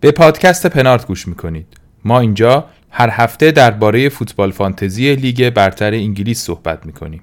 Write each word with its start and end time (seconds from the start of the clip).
به 0.00 0.10
پادکست 0.10 0.66
پنارت 0.66 1.06
گوش 1.06 1.28
می‌کنید. 1.28 1.66
ما 2.04 2.20
اینجا 2.20 2.64
هر 2.90 3.08
هفته 3.12 3.50
درباره 3.50 4.08
فوتبال 4.08 4.50
فانتزی 4.50 5.14
لیگ 5.14 5.50
برتر 5.50 5.92
انگلیس 5.92 6.42
صحبت 6.42 6.86
می‌کنیم. 6.86 7.22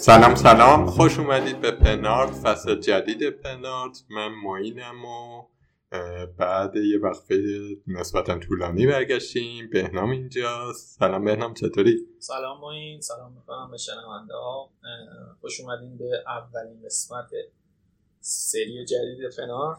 سلام 0.00 0.34
سلام. 0.34 0.86
خوش 0.86 1.18
اومدید 1.18 1.60
به 1.60 1.70
پنارت 1.70 2.30
فصل 2.30 2.74
جدید 2.74 3.30
پنارت 3.30 4.04
من 4.10 4.28
معینم 4.28 5.04
و 5.04 5.42
بعد 6.38 6.76
یه 6.76 6.98
وقفه 6.98 7.34
نسبتا 7.86 8.38
طولانی 8.38 8.86
برگشتیم. 8.86 9.70
بهنام 9.70 10.10
اینجاست. 10.10 10.98
سلام 10.98 11.24
بهنام 11.24 11.54
چطوری؟ 11.54 11.98
سلام 12.18 12.60
معین 12.60 13.00
سلام 13.00 13.32
می‌کنم 13.32 13.70
به 13.70 13.76
شنونده 13.76 14.34
ها. 14.34 14.70
خوش 15.40 15.60
اومدین 15.60 15.96
به 15.96 16.24
اولین 16.26 16.82
قسمت 16.84 17.30
سری 18.20 18.84
جدید 18.84 19.30
فنارت 19.36 19.78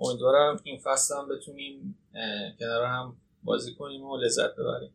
امیدوارم 0.00 0.60
این 0.62 0.78
فصل 0.78 1.14
هم 1.16 1.28
بتونیم 1.28 1.98
کنار 2.58 2.84
هم 2.84 3.16
بازی 3.44 3.74
کنیم 3.74 4.04
و 4.04 4.16
لذت 4.16 4.56
ببریم. 4.56 4.94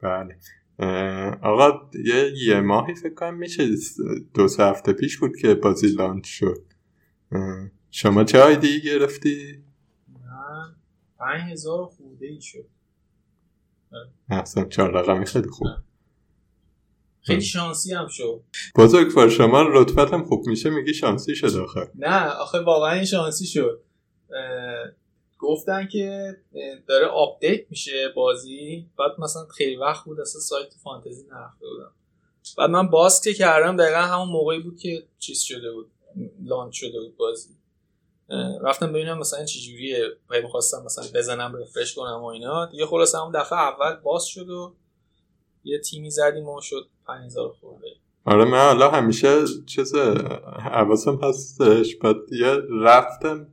بله. 0.00 0.36
آقا 1.42 1.90
یه 2.04 2.32
یه 2.46 2.60
ماهی 2.60 2.94
فکر 2.94 3.14
کنم 3.14 3.34
میشه 3.34 3.68
دو 4.34 4.48
سه 4.48 4.64
هفته 4.64 4.92
پیش 4.92 5.18
بود 5.18 5.36
که 5.36 5.54
بازی 5.54 5.86
لانچ 5.88 6.26
شد. 6.26 6.62
شما 7.90 8.24
چه 8.24 8.40
آیدی 8.42 8.80
گرفتی؟ 8.80 9.64
من 10.08 10.74
پنج 11.18 11.52
هزار 11.52 11.86
خورده 11.86 12.26
ای 12.26 12.40
شد. 12.40 12.68
احسن 14.30 14.68
چهار 14.68 14.90
رقمی 14.90 15.26
خیلی 15.26 15.48
خوب. 15.48 15.68
خیلی 17.20 17.40
شانسی 17.40 17.94
هم 17.94 18.06
شد. 18.08 18.44
بزرگ 18.76 19.28
شما 19.28 19.62
رتبت 19.62 20.12
هم 20.12 20.24
خوب 20.24 20.46
میشه 20.46 20.70
میگی 20.70 20.94
شانسی 20.94 21.34
شد 21.34 21.56
آخه. 21.56 21.90
نه 21.94 22.26
آخه 22.26 22.58
واقعا 22.58 22.92
این 22.92 23.04
شانسی 23.04 23.46
شد. 23.46 23.82
گفتن 25.42 25.88
که 25.88 26.36
داره 26.88 27.06
update 27.06 27.70
میشه 27.70 28.08
بازی. 28.16 28.86
بعد 28.98 29.20
مثلا 29.20 29.46
خیلی 29.46 29.76
وقت 29.76 30.04
بود 30.04 30.20
اصلا 30.20 30.40
سایت 30.40 30.74
فانتزی 30.74 31.26
نرفته 31.30 31.66
بودم. 31.66 31.92
بعد 32.58 32.70
من 32.70 32.88
باز 32.88 33.20
که 33.20 33.34
کردم 33.34 33.76
دقیقا 33.76 34.00
همون 34.00 34.28
موقعی 34.28 34.58
بود 34.58 34.78
که 34.78 35.06
چیز 35.18 35.40
شده 35.40 35.72
بود 35.72 35.90
launch 36.42 36.74
شده 36.74 37.00
بود 37.00 37.16
بازی. 37.16 37.48
رفتم 38.62 38.92
ببینم 38.92 39.18
مثلا 39.18 39.44
چجوریه. 39.44 40.08
پای 40.28 40.42
می‌خواستم 40.42 40.82
مثلا 40.84 41.04
بزنم 41.14 41.56
refresh 41.56 41.94
کنم 41.94 42.20
و 42.22 42.24
اینا. 42.24 42.66
دیگه 42.66 42.86
خلاصه 42.86 43.14
همون 43.14 43.32
دفعه 43.40 43.58
اول 43.58 43.96
باز 43.96 44.24
شد 44.24 44.50
و 44.50 44.74
یه 45.64 45.78
تیمی 45.78 46.10
زدیم 46.10 46.48
و 46.48 46.60
شد 46.60 46.88
5000 47.06 47.52
خورده. 47.60 47.86
آره 48.24 48.44
من 48.44 48.58
حالا 48.58 48.90
همیشه 48.90 49.28
چیز 49.66 49.94
حواسم 50.58 51.18
هستش 51.22 51.96
بعد 51.96 52.16
یه 52.30 52.56
رفتم 52.82 53.46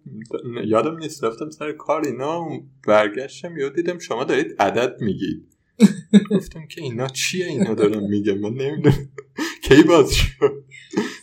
یادم 0.65 0.97
نیست 0.97 1.23
رفتم 1.23 1.49
سر 1.49 1.71
کار 1.71 2.01
اینا 2.05 2.47
برگشتم 2.87 3.57
یاد 3.57 3.75
دیدم 3.75 3.99
شما 3.99 4.23
دارید 4.23 4.55
عدد 4.59 5.01
میگید. 5.01 5.55
گفتم 6.31 6.67
که 6.67 6.81
اینا 6.81 7.07
چیه؟ 7.07 7.45
اینا 7.45 7.73
دارم 7.73 8.09
میگم 8.09 8.37
من 8.37 8.53
نمی‌دونم. 8.53 9.09
کی 9.63 9.83
باز 9.83 10.13
شد؟ 10.13 10.63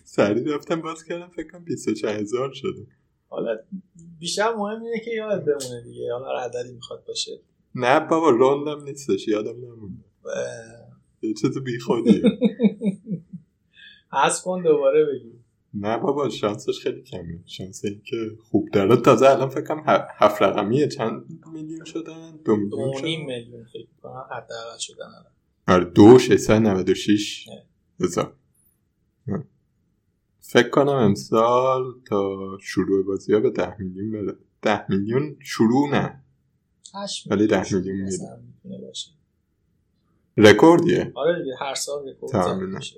سریع 0.04 0.54
رفتم 0.54 0.80
باز 0.80 1.04
کردم 1.04 1.28
فکر 1.28 1.50
کنم 1.52 1.64
24 1.64 2.14
هزار 2.14 2.52
شده. 2.52 2.86
حالا 3.28 3.56
بیشتر 4.18 4.54
مهم 4.54 4.82
اینه 4.82 5.00
که 5.04 5.10
یاد 5.10 5.44
بمونه 5.44 5.82
دیگه 5.84 6.12
حالا 6.12 6.38
عددی 6.40 6.72
می‌خواد 6.72 7.04
باشه. 7.08 7.32
نه 7.74 8.00
بابا 8.00 8.30
روندم 8.30 8.84
نیستش 8.84 9.28
یادم 9.28 9.56
نمونده. 9.56 10.04
یه 11.22 11.34
چیز 11.34 11.58
بی 11.58 11.78
خودیه 11.78 12.22
از 14.10 14.42
کن 14.42 14.62
دوباره 14.62 15.04
بگی 15.04 15.32
نه 15.74 15.98
بابا 15.98 16.28
شانسش 16.28 16.80
خیلی 16.82 17.02
کمه. 17.02 17.42
شانس 17.46 17.84
این 17.84 18.02
که 18.04 18.16
خوب 18.50 18.68
داره. 18.70 18.96
تازه 18.96 19.30
الان 19.30 19.48
فکر 19.48 19.64
کنم 19.64 19.82
هفت 20.16 20.42
رقمیه. 20.42 20.88
چند 20.88 21.40
میلیون 21.52 21.84
شدن؟ 21.84 22.36
دو 22.44 22.56
میلیون 22.56 22.92
شدن؟ 22.92 23.08
میلیون 23.08 23.64
فکر 23.64 23.86
کنم. 24.02 24.24
حداقل 24.30 24.78
شدن 24.78 25.04
آره 25.68 25.84
دو 25.84 26.18
ششصد 26.18 26.52
نود 26.52 26.88
و 26.88 26.94
شیش. 26.94 27.48
هزار. 28.00 28.32
فکر 30.40 30.68
کنم 30.68 30.88
امسال 30.88 31.82
تا 32.08 32.38
شروع 32.60 33.06
بازی 33.06 33.34
ها 33.34 33.40
به 33.40 33.50
ده 33.50 33.76
میلیون 33.78 34.12
بره. 34.12 34.38
ده 34.62 34.86
میلیون 34.88 35.36
شروع 35.40 35.90
نه. 35.90 36.22
ولی 37.30 37.46
ده 37.46 37.74
میلیون 37.74 37.96
میره 37.96 38.92
رکوردیه؟ 40.36 41.12
آره 41.14 41.42
دیگه 41.42 41.56
هر 41.60 41.74
سال 41.74 42.08
رکورد 42.08 42.62
میشه. 42.62 42.96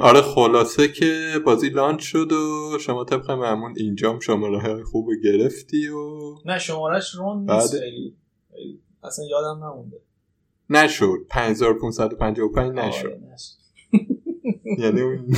آره 0.00 0.22
خلاصه 0.22 0.88
که 0.88 1.40
بازی 1.46 1.68
لانچ 1.68 2.02
شد 2.02 2.32
و 2.32 2.78
شما 2.80 3.04
طبق 3.04 3.30
معمول 3.30 3.72
اینجام 3.76 4.20
شماره 4.20 4.60
های 4.60 4.82
خوب 4.82 5.08
گرفتی 5.24 5.88
و 5.88 6.34
نه 6.44 6.58
شمارش 6.58 7.14
رون 7.14 7.50
نیست. 7.50 7.78
خیلی 7.80 8.16
اصلا 9.02 9.24
یادم 9.24 9.64
نمونده. 9.64 10.00
نشد. 10.70 11.26
5555 11.28 12.78
نشد. 12.78 13.06
آره 13.06 13.20
یعنی 14.82 15.00
اون 15.00 15.36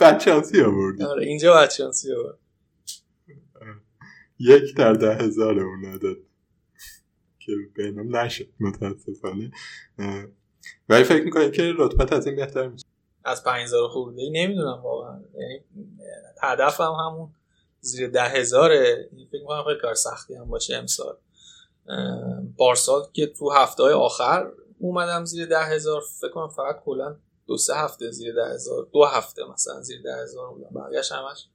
بچانسی 0.00 0.60
آوردی. 0.60 1.02
آره 1.04 1.26
اینجا 1.26 1.54
بچانسی 1.56 2.12
آورد. 2.12 2.38
یک 4.38 4.76
در 4.76 4.92
ده 4.92 5.14
هزار 5.14 5.60
اون 5.60 5.84
عدد. 5.84 6.16
که 7.38 7.52
بینم 7.76 8.16
نشد 8.16 8.48
متاسفانه. 8.60 9.50
ولی 10.88 11.04
فکر 11.04 11.24
می‌کنم 11.24 11.50
که 11.50 11.72
رتبت 11.78 12.12
از 12.12 12.26
این 12.26 12.36
بهتر 12.36 12.68
میشه. 12.68 12.86
از 13.24 13.44
5000 13.44 13.88
خورده 13.88 14.22
ای 14.22 14.30
نمی‌دونم 14.30 14.80
واقعا. 14.82 15.20
یعنی 15.34 15.64
هدفم 16.42 16.84
هم 16.84 17.12
همون 17.12 17.34
زیر 17.80 18.10
ده 18.10 18.22
هزاره 18.22 19.08
فکر 19.30 19.40
می‌کنم 19.40 19.64
خیلی 19.64 19.80
کار 19.80 19.94
سختی 19.94 20.34
هم 20.34 20.48
باشه 20.48 20.76
امسال. 20.76 21.16
بارسال 22.56 23.02
که 23.12 23.26
تو 23.26 23.50
هفته 23.50 23.82
های 23.82 23.92
آخر 23.92 24.50
اومدم 24.78 25.24
زیر 25.24 25.46
ده 25.46 25.64
هزار 25.64 26.02
فکر 26.20 26.30
کنم 26.30 26.48
فقط 26.48 26.80
کلا 26.84 27.16
دو 27.46 27.56
سه 27.56 27.74
هفته 27.74 28.10
زیر 28.10 28.34
ده 28.34 28.46
هزار 28.54 28.88
دو 28.92 29.04
هفته 29.04 29.44
مثلا 29.44 29.80
زیر 29.80 30.02
ده 30.02 30.16
هزار 30.22 30.48
بودم. 30.48 30.70
بقیهش 30.74 31.12
همش 31.12 31.48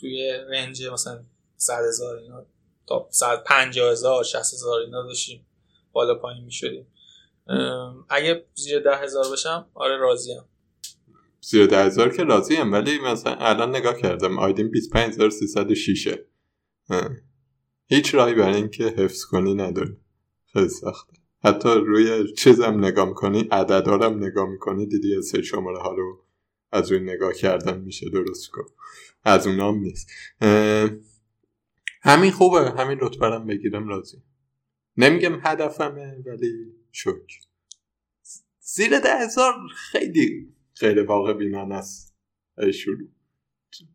توی 0.00 0.32
رنج 0.32 0.86
مثلا 0.86 1.24
صد 1.56 1.84
هزار 1.88 2.16
اینا 2.16 2.46
تا 2.86 3.06
صد 3.10 3.44
پنجاه 3.44 3.92
هزار 3.92 4.24
شست 4.24 4.54
هزار 4.54 4.80
اینا 4.80 5.02
داشتیم. 5.02 5.46
بالا 5.92 6.14
پایین 6.14 6.44
می‌شدیم. 6.44 6.86
اگه 8.08 8.44
زیر 8.54 8.80
ده 8.80 8.96
هزار 8.96 9.24
بشم 9.32 9.66
آره 9.74 9.96
راضیم. 9.96 10.42
زیر 11.40 11.66
ده 11.66 11.84
هزار 11.84 12.16
که 12.16 12.24
راضیم 12.24 12.72
ولی 12.72 12.98
مثلا 12.98 13.34
الان 13.34 13.76
نگاه 13.76 13.96
کردم 13.96 14.38
آیدین 14.38 14.70
25306 14.70 16.18
هیچ 17.86 18.14
راهی 18.14 18.34
برای 18.34 18.54
اینکه 18.54 18.84
حفظ 18.84 19.24
کنی 19.24 19.54
نداری. 19.54 19.96
خیلی 20.52 20.68
سخته. 20.68 21.12
حتی 21.44 21.68
روی 21.68 22.32
چیزم 22.32 22.84
نگاه 22.84 23.08
می‌کنی 23.08 23.48
عددارم 23.50 24.24
نگاه 24.24 24.48
می‌کنی 24.48 24.86
دیدی 24.86 25.22
سه 25.22 25.42
شماره 25.42 25.78
ها 25.78 25.94
رو 25.94 26.24
از 26.72 26.92
روی 26.92 27.00
نگاه 27.00 27.32
کردن 27.32 27.78
میشه 27.80 28.10
درست 28.10 28.50
کن 28.50 28.64
از 29.24 29.46
اونام 29.46 29.78
نیست. 29.78 30.10
همین 32.02 32.30
خوبه. 32.30 32.70
همین 32.70 32.98
رتبرم 33.00 33.46
بگیرم 33.46 33.88
راضی 33.88 34.16
نمیگم 34.96 35.40
هدفمه 35.42 36.22
ولی 36.26 36.72
شکر 36.94 37.40
زیر 38.60 38.98
ده 38.98 39.18
هزار 39.24 39.52
خیلی 39.76 40.54
غیر 40.80 41.02
واقع 41.02 41.32
بینان 41.32 41.72
است. 41.72 42.14
شروع 42.74 43.08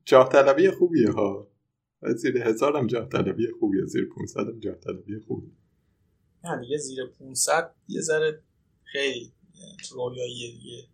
جاه 0.06 0.30
طلبی 0.30 0.72
خوبیه 0.72 1.12
ها. 1.12 1.52
زیر 2.16 2.38
هزار 2.38 2.78
هم 2.78 2.88
جاه 2.88 3.10
طلبی 3.10 3.48
خوبیه 3.60 3.86
زیر 3.86 4.10
500 4.16 4.40
هم 4.40 4.60
جاه 4.60 4.76
طلبی 4.76 5.20
خوبیه. 5.20 5.52
نه 6.44 6.62
دیگه 6.62 6.78
زیر 6.78 7.06
500 7.06 7.76
یه 7.88 8.02
ذره 8.02 8.44
خیلی 8.84 9.34
رویاییه 9.92 10.52
دیگه. 10.52 10.88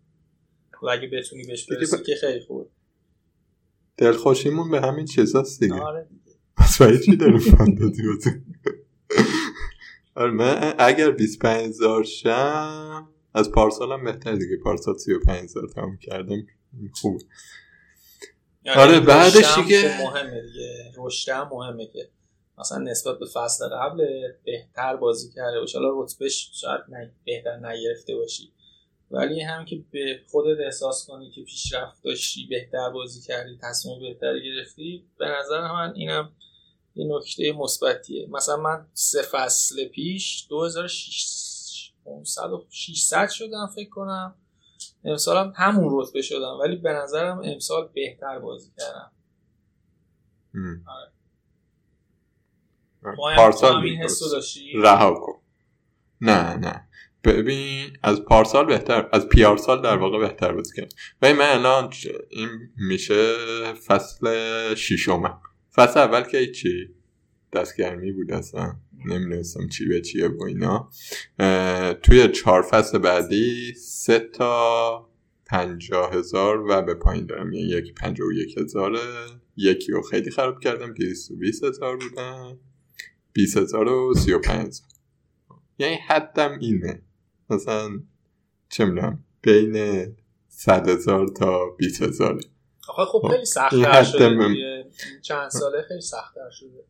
و 0.82 0.86
اگه 0.86 1.08
بتونی 1.08 1.44
بهش 1.44 1.66
برسی 1.70 2.02
که 2.06 2.14
خیلی 2.20 2.40
خوبه. 2.40 2.70
دلخوشیمون 3.96 4.70
به 4.70 4.80
همین 4.80 5.04
چیزاست 5.04 5.60
دیگه. 5.60 5.80
آره 5.80 6.08
دیگه. 6.10 6.38
پس 6.56 6.82
برای 6.82 6.98
چی 6.98 7.16
داریم 7.16 7.40
آره 10.16 10.30
من 10.30 10.74
اگر 10.78 11.10
25 11.10 11.66
هزار 11.68 12.04
شم 12.04 13.08
از 13.34 13.50
پارسال 13.50 13.92
هم 13.92 14.04
بهتر 14.04 14.32
دیگه. 14.34 14.56
پارسال 14.64 14.98
35 14.98 15.42
هزار 15.42 15.68
تمام 15.74 15.96
کردم. 15.98 16.46
خوب 17.00 17.22
یعنی 18.64 18.80
آره 18.80 19.00
بعدش 19.00 19.58
دیگه 19.58 19.98
مهمه 20.02 20.42
دیگه. 20.42 20.92
رشد 20.98 21.32
هم 21.32 21.48
مهمه 21.52 21.86
که 21.86 22.08
مثلا 22.58 22.78
نسبت 22.78 23.18
به 23.18 23.26
فصل 23.26 23.68
قبل 23.68 24.06
بهتر 24.44 24.96
بازی 24.96 25.32
کرده 25.32 25.60
باشه 25.60 25.78
حالا 25.78 26.02
رتبهش 26.02 26.50
شاید 26.52 26.80
نه 26.88 27.12
بهتر 27.24 27.56
نگرفته 27.56 28.14
باشی. 28.16 28.52
ولی 29.10 29.40
هم 29.40 29.64
که 29.64 29.84
به 29.90 30.20
خودت 30.30 30.60
احساس 30.64 31.06
کنی 31.06 31.30
که 31.30 31.42
پیشرفت 31.42 32.02
داشتی 32.02 32.46
بهتر 32.50 32.90
بازی 32.90 33.20
کردی 33.20 33.58
تصمیم 33.62 34.00
بهتری 34.00 34.42
گرفتی 34.44 35.04
به 35.18 35.26
نظر 35.26 35.60
من 35.60 35.92
اینم 35.94 36.32
یه 36.96 37.06
نکته 37.08 37.52
مثبتیه. 37.52 38.28
مثلا 38.30 38.56
من 38.56 38.86
سه 38.92 39.22
فصل 39.22 39.88
پیش 39.88 40.46
2600 40.50 43.30
شدم 43.30 43.66
فکر 43.74 43.90
کنم. 43.90 44.34
امسال 45.04 45.36
هم 45.36 45.52
همون 45.56 45.88
رتبه 45.90 46.22
شدم 46.22 46.58
ولی 46.60 46.76
به 46.76 46.92
نظرم 46.92 47.40
امسال 47.44 47.88
بهتر 47.94 48.38
بازی 48.38 48.70
کردم. 48.78 49.12
پارسال 53.36 53.84
این 53.84 54.02
حسو 54.02 54.30
داشتی؟ 54.30 54.72
رها 54.74 55.14
کن. 55.14 55.40
نه 56.20 56.56
نه. 56.56 56.88
ببین 57.24 57.98
از 58.02 58.20
پارسال 58.20 58.66
بهتر 58.66 59.08
از 59.12 59.28
پیارسال 59.28 59.82
در 59.82 59.96
واقع 59.96 60.18
بهتر 60.18 60.52
بازی 60.52 60.76
کردم. 60.76 60.96
و 61.22 61.34
من 61.34 61.50
الان 61.50 61.92
این 62.30 62.48
میشه 62.76 63.34
فصل 63.72 64.74
ششمم 64.74 65.40
فصل 65.76 66.00
اول 66.00 66.22
که 66.22 66.52
چی؟ 66.52 66.94
دستگرمی 67.52 68.12
بود 68.12 68.32
اصلا. 68.32 68.76
نمی‌دونستم 69.06 69.68
چی 69.68 69.88
به 69.88 70.00
چیه 70.00 70.28
و 70.28 70.42
اینا. 70.42 70.90
توی 72.02 72.28
چهار 72.28 72.62
فصل 72.62 72.98
بعدی 72.98 73.74
سه 73.74 74.18
تا 74.18 75.10
پنجاه 75.46 76.14
هزار 76.14 76.64
و 76.68 76.82
به 76.82 76.94
پایین 76.94 77.26
دارم. 77.26 77.52
یعنی 77.52 77.68
یکی 77.68 77.92
پنجاه 77.92 78.28
و 78.28 78.32
یک 78.32 78.58
هزاره. 78.58 79.00
یکی 79.56 79.92
رو 79.92 80.02
خیلی 80.02 80.30
خراب 80.30 80.60
کردم 80.60 80.92
دیست 80.92 81.30
و 81.30 81.36
بیست 81.36 81.64
هزار 81.64 81.96
بودم 81.96 82.58
بیست 83.32 83.56
هزار 83.56 83.88
و 83.88 84.14
سی 84.14 84.32
و 84.32 84.38
پنج 84.38 84.80
یعنی 85.78 85.96
حدم 86.08 86.58
اینه. 86.60 87.02
مثلا 87.50 88.00
چه 88.68 88.84
می‌دونم 88.84 89.24
بین 89.42 90.06
صد 90.48 90.88
هزار 90.88 91.28
تا 91.28 91.66
بیست 91.78 92.02
هزاره. 92.02 92.40
آخه 92.88 93.04
خب 93.04 93.28
خیلی 93.30 93.44
سخت 93.44 93.72
این 93.72 94.02
شده. 94.02 94.90
چند 95.22 95.50
ساله 95.50 95.82
خیلی 95.88 96.00
سختتر 96.00 96.50
شده. 96.50 96.84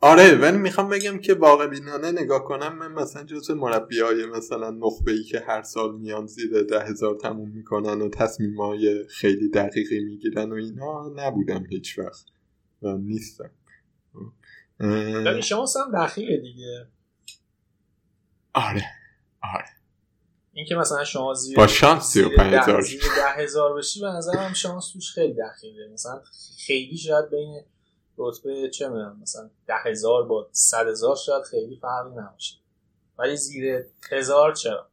آره 0.00 0.34
ولی 0.34 0.56
می‌خوام 0.56 0.88
بگم 0.88 1.18
که 1.18 1.34
واقع 1.34 1.66
بینانه 1.66 2.12
نگاه 2.12 2.44
کنم 2.44 2.78
من 2.78 2.92
مثلا 2.92 3.24
جزو 3.24 3.54
مربی 3.54 4.00
های 4.00 4.26
مثلا 4.26 4.70
نخبه 4.70 5.12
ای 5.12 5.22
که 5.22 5.40
هر 5.40 5.62
سال 5.62 5.98
میان 5.98 6.26
زیر 6.26 6.62
ده 6.62 6.84
هزار 6.84 7.14
تموم 7.14 7.48
می‌کنن 7.48 8.02
و 8.02 8.08
تصمیم 8.08 8.60
های 8.60 9.06
خیلی 9.08 9.48
دقیقی 9.48 10.00
می‌گیرن 10.04 10.52
و 10.52 10.54
اینا 10.54 11.12
نبودم 11.16 11.66
هیچ 11.66 11.98
وقت 11.98 12.24
و 12.82 12.88
نیستم. 12.92 13.50
ولی 15.24 15.42
شانس 15.42 15.76
هم 15.76 16.04
دخیله 16.04 16.36
دیگه. 16.36 16.86
آره 18.54 18.84
آره. 19.42 19.77
اینکه 20.58 20.74
مثلا 20.74 21.04
شما 21.04 21.34
زیر 21.34 21.56
با 21.56 21.66
شانس 21.66 22.12
زیر 22.12 22.28
35000 22.28 22.80
ده- 22.80 22.86
زیر 22.86 23.00
ده 23.00 23.42
هزار 23.42 23.74
بشی 23.74 24.00
به 24.00 24.06
نظرم 24.06 24.52
شانس 24.52 24.92
توش 24.92 25.10
خیلی 25.12 25.34
دخیله. 25.34 25.88
مثلا 25.92 26.22
خیلی 26.66 26.96
شاید 26.96 27.30
بین 27.30 27.60
رتبه 28.18 28.70
چه 28.70 28.88
می‌دونم 28.88 29.18
مثلا 29.22 29.50
ده 29.66 29.74
هزار 29.84 30.26
با 30.26 30.48
صد 30.52 30.86
هزار 30.88 31.16
شاید 31.16 31.42
خیلی 31.44 31.76
فرقی 31.76 32.10
نباشه. 32.16 32.56
ولی 33.18 33.36
زیر 33.36 33.84
هزار 34.12 34.52
چرا؟ 34.54 34.88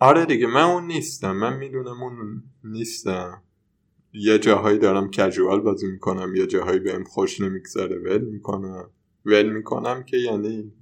آره 0.00 0.26
دیگه 0.26 0.46
من 0.46 0.62
اون 0.62 0.86
نیستم. 0.86 1.32
من 1.32 1.56
می‌دونم 1.56 2.02
اون 2.02 2.42
نیستم. 2.64 3.42
یه 4.12 4.38
جاهایی 4.38 4.78
دارم 4.78 5.10
کجوال 5.10 5.60
بازی 5.60 5.86
می‌کنم 5.86 6.34
یه 6.36 6.46
جاهایی 6.46 6.78
بهم 6.78 7.04
خوش 7.04 7.40
نمیگذره. 7.40 7.98
ول 7.98 8.24
می‌کنم. 8.24 8.90
ول 9.24 9.48
می‌کنم 9.48 10.02
که 10.04 10.16
یعنی 10.16 10.72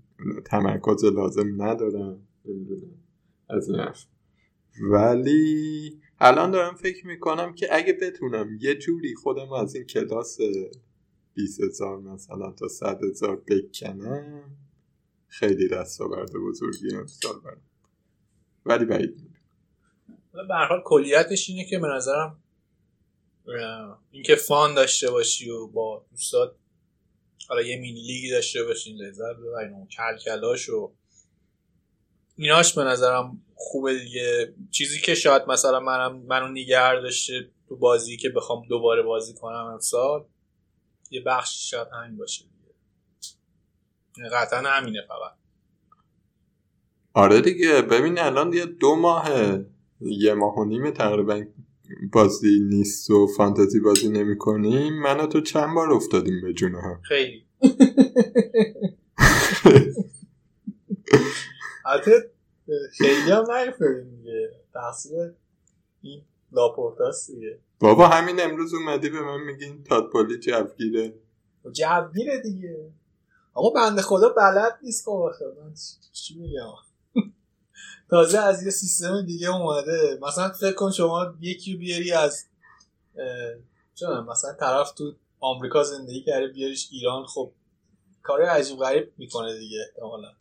تمرکز 0.44 1.04
لازم 1.04 1.62
ندارم. 1.62 2.28
از 3.48 3.68
این 3.70 3.80
حرف. 3.80 4.04
ولی 4.90 6.00
الان 6.20 6.50
دارم 6.50 6.74
فکر 6.74 7.06
می‌کنم 7.06 7.54
که 7.54 7.68
اگه 7.70 7.92
بتونم 7.92 8.58
یه 8.60 8.74
جوری 8.74 9.14
خودم 9.14 9.52
از 9.52 9.74
این 9.74 9.84
کلاس 9.84 10.38
20 11.34 11.60
هزار 11.60 12.00
مثلا 12.00 12.52
تا 12.52 12.68
100 12.68 13.04
هزار 13.04 13.36
بکنم 13.36 14.42
خیلی 15.28 15.68
دستاورد 15.68 16.32
بزرگی 16.32 16.94
امسال 16.94 17.40
برم 17.44 17.60
ولی 18.66 18.84
بعید 18.84 19.30
به 20.32 20.54
حال 20.68 20.82
کلیتش 20.84 21.50
اینه 21.50 21.64
که 21.64 21.78
به 21.78 21.86
نظرم 21.86 22.38
اینکه 24.10 24.34
فان 24.34 24.74
داشته 24.74 25.10
باشی 25.10 25.50
و 25.50 25.66
با 25.66 26.06
دوستات 26.10 26.56
حالا 27.48 27.62
یه 27.62 27.76
مینی 27.76 28.00
لیگی 28.00 28.30
داشته 28.30 28.64
باشین 28.64 28.96
لذت 28.96 29.36
ببرین 29.36 29.72
و 29.72 29.86
کل 29.86 30.18
کلاش 30.24 30.68
و 30.68 30.92
ایناش 32.36 32.74
به 32.74 32.84
نظرم 32.84 33.42
خوبه 33.54 33.98
دیگه. 33.98 34.54
چیزی 34.70 35.00
که 35.00 35.14
شاید 35.14 35.42
مثلا 35.48 35.80
منم 35.80 36.16
منو 36.16 36.48
نگه 36.48 36.94
داشته 36.94 37.50
تو 37.68 37.76
بازی 37.76 38.16
که 38.16 38.28
بخوام 38.28 38.66
دوباره 38.68 39.02
بازی 39.02 39.34
کنم 39.34 39.64
امسال 39.64 40.24
یه 41.10 41.20
بخشی 41.20 41.68
شاید 41.68 41.88
همین 41.92 42.16
باشه 42.16 42.44
دیگه. 42.44 42.74
یعنی 44.18 44.30
قطعا 44.30 44.58
همینه 44.58 45.02
فقط. 45.08 45.32
آره 47.14 47.40
دیگه. 47.40 47.82
ببین 47.82 48.18
الان 48.18 48.52
یه 48.52 48.66
دو 48.66 48.96
ماه 48.96 49.30
یه 50.00 50.34
ماه 50.34 50.54
و 50.54 50.64
نیم 50.64 50.90
تقریبا 50.90 51.44
بازی 52.12 52.60
نیست 52.68 53.10
و 53.10 53.26
فانتزی 53.26 53.80
بازی 53.80 54.08
نمی 54.08 54.38
کنیم 54.38 54.92
من 55.02 55.20
و 55.20 55.26
تو 55.26 55.40
چند 55.40 55.74
بار 55.74 55.92
افتادیم 55.92 56.40
به 56.42 56.52
جون 56.52 56.74
هم. 56.74 57.00
خیلی. 57.02 57.44
البته 61.86 62.30
خیلی 62.92 63.30
هم 63.30 63.44
نیفتادیم 63.52 64.10
دیگه. 64.16 64.50
تقصیر 64.74 65.32
این 66.02 66.22
لاپورتاست 66.52 67.30
دیگه. 67.30 67.58
بابا 67.80 68.08
همین 68.08 68.40
امروز 68.40 68.74
اومدی 68.74 69.08
به 69.10 69.20
من 69.22 69.40
میگین 69.40 69.84
تادپالی 69.84 70.38
جوگیره. 70.38 71.14
و 71.64 71.70
جوگیره 71.70 72.40
دیگه. 72.42 72.90
آقا 73.54 73.70
بنده 73.70 74.02
خدا 74.02 74.28
بلد 74.28 74.78
نیست 74.82 75.04
خب 75.04 75.10
آخه 75.10 75.44
من 75.64 75.74
چی- 75.74 76.10
چی 76.12 76.38
میگم؟ 76.40 76.72
تازه 78.10 78.38
از 78.38 78.62
یه 78.62 78.70
سیستم 78.70 79.22
دیگه 79.22 79.54
اومده. 79.54 80.18
مثلا 80.22 80.52
فکر 80.52 80.72
کن 80.72 80.90
شما 80.90 81.34
یکی 81.40 81.76
بیاری 81.76 82.12
از 82.12 82.44
می‌دونم، 83.94 84.26
مثلا 84.26 84.52
طرف 84.52 84.92
تو 84.92 85.14
آمریکا 85.40 85.82
زندگی 85.82 86.22
کرده 86.22 86.46
بیاریش 86.46 86.88
ایران. 86.92 87.26
خب 87.26 87.52
کار 88.22 88.42
عجیب 88.42 88.78
غریب 88.78 89.12
می‌کنه 89.18 89.58
دیگه 89.58 89.78
احتمالاً. 89.88 90.32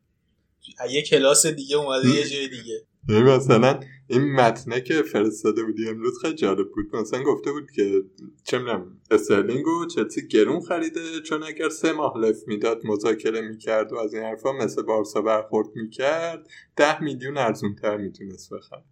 یه 0.89 1.01
کلاس 1.01 1.45
دیگه 1.45 1.77
اومده 1.77 2.09
یه 2.09 2.29
جای 2.29 2.47
دیگه. 2.47 2.83
مثلا 3.09 3.79
این 4.07 4.31
متنه 4.31 4.81
که 4.81 5.01
فرستاده 5.01 5.63
بودی 5.63 5.89
امروز 5.89 6.19
خیلی 6.21 6.35
جالب 6.35 6.71
بود. 6.71 6.95
مثلا 6.95 7.23
گفته 7.23 7.51
بود 7.51 7.71
که 7.71 8.01
چه 8.43 8.57
می‌دونم 8.57 9.01
استرلینگ 9.11 9.67
و 9.67 9.85
چلسی 9.85 10.27
گرون 10.27 10.61
خریده 10.61 11.21
چون 11.25 11.43
اگر 11.43 11.69
سه 11.69 11.91
ماه 11.93 12.17
لف 12.17 12.37
می‌داد 12.47 12.81
مذاکره 12.85 13.41
می‌کرد 13.41 13.93
و 13.93 13.97
از 13.97 14.13
این 14.13 14.23
حرفا 14.23 14.51
مثل 14.51 14.81
بارسا 14.81 15.21
برخورد 15.21 15.67
می‌کرد 15.75 16.47
ده 16.75 17.03
میلیون 17.03 17.37
ارزون 17.37 17.75
تر 17.75 17.97
می‌تونست 17.97 18.53
بخره. 18.53 18.83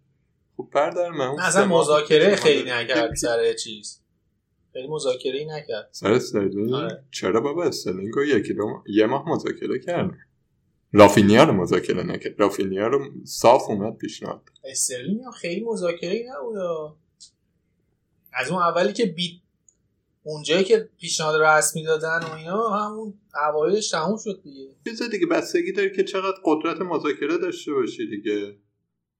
خب 0.56 0.68
بردار 0.72 1.10
من 1.10 1.26
اون 1.26 1.40
اصلا 1.40 1.66
مذاکره 1.66 2.36
خیلی 2.36 2.70
نکرد 2.70 3.14
سر 3.14 3.52
چیز. 3.52 4.00
خیلی 4.72 4.88
مذاکره 4.88 5.38
ای 5.38 5.44
نکرد. 5.44 5.88
سر 5.92 6.12
استرلینگ؟ 6.12 6.72
آره. 6.72 7.04
چرا 7.10 7.40
بابا؟ 7.40 7.64
استرلینگ 7.64 8.14
یکی 8.28 8.54
دو 8.54 8.68
ماه- 8.68 8.84
یه 8.86 9.06
ماه 9.06 9.28
مذاکره 9.28 9.78
کرد. 9.78 10.10
رافینیا 10.94 11.44
رو 11.44 11.52
مذاکره 11.52 12.02
نکرد. 12.02 12.40
رافینیا 12.40 12.86
رو 12.86 13.04
صاف 13.24 13.70
اومد 13.70 13.96
پیشنهاد 13.96 14.42
استرلینگ 14.64 15.20
خیلی 15.30 15.64
مذاکره 15.64 16.24
نبود. 16.36 16.96
از 18.32 18.50
اون 18.50 18.62
اولی 18.62 18.92
که 18.92 19.06
بی 19.06 19.42
اونجایی 20.22 20.64
که 20.64 20.88
پیشنهاد 21.00 21.42
رسمی 21.42 21.84
دادن 21.84 22.20
و 22.30 22.32
اینا 22.32 22.68
همون 22.68 23.14
اوایلش 23.48 23.90
تموم 23.90 24.16
شد 24.24 24.40
دیگه. 24.44 24.68
چیز 24.84 25.02
دیگه 25.02 25.26
بستگی 25.26 25.72
داره 25.72 25.90
که 25.90 26.04
چقدر 26.04 26.36
قدرت 26.44 26.80
مذاکره 26.80 27.38
داشته 27.38 27.72
باشی 27.72 28.06
دیگه. 28.06 28.56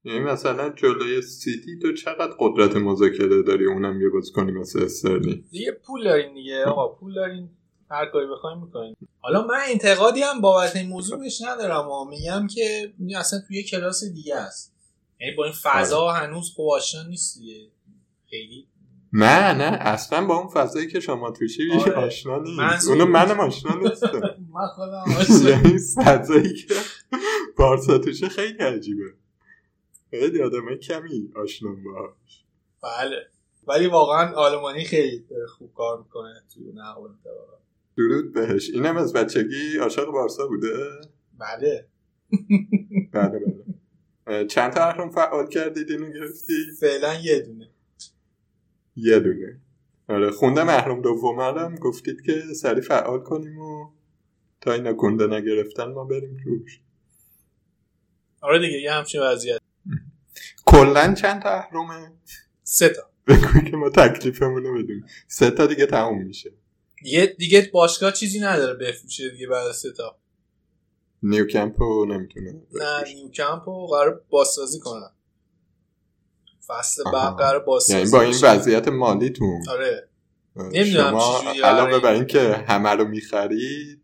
یعنی 0.04 0.20
مثلا 0.20 0.70
جلوی 0.70 1.22
سیتی 1.22 1.78
تو 1.82 1.92
چقدر 1.92 2.34
قدرت 2.38 2.76
مذاکره 2.76 3.42
داری؟ 3.42 3.66
اونم 3.66 4.00
یه 4.00 4.08
بازیکنی 4.08 4.52
مثل 4.52 4.82
استرلینگ 4.82 5.44
دیگه 5.50 5.72
پول 5.72 6.04
دارین 6.04 6.34
دیگه 6.34 6.64
آقا 6.64 6.88
پول 6.88 7.14
دارین 7.14 7.50
هر 7.90 8.06
کاری 8.06 8.26
بخوایم 8.26 8.58
می‌کنین 8.58 8.96
حالا 9.20 9.46
من 9.46 9.60
انتقادی 9.68 10.22
هم 10.22 10.40
بابت 10.40 10.76
این 10.76 10.88
موضوع 10.88 11.18
بهش 11.18 11.42
ندارم 11.42 11.88
و 11.88 12.04
میگم 12.04 12.46
که 12.46 12.92
این 12.98 13.16
اصلا 13.16 13.40
توی 13.48 13.56
یه 13.56 13.62
کلاس 13.62 14.04
دیگه 14.04 14.36
است. 14.36 14.74
یعنی 15.20 15.36
با 15.36 15.44
این 15.44 15.54
فضا 15.62 16.10
هنوز 16.10 16.50
خوب 16.50 16.70
آشنا 16.70 17.02
نیست 17.02 17.38
دیگه. 17.38 17.68
خیلی. 18.30 18.68
نه 19.12 19.52
نه 19.52 19.78
اصلا 19.80 20.26
با 20.26 20.36
اون 20.36 20.48
فضایی 20.48 20.88
که 20.88 21.00
شما 21.00 21.30
توشی 21.30 21.72
آره. 21.72 21.92
آشنا 21.92 22.38
نیست. 22.38 22.88
اونو 22.88 23.06
منم 23.06 23.40
آشنا 23.40 23.74
نیستم. 23.74 24.20
من 24.54 24.66
خودم 24.74 25.04
آشنا 25.20 25.50
یعنی 25.50 25.78
فضایی 25.78 26.54
که 26.54 26.74
بارسا 27.56 27.98
توشه 27.98 28.28
خیلی 28.28 28.58
عجیبه. 28.58 29.14
خیلی 30.10 30.42
آدم 30.42 30.76
کمی 30.76 31.32
آشنا 31.42 31.70
باش 31.70 32.44
بله. 32.82 33.16
ولی 33.66 33.86
واقعا 33.86 34.34
آلمانی 34.34 34.84
خیلی 34.84 35.24
خوب 35.58 35.74
کار 35.74 35.98
می‌کنه 35.98 36.42
توی 36.54 36.68
انتقالات. 36.68 37.63
درود 37.96 38.32
بهش. 38.32 38.70
اینم 38.70 38.96
از 38.96 39.12
بچگی 39.12 39.76
عاشق 39.80 40.06
بارسا 40.06 40.46
بوده؟ 40.46 40.90
بله. 41.38 41.88
بله 43.12 43.38
بله. 44.26 44.46
چند 44.46 44.72
تا 44.72 44.84
اهرم 44.84 45.10
فعال 45.10 45.48
کردید 45.48 45.90
اینو 45.90 46.10
گرفتی؟ 46.10 46.54
فعلا 46.80 47.14
یه 47.14 47.40
دونه. 47.40 47.70
یه 48.96 49.20
دونه. 49.20 49.60
آره 50.08 50.30
خوندم 50.30 50.68
اهرم 50.68 51.02
دوم 51.02 51.40
هم 51.40 51.74
گفتید 51.74 52.22
که 52.22 52.42
سری 52.54 52.80
فعال 52.80 53.20
کنیم 53.20 53.58
و 53.58 53.90
تا 54.60 54.72
اینا 54.72 54.92
گنده 54.92 55.26
نگرفتن 55.26 55.84
ما 55.84 56.04
بریم 56.04 56.36
روش 56.44 56.80
آره 58.40 58.58
دیگه 58.58 58.80
یه 58.80 58.92
همچین 58.92 59.20
وضعیت. 59.22 59.58
کلا 60.66 61.14
چند 61.14 61.42
تا 61.42 61.50
اهرمه؟ 61.50 62.12
سه 62.62 62.88
تا. 62.88 63.02
بگوی 63.26 63.70
که 63.70 63.76
ما 63.76 63.90
تکلیفمون 63.90 64.64
رو 64.64 64.74
بدونیم. 64.74 65.06
سه 65.28 65.50
تا 65.50 65.66
دیگه 65.66 65.86
تموم 65.86 66.22
میشه. 66.22 66.52
دیگه 67.02 67.26
دیگه 67.38 67.70
باشگاه 67.72 68.12
چیزی 68.12 68.40
نداره 68.40 68.74
بفروشه 68.74 69.30
دیگه 69.30 69.46
بعد 69.46 69.66
از 69.66 69.82
تا. 69.96 70.16
نیوکمپو 71.22 72.04
نمی‌تونه 72.04 72.62
نه 72.72 73.14
نیوکمپ 73.14 73.68
رو 73.68 73.86
قرار 73.86 74.24
بازسازی 74.30 74.80
کنن. 74.80 75.10
فصل 76.66 77.04
بعد. 77.12 77.36
قرار 77.36 77.58
بازسازی 77.64 77.98
یعنی 77.98 78.10
با 78.10 78.20
این. 78.22 78.34
وضعیت 78.42 78.88
مالیتون 78.88 79.68
آره. 79.68 80.08
نمی‌دونم 80.56 81.10
شما 81.10 81.50
علاوه. 81.64 81.98
بر 81.98 82.12
اینکه 82.12 82.40
همه 82.40 82.90
رو 82.90 83.04
می‌خرید 83.04 84.00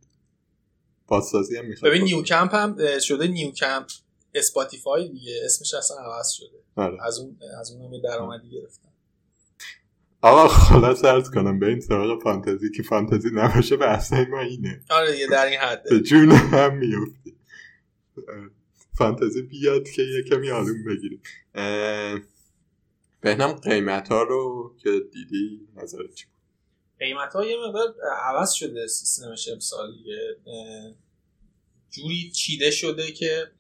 بازسازی 1.06 1.56
هم 1.56 1.64
می‌خرید 1.66 1.92
ببین 1.92 2.04
نیوکمپ 2.04 2.54
هم 2.54 2.76
اه، 2.80 2.98
شده 2.98 3.26
نیوکمپ 3.26 3.90
Spotify 4.34 5.08
دیگه. 5.08 5.40
اسمش 5.44 5.74
اصلا 5.74 5.96
عوض 5.96 6.30
شده. 6.30 6.62
آره. 6.76 7.06
از 7.06 7.18
اون 7.18 7.38
از 7.60 7.72
اون 7.72 7.94
هم 7.94 8.00
درآمدی 8.00 8.50
گرفتن. 8.50 8.89
آقا 10.22 10.48
خلاصه 10.48 11.04
عرض 11.04 11.30
کنم 11.30 11.58
به 11.58 11.66
این 11.66 11.80
سراغ 11.80 12.22
فانتزی 12.22 12.70
که 12.70 12.82
فانتزی 12.82 13.30
نباشه 13.34 13.76
بحثای 13.76 14.24
ما 14.24 14.40
اینه. 14.40 14.80
آره 14.90 15.12
دیگه 15.12 15.26
در 15.26 15.46
این 15.46 15.58
حده. 15.58 15.90
به 15.90 16.00
جون 16.00 16.32
هم 16.32 16.76
میفتی 16.76 17.36
فانتزی 18.98 19.42
بیاد 19.42 19.88
که 19.88 20.02
یه 20.02 20.22
کمی 20.22 20.50
آروم 20.50 20.84
بگیریم 20.84 21.22
بهنام 23.20 23.52
قیمت 23.52 24.08
ها 24.08 24.22
رو 24.22 24.74
که 24.82 24.90
دیدی 25.12 25.68
نظرت 25.76 26.14
چی 26.14 26.24
بود؟ 26.24 26.34
قیمت 26.98 27.32
ها 27.32 27.46
یه 27.46 27.56
مقدار 27.66 27.94
عوض 28.22 28.52
شده 28.52 28.86
سیستمش 28.86 29.48
امسال 29.48 29.92
جوری 31.90 32.30
چیده 32.30 32.70
شده 32.70 33.12
که 33.12 33.50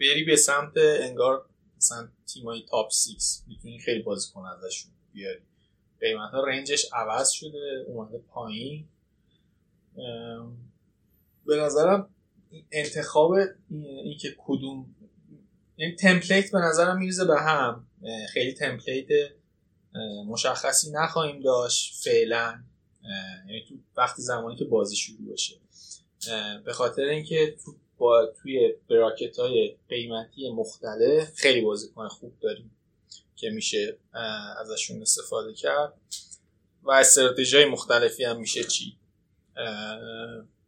بری 0.00 0.24
به 0.24 0.36
سمت 0.36 0.72
انگار 0.76 1.49
مثلا 1.80 2.08
تیمای 2.26 2.62
تاپ 2.70 2.92
6 2.92 3.16
می‌تونی 3.46 3.78
خیلی 3.78 4.02
بازیکن 4.02 4.44
ازشون 4.44 4.92
بیاری. 5.12 5.40
قیمت 6.00 6.30
ها 6.30 6.44
رنجش 6.44 6.86
عوض 6.92 7.30
شده 7.30 7.84
اومده 7.86 8.18
پایین. 8.18 8.88
به 11.46 11.56
نظرم 11.56 12.14
انتخاب 12.72 13.32
این 13.70 14.18
که 14.18 14.34
کدوم 14.38 14.94
یعنی 15.76 15.96
تمپلیت 15.96 16.52
به 16.52 16.58
نظرم 16.58 16.98
میریزه 16.98 17.24
به 17.24 17.40
هم. 17.40 17.86
خیلی 18.32 18.52
تمپلیت 18.52 19.08
مشخصی 20.26 20.90
نخواهیم 20.90 21.40
داشت 21.42 22.04
فعلا. 22.04 22.64
یعنی 23.48 23.64
تو 23.68 23.74
وقتی 23.96 24.22
زمانی 24.22 24.56
که 24.56 24.64
بازی 24.64 24.96
شروع 24.96 25.32
بشه. 25.32 25.56
به 26.64 26.72
خاطر 26.72 27.02
اینکه 27.02 27.56
تو 27.64 27.74
با 28.00 28.26
توی 28.26 28.74
براکت 28.90 29.38
های 29.38 29.76
قیمتی 29.88 30.50
مختلف 30.50 31.34
خیلی 31.34 31.60
بازیکن 31.60 32.08
خوب 32.08 32.32
داریم 32.40 32.70
که 33.36 33.50
میشه 33.50 33.98
ازشون 34.60 35.02
استفاده 35.02 35.54
کرد. 35.54 35.92
و 36.82 36.90
استراتژی 36.90 37.56
های 37.56 37.66
مختلفی 37.66 38.24
هم 38.24 38.40
میشه 38.40 38.64
چی 38.64 38.96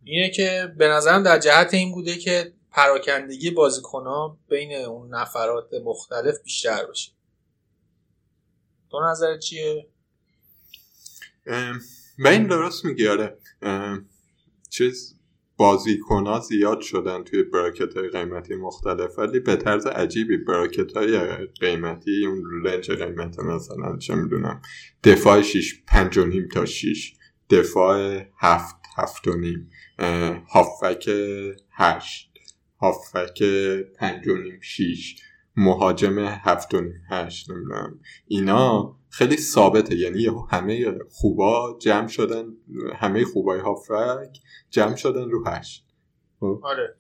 اینه 0.05 0.31
که 0.31 0.75
به 0.79 0.89
نظرم 0.89 1.23
در 1.23 1.39
جهت 1.39 1.75
این 1.75 1.93
بوده 1.93 2.19
که 2.19 2.53
پراکندگی 2.71 3.51
بازیکن 3.51 4.03
ها 4.03 4.39
بین 4.49 4.75
اون 4.75 5.15
نفرات 5.15 5.75
مختلف 5.85 6.43
بیشتر 6.45 6.87
بشه 6.87 7.13
تو 8.91 9.01
نظر 9.11 9.39
چیه؟ 9.39 9.87
به 12.19 12.31
این 12.31 12.47
درست 12.47 12.85
میگی 12.85 13.09
آره. 13.09 13.39
چیز 14.71 15.15
بازیکن 15.57 16.27
ها 16.27 16.41
زیاد 16.41 16.81
شدن 16.81 17.25
توی 17.25 17.43
براکت 17.43 17.97
های 17.97 18.09
قیمتی 18.09 18.55
مختلف 18.55 19.19
ولی 19.19 19.41
به 19.41 19.57
طرز 19.57 19.87
عجیبی 19.87 20.37
براکت 20.37 20.97
های 20.97 21.19
قیمتی 21.61 22.27
اون 22.27 22.43
رنج 22.65 22.91
قیمت 22.91 23.41
مثلا 23.41 23.97
چه 23.97 24.15
می‌دونم 24.15 24.63
دفاع 25.05 25.43
6 25.43 25.83
پنج 25.87 26.19
و 26.19 26.25
نیم 26.25 26.49
تا 26.49 26.65
6 26.65 27.15
دفاع 27.51 28.23
هفت 28.39 28.77
هفت 28.97 29.29
و 29.29 29.37
نیم 29.37 29.71
هافک 30.51 31.11
هشت 31.73 32.31
هافک 32.81 33.43
پنج 33.99 34.29
و 34.29 34.37
نیم 34.37 34.61
شیش 34.61 35.17
مهاجم 35.57 36.19
هفت 36.19 36.75
و 36.75 36.81
نیم 36.81 37.03
هشت 37.11 37.51
نمی‌دونم. 37.51 38.01
اینا 38.27 38.97
خیلی 39.13 39.37
ثابته. 39.37 39.97
یعنی 39.97 40.29
همه 40.51 40.99
خوبا 41.11 41.79
جمع 41.81 42.09
شدن 42.09 42.57
همه 42.95 43.25
خوبای 43.25 43.61
هافک 43.61 44.39
جمع 44.71 44.97
شدن 44.97 45.31
رو 45.31 45.45
هشت. 45.47 45.87
آره. 46.63 46.97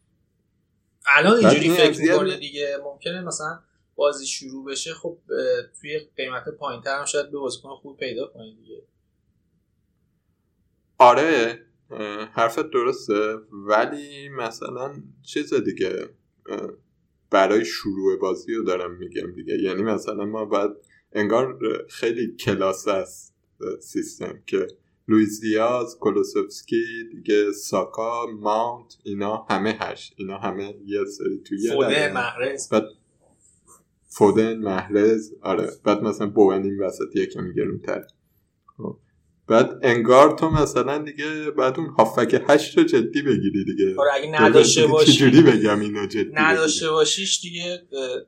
الان 1.06 1.36
اینجوری 1.36 1.60
این 1.60 1.74
فکر 1.74 2.00
می‌کنه 2.00 2.36
دیگه؟ 2.36 2.78
ممکنه 2.84 3.20
مثلا 3.20 3.60
بازی 3.94 4.26
شروع 4.26 4.64
بشه 4.64 4.94
خب 4.94 5.18
توی 5.80 5.98
قیمت 6.16 6.48
پایین 6.58 6.82
هم 6.86 7.04
شاید 7.04 7.30
به 7.30 7.38
بازیکن 7.38 7.74
خوب 7.74 7.96
پیدا 7.96 8.26
کنی 8.26 8.56
دیگه. 8.56 8.82
آره 10.98 11.58
حرفت 12.32 12.70
درسته 12.70 13.34
ولی 13.52 14.28
مثلا 14.28 15.02
چیز 15.22 15.54
دیگه 15.54 16.08
برای 17.30 17.64
شروع 17.64 18.18
بازی 18.18 18.54
رو 18.54 18.64
دارم 18.64 18.94
میگم 18.94 19.34
دیگه. 19.34 19.54
یعنی 19.54 19.82
مثلا 19.82 20.24
ما 20.24 20.44
باید 20.44 20.70
انگار 21.14 21.58
خیلی 21.88 22.36
کلاس 22.36 22.88
است 22.88 23.34
سیستم 23.80 24.42
که 24.46 24.66
لویز 25.08 25.40
دیاز 25.40 25.98
کولوسوفسکی 25.98 26.84
دیگه 27.12 27.52
ساکا 27.52 28.26
ماونت 28.26 28.96
اینا 29.04 29.46
همه 29.50 29.76
هشت 29.80 30.14
اینا 30.16 30.38
همه 30.38 30.74
یه 30.86 31.04
سری 31.04 31.38
توی 31.38 31.68
دقیقه. 31.68 32.12
محرز 32.12 32.68
بعد 32.68 32.84
فودن 34.08 34.58
محرز 34.58 35.32
آره 35.40 35.70
بعد 35.84 36.02
مثلا 36.02 36.26
بوون 36.26 36.62
این 36.62 36.78
وسط 36.78 37.16
یکم 37.16 37.52
گرونتر. 37.52 38.04
بعد 39.52 39.78
انگار 39.82 40.38
تو 40.38 40.50
مثلا 40.50 40.98
دیگه 40.98 41.50
بعد 41.50 41.78
اون 41.78 41.88
هافک 41.98 42.42
هشت 42.48 42.78
رو 42.78 42.84
جدی 42.84 43.22
بگیری 43.22 43.64
دیگه. 43.64 43.94
آره 43.98 44.10
اگه 44.14 44.42
نداشته 44.42 44.86
باشی 44.86 45.12
چجوری 45.12 45.42
بگم 45.42 45.80
اینو 45.80 46.06
جدی 46.06 46.30
نداشته؟ 46.34 46.90
باشیش 46.90 47.40
دیگه 47.40 47.82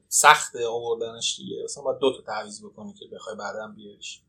سخته 0.09 0.67
آوردنش 0.67 1.37
دیگه. 1.37 1.57
مثلا 1.65 1.83
باید 1.83 1.99
دو 1.99 2.13
تا 2.17 2.23
تعویض 2.23 2.65
بکنی 2.65 2.93
که 2.93 3.07
بخوای 3.13 3.37
بعدا 3.37 3.75
بیاریش. 3.77 4.21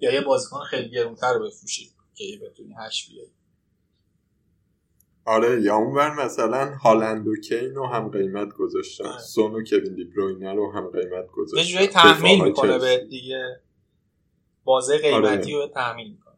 یا 0.00 0.14
یه 0.14 0.20
بازیکن 0.20 0.60
خیلی 0.60 0.90
گرونتر 0.90 1.38
بفروشی 1.38 1.90
که 2.14 2.24
بتونی 2.42 2.74
هش 2.78 3.08
بیاری. 3.10 3.30
آره 5.24 5.62
یا 5.62 5.76
اونور 5.76 6.24
مثلا 6.24 6.74
هالند 6.74 7.28
و 7.28 7.36
کین 7.36 7.74
رو 7.74 7.86
هم 7.86 8.08
قیمت 8.08 8.52
گذاشتن. 8.52 9.04
آره. 9.04 9.18
سون 9.18 9.54
و 9.54 9.64
کوین 9.64 9.94
دی 9.94 10.04
بروینه 10.04 10.52
رو 10.52 10.72
هم 10.72 10.86
قیمت 10.86 11.26
گذاشتن. 11.32 11.64
یه 11.64 11.72
جورایی 11.72 11.88
تحمیل 11.88 12.44
می‌کنه. 12.44 12.78
به 12.78 13.06
دیگه. 13.10 13.60
بازه 14.66 14.98
قیمتی 14.98 15.52
رو 15.52 15.66
تحمیل 15.74 16.10
می‌کنه. 16.10 16.34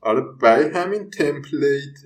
آره 0.00 0.20
برای 0.20 0.70
همین 0.70 1.10
تمپلیت 1.10 1.98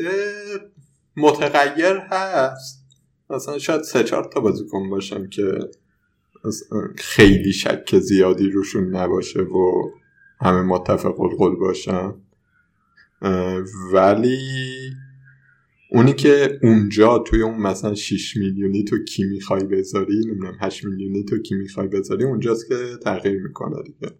متغیر 1.16 1.96
هست. 2.10 2.86
مثلا 3.30 3.58
شاید 3.58 3.82
سه 3.82 4.04
چهار 4.04 4.24
تا 4.24 4.40
بازیکن 4.40 4.90
باشن 4.90 5.28
که 5.28 5.58
خیلی 6.96 7.52
شک 7.52 7.98
زیادی 7.98 8.50
روشون 8.50 8.96
نباشه 8.96 9.40
و 9.40 9.90
همه 10.40 10.62
متفق 10.62 11.20
القول 11.20 11.56
باشن. 11.56 12.14
ولی 13.92 14.38
اونی 15.90 16.12
که 16.12 16.58
اونجا 16.62 17.18
توی 17.18 17.42
اون 17.42 17.56
مثلا 17.60 17.94
6 17.94 18.36
میلیونی 18.36 18.84
تو 18.84 19.04
کی 19.04 19.24
می‌خوای 19.24 19.64
بذاری 19.64 20.14
نمی‌دونم 20.26 20.58
8 20.60 20.84
میلیونی 20.84 21.24
تو 21.24 21.38
کی 21.38 21.54
می‌خوای 21.54 21.88
بذاری 21.88 22.24
اونجاست 22.24 22.68
که 22.68 22.96
تغییر 23.04 23.42
می‌کنه 23.42 23.82
دیگه. 23.82 24.14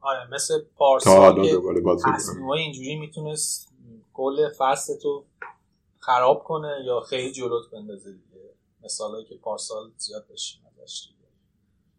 آره 0.00 0.34
مثل 0.34 0.54
پارسال 0.76 1.46
که 1.46 1.58
اینجوری 2.56 2.96
می‌تونست 3.00 3.72
کل 4.12 4.48
فصل 4.58 4.92
تو 5.02 5.24
خراب 5.98 6.44
کنه 6.44 6.82
یا 6.86 7.00
خیلی 7.00 7.32
جلوت 7.32 7.70
بندازه 7.72 8.12
دیگه. 8.12 8.54
مثالایی 8.84 9.24
که 9.24 9.34
پارسال 9.36 9.90
زیاد 9.96 10.26
داشتیم 10.28 10.62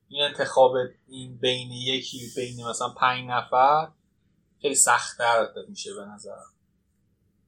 این 0.07 0.23
انتخاب 0.23 0.73
این 1.07 1.37
بین 1.37 1.71
یکی 1.71 2.17
بین 2.35 2.65
مثلا 2.69 2.89
پنج 2.89 3.29
نفر 3.29 3.87
خیلی 4.61 4.75
سختتر 4.75 5.47
میشه 5.69 5.93
به 5.93 6.05
نظر 6.15 6.35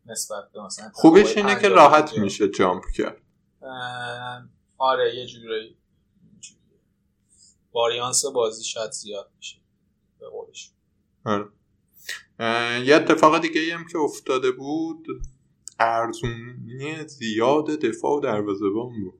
نسبت 0.05 0.51
به 0.51 0.61
مثلا 0.61 0.85
انتخابای 0.85 1.23
اینه 1.23 1.61
که 1.61 1.69
راحت. 1.69 2.17
میشه 2.17 2.49
جامپ 2.49 2.83
کرد 2.95 3.21
آره 4.77 5.15
یه 5.15 5.25
جورایی. 5.25 5.77
واریانس 7.73 8.25
بازی 8.25 8.63
شاید 8.63 8.91
زیاد 8.91 9.31
میشه 9.37 9.57
به 10.19 10.29
قولش 10.29 10.71
آره. 11.25 11.45
یه 12.85 12.95
اتفاق 12.95 13.41
دیگه 13.41 13.77
هم 13.77 13.87
که 13.87 13.97
افتاده 13.97 14.51
بود 14.51 15.07
ارزونی 15.79 17.07
زیاد 17.07 17.65
دفاع 17.65 18.17
و 18.17 18.19
دروازه‌بان 18.19 18.89
بود 19.03 19.19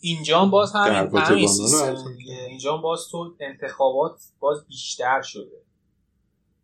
اینجا 0.00 0.40
هم 0.40 0.50
باز 0.50 0.72
همین 0.72 2.16
دیگه. 2.16 2.44
اینجا 2.48 2.76
هم 2.76 2.82
باز 2.82 3.08
تو 3.10 3.36
انتخابات 3.40 4.20
باز 4.40 4.66
بیشتر 4.66 5.22
شده 5.22 5.62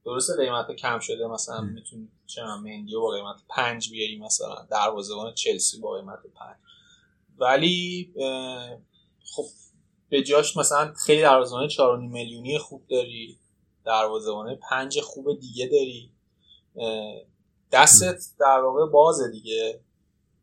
درسته 0.04 0.32
قیمت 0.36 0.70
کم 0.70 0.98
شده 0.98 1.26
مثلا 1.26 1.60
می‌تونی 1.60 2.08
من 2.38 2.58
مندیو 2.60 3.00
با 3.00 3.10
قیمت 3.10 3.42
پنج 3.48 3.90
بیاری 3.90 4.18
مثلا 4.18 4.66
دروازه‌بان 4.70 5.34
چلسی 5.34 5.80
با 5.80 5.96
قیمت 5.96 6.18
پنج. 6.34 6.56
ولی 7.38 8.12
اه، 8.16 8.78
خب 9.24 9.44
به 10.08 10.22
جاش 10.22 10.56
مثلا 10.56 10.94
خیلی 10.94 11.22
دروازه‌بان 11.22 11.68
4.5 11.68 12.12
میلیونی 12.12 12.58
خوب 12.58 12.86
داری 12.86 13.38
دروازه‌بان 13.84 14.54
پنج 14.70 15.00
خوب 15.00 15.40
دیگه 15.40 15.66
داری. 15.66 16.10
دستت 17.72 18.24
در 18.38 18.60
واقع 18.60 18.86
بازه 18.86 19.30
دیگه 19.30 19.80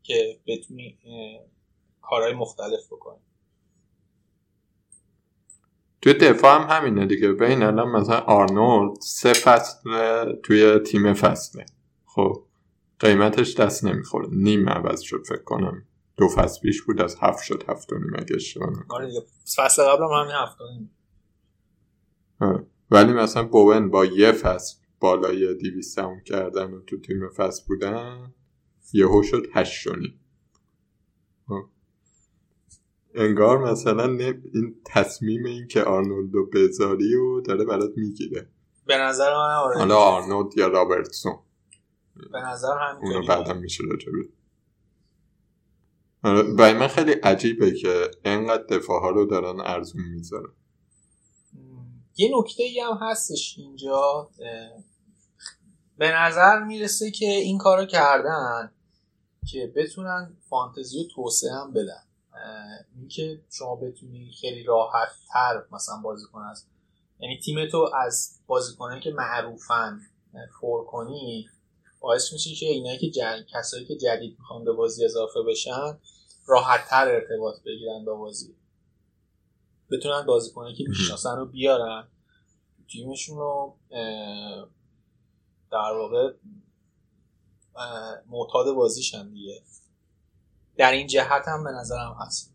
که 0.04 0.40
بتونی 0.48 0.98
کارهای 2.02 2.34
مختلف 2.34 2.86
بکنی. 2.86 3.20
توی 6.02 6.14
دفاع 6.14 6.62
هم 6.62 6.78
همینه 6.78 7.06
دیگه 7.06 7.32
بین 7.32 7.64
الان 7.64 7.90
مثلا 7.90 8.20
آرنولد 8.20 8.98
سه 9.02 9.34
فصل 9.34 9.76
توی 10.44 10.80
تیم 10.80 11.14
فصله 11.14 11.66
خب 12.06 12.44
قیمتش 13.00 13.56
دست 13.56 13.86
نمی‌خوره 13.86 14.28
نیم 14.32 14.70
عوض 14.70 15.02
شد 15.02 15.24
فکر 15.28 15.44
کنم 15.44 15.84
دو 16.18 16.28
فصل 16.28 16.62
پیش 16.62 16.82
بود 16.82 17.02
از 17.02 17.18
هفت 17.22 17.44
شد 17.44 17.64
هفت 17.68 17.94
و 17.94 17.98
نیم 17.98 18.12
اگه 18.16 18.36
اشتباه. 18.36 18.70
آره 18.90 19.10
فصل 19.56 19.84
قبل 19.84 20.04
هم 20.04 20.10
همین 20.10 20.80
نیم. 20.80 20.92
آره. 22.40 22.66
ولی 22.92 23.14
مثلا 23.14 23.44
بوون 23.44 23.90
با 23.90 24.06
یه 24.06 24.32
فصل 24.32 24.76
بالای 25.00 25.54
دیویست 25.54 26.00
کردن 26.26 26.74
و 26.74 26.82
تو 26.82 26.98
تیم 26.98 27.30
فصل 27.30 27.64
بودن 27.68 28.34
یهو 28.94 29.24
شد 29.24 29.48
هشت 29.54 29.88
و 29.88 29.96
نیم. 29.96 30.21
انگار 33.16 33.72
مثلا 33.72 34.04
این 34.54 34.76
تصمیم 34.86 35.46
این 35.46 35.68
که 35.68 35.84
آرنولدو 35.84 36.46
بذاری 36.54 37.16
و 37.16 37.42
داره 37.42 37.66
برات 37.66 37.92
می‌گیره. 37.96 38.50
به 38.86 38.98
نظر 38.98 39.34
من 39.34 39.56
آره. 39.56 39.78
حالا 39.78 39.98
آرنولد 39.98 40.58
یا 40.58 40.68
رابرتسون. 40.68 41.40
به 42.32 42.42
نظر 42.42 42.68
اونو 42.68 42.82
همینطوری. 42.82 43.28
بعدا 43.28 43.54
میشه 43.54 43.84
راجبه 43.92 44.12
آره، 46.24 46.44
برای 46.44 46.74
من 46.74 46.88
خیلی 46.88 47.12
عجیبه 47.12 47.72
که 47.72 48.12
انقدر 48.26 48.64
دفاع 48.64 49.02
ها 49.02 49.10
رو 49.10 49.26
دارن 49.26 49.60
ارزون 49.60 50.02
می‌ذارن. 50.02 50.54
یه 52.18 52.32
نکته 52.38 52.64
ای 52.64 52.80
هم 52.80 52.98
هستش 53.02 53.56
اینجا 53.58 54.30
به 55.98 56.12
نظر 56.12 56.64
می‌رسه 56.64 57.12
که 57.12 57.26
این 57.26 57.58
کارو 57.58 57.86
کردن 57.86 58.72
که 59.48 59.74
بتونن 59.76 60.38
فانتزی 60.50 60.98
رو 60.98 61.04
توسعه 61.16 61.52
هم 61.52 61.74
بدن. 61.74 62.04
اینکه 62.96 63.42
شما 63.52 63.76
بتونی 63.76 64.32
خیلی 64.32 64.64
راحت 64.64 65.10
تر 65.34 65.64
مثلا 65.72 66.02
بازیکن 66.04 66.42
از 66.42 66.66
یعنی 67.20 67.40
تیمتو 67.40 67.90
از 67.96 68.40
بازیکنایی 68.48 69.02
که 69.02 69.12
معروفن 69.12 70.02
پر 70.62 70.86
کنی 70.86 71.50
باعث 72.00 72.34
میشه 72.34 72.56
که 72.56 72.66
اینایی 72.66 73.00
که 73.00 73.10
جن... 73.10 73.46
کسایی 73.54 73.86
که 73.86 73.96
جدید 73.96 74.36
می‌خوان 74.40 74.64
به 74.64 74.72
بازی 74.72 75.06
اضافه 75.06 75.40
بشن 75.48 75.98
راحت 76.48 76.90
تر 76.90 77.08
ارتباط 77.08 77.56
بگیرن 77.66 78.06
با 78.06 78.16
بازی. 78.16 78.56
بتونن 79.92 80.26
بازیکنایی 80.26 80.76
که 80.76 80.84
می‌شناسن 80.88 81.38
رو 81.38 81.46
بیارن. 81.46 82.08
تیمشون 82.92 83.38
رو 83.38 83.78
در 85.72 85.92
واقع 85.94 86.34
معتاد 88.30 88.76
بازیشن 88.76 89.30
دیگه. 89.34 89.64
در 90.82 90.92
این 90.92 91.08
جهت 91.08 91.48
هم 91.48 91.64
به 91.64 91.72
نظرم 91.72 92.16
هست. 92.26 92.54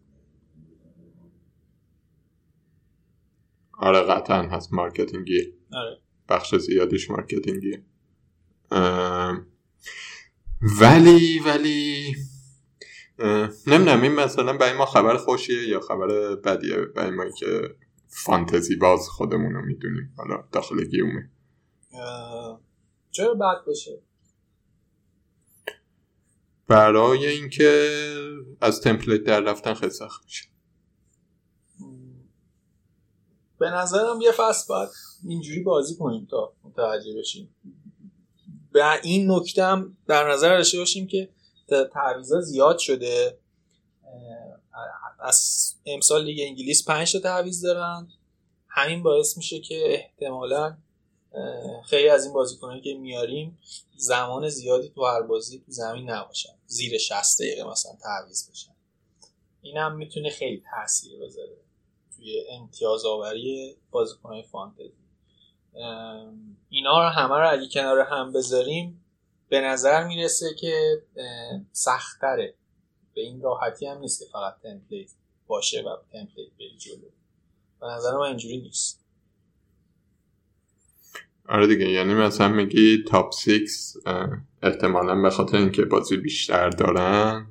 آره 3.79 4.01
قطعا 4.01 4.43
هست 4.43 4.73
marketing 4.73 5.40
ی. 5.40 5.55
آره. 5.73 5.99
بخش 6.29 6.55
زیادیش 6.55 7.11
marketing 7.11 7.71
ی. 7.71 7.85
ولی 10.81 11.41
ولی 11.47 12.15
نمی‌دونم 13.67 14.03
این 14.03 14.13
مثلا 14.13 14.57
برای 14.57 14.79
ما 14.79 14.87
خبر 14.87 15.17
خوشیه 15.17 15.69
یا 15.69 15.81
خبر 15.81 16.37
بدیه؟ 16.37 16.77
برای 16.77 17.11
ما 17.11 17.31
که 17.31 17.77
فانتزی 18.09 18.77
باز 18.77 19.09
خودمون 19.09 19.55
رو 19.55 19.65
می‌دونیم 19.65 20.15
حالا 20.17 20.45
داخل 20.53 20.85
گیومه. 20.85 21.31
چرا 23.11 23.35
بد 23.35 23.71
بشه 23.71 24.03
برای 26.69 27.27
اینکه 27.27 28.01
از 28.61 28.81
template 28.81 29.25
در 29.25 29.41
رفتن 29.41 29.75
خیلی 29.75 29.93
سخت 29.93 30.25
میشه. 30.25 30.45
به 33.59 33.71
نظرم 33.71 34.21
یه 34.21 34.33
فصل 34.33 34.65
باید 34.69 34.89
اینجوری 35.29 35.63
بازی 35.63 35.97
کنیم 35.97 36.27
تا 36.31 36.53
متوجه 36.65 37.19
بشیم. 37.19 37.55
به 38.73 38.85
این 39.03 39.31
نکته 39.31 39.65
هم 39.65 39.97
در 40.07 40.33
نظر 40.33 40.57
داشته 40.57 40.79
باشیم 40.79 41.07
که 41.07 41.29
تعویضا 41.93 42.41
زیاد 42.41 42.79
شده. 42.79 43.39
از 45.21 45.75
امسال 45.87 46.25
لیگ 46.25 46.41
انگلیس 46.41 46.85
پنج 46.85 47.13
تا 47.13 47.19
تعویض 47.19 47.65
دارن. 47.65 48.09
همین 48.69 49.03
باعث 49.03 49.37
میشه 49.37 49.61
که 49.61 49.83
احتمالا 49.87 50.77
خیلی 51.87 52.09
از 52.09 52.25
این 52.25 52.35
بازیکنایی 52.35 52.81
که 52.81 52.95
میاریم 52.95 53.59
زمان 53.97 54.49
زیادی 54.49 54.89
تو 54.89 55.05
هر 55.05 55.23
بازی 55.23 55.59
تو 55.59 55.73
زمین 55.73 56.11
نباشن. 56.11 56.56
زیر 56.67 56.99
60 56.99 57.39
دقیقه 57.43 57.65
مثلا 57.65 57.93
تعویض 58.03 58.51
بشن 58.51 58.73
این 59.63 59.77
هم 59.77 59.97
می‌تونه 59.97 60.31
خیلی 60.31 60.63
تاثیر 60.71 61.21
بذاره 61.21 61.57
توی 62.17 62.45
امتیاز 62.51 63.05
آوری 63.05 63.77
بازیکنهای 63.91 64.43
فانتزی. 64.43 64.93
اینا 66.69 66.99
رو 66.99 67.09
همه 67.09 67.35
رو 67.35 67.51
اگه 67.53 67.69
کنار 67.69 68.01
هم 68.01 68.33
بذاریم 68.33 69.05
به 69.49 69.61
نظر 69.61 70.07
می‌رسه 70.07 70.55
که 70.55 71.03
سختره 71.73 72.55
به 73.15 73.21
این 73.21 73.41
راحتی 73.41 73.87
هم 73.87 73.99
نیست 73.99 74.19
که 74.19 74.27
فقط 74.33 74.61
تمپلیت 74.63 75.11
باشه 75.47 75.83
و 75.83 75.97
تمپلیت 76.13 76.53
بری 76.59 76.77
جلو. 76.79 77.09
به 77.81 77.87
نظر 77.87 78.17
من 78.17 78.27
اینجوری 78.27 78.61
نیست. 78.61 79.06
آره 81.49 81.67
دیگه 81.67 81.89
یعنی 81.89 82.15
مثلا 82.15 82.49
میگی 82.49 83.05
تاپ 83.09 83.35
6 83.35 83.69
احتمالا 84.63 85.23
به 85.23 85.31
خاطر 85.31 85.57
اینکه 85.57 85.85
بازی 85.85 86.17
بیشتر 86.17 86.71
دارن 86.71 87.47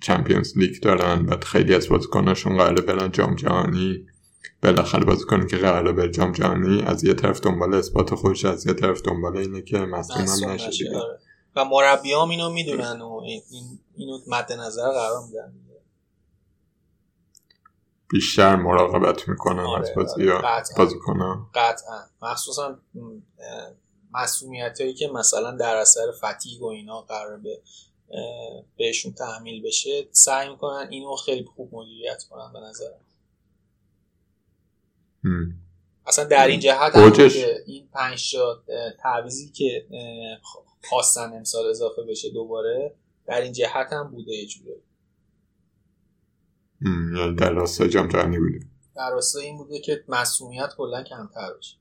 چمپیونز 0.00 0.58
لیگ 0.58 0.82
دارن 0.82 1.26
بعد 1.26 1.44
خیلی 1.44 1.74
از 1.74 1.88
بازیکناشون 1.88 2.56
قراره 2.56 2.82
برن 2.82 3.10
جام 3.10 3.34
جهانی 3.34 4.06
بالاخره 4.62 5.04
بازیکنی 5.04 5.46
که 5.46 5.56
قراره 5.56 5.92
بره 5.92 6.10
جام 6.10 6.32
جهانی 6.32 6.82
از 6.82 7.04
یه 7.04 7.14
طرف 7.14 7.40
دنبال 7.40 7.74
اثبات 7.74 8.14
خودش 8.14 8.44
از 8.44 8.66
یه 8.66 8.72
طرف 8.72 9.02
دنبال 9.02 9.36
اینه 9.36 9.62
که 9.62 9.78
مصدوم 9.78 10.46
هم 10.48 10.50
نشه 10.50 10.88
آره. 10.96 11.18
و 11.56 11.64
مربی 11.64 12.12
هم 12.12 12.28
اینو 12.30 12.50
می‌دونن 12.50 13.00
و 13.00 13.20
این 13.26 13.42
این- 13.50 13.78
اینو 13.96 14.18
مد 14.28 14.52
نظر 14.52 14.82
قرار 14.90 15.20
میدن 15.26 15.52
بیشتر 18.12 18.56
مراقبت 18.56 19.28
می‌کنن 19.28 19.62
آره، 19.62 19.80
از 19.80 19.94
بازی 19.96 20.30
آره، 20.30 20.38
قطعاً. 20.38 20.84
بازیکنان 20.84 21.46
قطعا 21.54 22.04
مخصوصا 22.22 22.78
مسئولیت 24.14 24.80
هایی 24.80 24.94
که 24.94 25.08
مثلا 25.08 25.50
در 25.50 25.76
اثر 25.76 26.12
فتیگ 26.24 26.62
و 26.62 26.66
اینا 26.66 27.00
قرار 27.00 27.36
به 27.36 27.62
بهشون 28.78 29.12
تحمیل 29.12 29.62
بشه 29.62 30.08
سعی 30.10 30.48
می‌کنن 30.48 30.88
اینو 30.90 31.16
خیلی 31.16 31.44
خوب 31.44 31.74
مدیریت 31.74 32.22
کنن 32.30 32.52
به 32.52 32.60
نظرم 32.60 33.00
هم. 35.24 35.54
اصلا 36.06 36.24
در 36.24 36.46
این 36.46 36.60
جهت. 36.60 36.92
که 37.32 37.62
این 37.66 37.88
پنج 37.92 38.32
تا 38.32 38.62
اه، 38.68 38.90
تعویضی 38.90 39.50
که 39.50 39.86
خواستن 40.82 41.32
امسال 41.32 41.66
اضافه 41.66 42.02
بشه 42.02 42.30
دوباره 42.30 42.94
در 43.26 43.40
این 43.40 43.52
جهت 43.52 43.92
هم 43.92 44.10
بوده 44.10 44.32
یه. 44.32 44.46
یعنی 44.66 44.82
در 47.38 47.52
راستای 47.52 47.88
جام 47.88 48.08
جهانی 48.08 48.38
بوده. 48.38 48.60
در 48.96 49.10
راستای 49.10 49.44
این 49.44 49.56
بوده 49.56 49.80
که 49.80 50.04
مسئولیت 50.08 50.70
کلا 50.76 51.02
کمتر 51.02 51.48
بشه. 51.58 51.76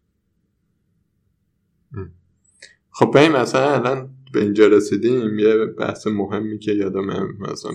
خب 2.91 3.11
بریم 3.13 3.31
مثلا 3.31 3.73
الان 3.73 4.15
به 4.33 4.41
اینجا 4.41 4.67
رسیدیم 4.67 5.39
یه 5.39 5.65
بحث 5.65 6.07
مهمی 6.07 6.59
که 6.59 6.71
یادم 6.71 7.35
مثلا 7.39 7.71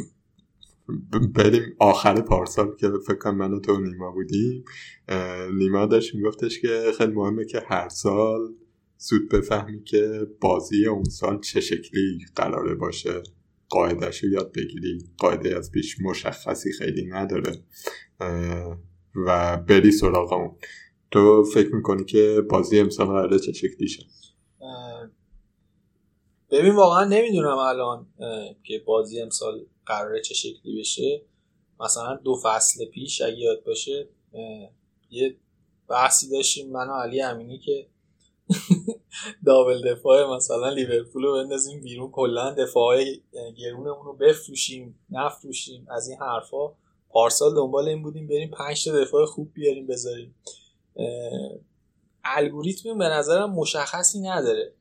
بریم 1.34 1.76
آخر 1.78 2.20
پارسال 2.20 2.76
که 2.76 2.90
فکر 3.06 3.18
کنم 3.18 3.36
من 3.36 3.52
و 3.52 3.60
تو 3.60 3.80
نیما 3.80 4.10
بودیم. 4.10 4.64
نیما 5.58 5.86
داشت 5.86 6.14
میگفتش 6.14 6.60
که 6.60 6.92
خیلی 6.98 7.12
مهمه 7.12 7.44
که 7.44 7.62
هر 7.66 7.88
سال 7.88 8.54
زود 8.98 9.28
بفهمی 9.28 9.84
که 9.84 10.26
بازی 10.40 10.86
اون 10.86 11.04
سال 11.04 11.40
چه 11.40 11.60
شکلی 11.60 12.26
قراره 12.36 12.74
باشه. 12.74 13.22
قاعدش 13.68 14.24
رو 14.24 14.30
یاد 14.30 14.52
بگیری 14.52 14.98
قاعده 15.18 15.56
از 15.56 15.72
پیش 15.72 16.00
مشخصی 16.00 16.72
خیلی 16.72 17.06
نداره. 17.06 17.62
و 19.26 19.56
بری 19.56 19.92
سراغ 19.92 20.32
اون 20.32 20.56
تو 21.10 21.44
فکر 21.54 21.74
می‌کنی 21.74 22.04
که 22.04 22.42
بازی 22.50 22.78
امسال 22.78 23.06
قراره 23.06 23.38
چه 23.38 23.52
شکلی 23.52 23.88
اه، 24.60 25.10
ببین 26.50 26.74
واقعا 26.74 27.04
نمی‌دونم 27.04 27.58
الان 27.58 28.06
که 28.64 28.82
بازی 28.86 29.20
امسال 29.20 29.66
قراره 29.86 30.20
چه 30.20 30.34
شکلی 30.34 30.80
بشه. 30.80 31.22
مثلا 31.80 32.16
دو 32.16 32.40
فصل 32.44 32.84
پیش 32.84 33.22
اگه 33.22 33.38
یاد 33.38 33.64
باشه 33.64 34.08
یه 35.10 35.36
بحثی 35.88 36.30
داشتیم 36.30 36.70
من 36.70 36.88
و 36.88 36.92
علی 36.92 37.22
امینی 37.22 37.58
که 37.58 37.86
دابل 39.46 39.94
دفاع 39.94 40.36
مثلا 40.36 40.70
لیورپول 40.70 41.22
رو 41.22 41.32
بندازیم 41.32 41.80
بیرون. 41.80 42.10
کلا 42.10 42.50
دفاع 42.50 43.04
گرونمون 43.58 44.04
رو 44.04 44.12
بفروشیم 44.12 44.98
نفروشیم. 45.10 45.86
از 45.90 46.08
این 46.08 46.18
حرفا 46.18 46.72
پارسال 47.08 47.54
دنبال 47.54 47.88
این 47.88 48.02
بودیم 48.02 48.26
بریم 48.26 48.50
پنج 48.50 48.84
تا 48.84 49.00
دفاع 49.00 49.26
خوب 49.26 49.52
بیاریم 49.54 49.86
بذاریم. 49.86 50.34
الگوریتم 52.24 52.98
به 52.98 53.04
نظرم 53.04 53.50
مشخصی 53.50 54.20
نداره. 54.20 54.72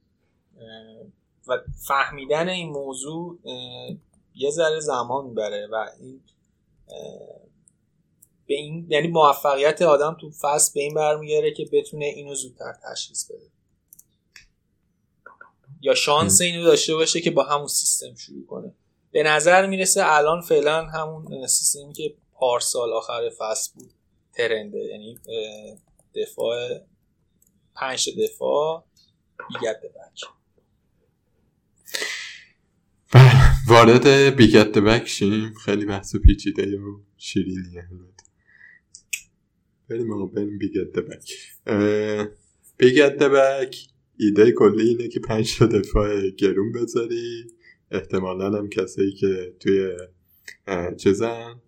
و 1.47 1.57
فهمیدن 1.87 2.49
این 2.49 2.69
موضوع 2.69 3.39
یه 4.35 4.49
ذره 4.51 4.79
زمان 4.79 5.25
می‌بره 5.25 5.67
و 5.71 5.85
این 5.99 6.21
به 8.47 8.53
این 8.53 8.87
یعنی 8.89 9.07
موفقیت 9.07 9.81
آدم 9.81 10.17
تو 10.21 10.31
فصل 10.41 10.71
به 10.73 10.81
این 10.81 10.93
برمیگره 10.93 11.51
که 11.51 11.65
بتونه 11.73 12.05
اینو 12.05 12.35
زودتر 12.35 12.73
تشخیص 12.91 13.31
بده. 13.31 13.54
یا 15.85 15.95
شانس 15.95 16.41
اینو 16.41 16.63
داشته 16.63 16.95
باشه 16.95 17.21
که 17.21 17.31
با 17.31 17.43
همون 17.43 17.67
سیستم 17.67 18.15
شروع 18.15 18.45
کنه. 18.45 18.73
به 19.11 19.23
نظر 19.23 19.65
می‌رسه 19.67 20.01
الان 20.03 20.41
فعلا 20.41 20.85
همون 20.85 21.47
سیستمی 21.47 21.93
که 21.93 22.15
پارسال 22.33 22.93
آخر 22.93 23.29
فصل 23.39 23.71
بود 23.75 23.93
ترنده 24.33 24.79
یعنی 24.79 25.19
دفاع 26.15 26.79
پنج 27.75 28.09
دفاع 28.19 28.85
بیگت 29.49 29.81
بک. 29.81 30.23
وارد 33.67 34.07
بیگت 34.35 34.77
بک 34.77 35.07
شیم. 35.07 35.53
خیلی 35.53 35.85
بحث 35.85 36.15
پیچیده 36.15 36.77
و 36.77 36.99
شیرینیه 37.17 37.89
بریم 39.89 40.13
آقا 40.13 40.25
بریم 40.25 40.57
بیگت 40.57 40.99
بک. 40.99 41.31
بیگت 42.77 43.17
بک. 43.17 43.94
ایده 44.19 44.51
کلی 44.51 44.89
اینه 44.89 45.07
که 45.07 45.19
پنج 45.19 45.57
تا 45.57 45.65
دفاع 45.65 46.29
گرون 46.29 46.71
بذاری. 46.71 47.47
احتمالا 47.91 48.57
هم 48.57 48.69
کسایی 48.69 49.11
که 49.11 49.55
توی 49.59 49.97
چیزن 50.97 51.61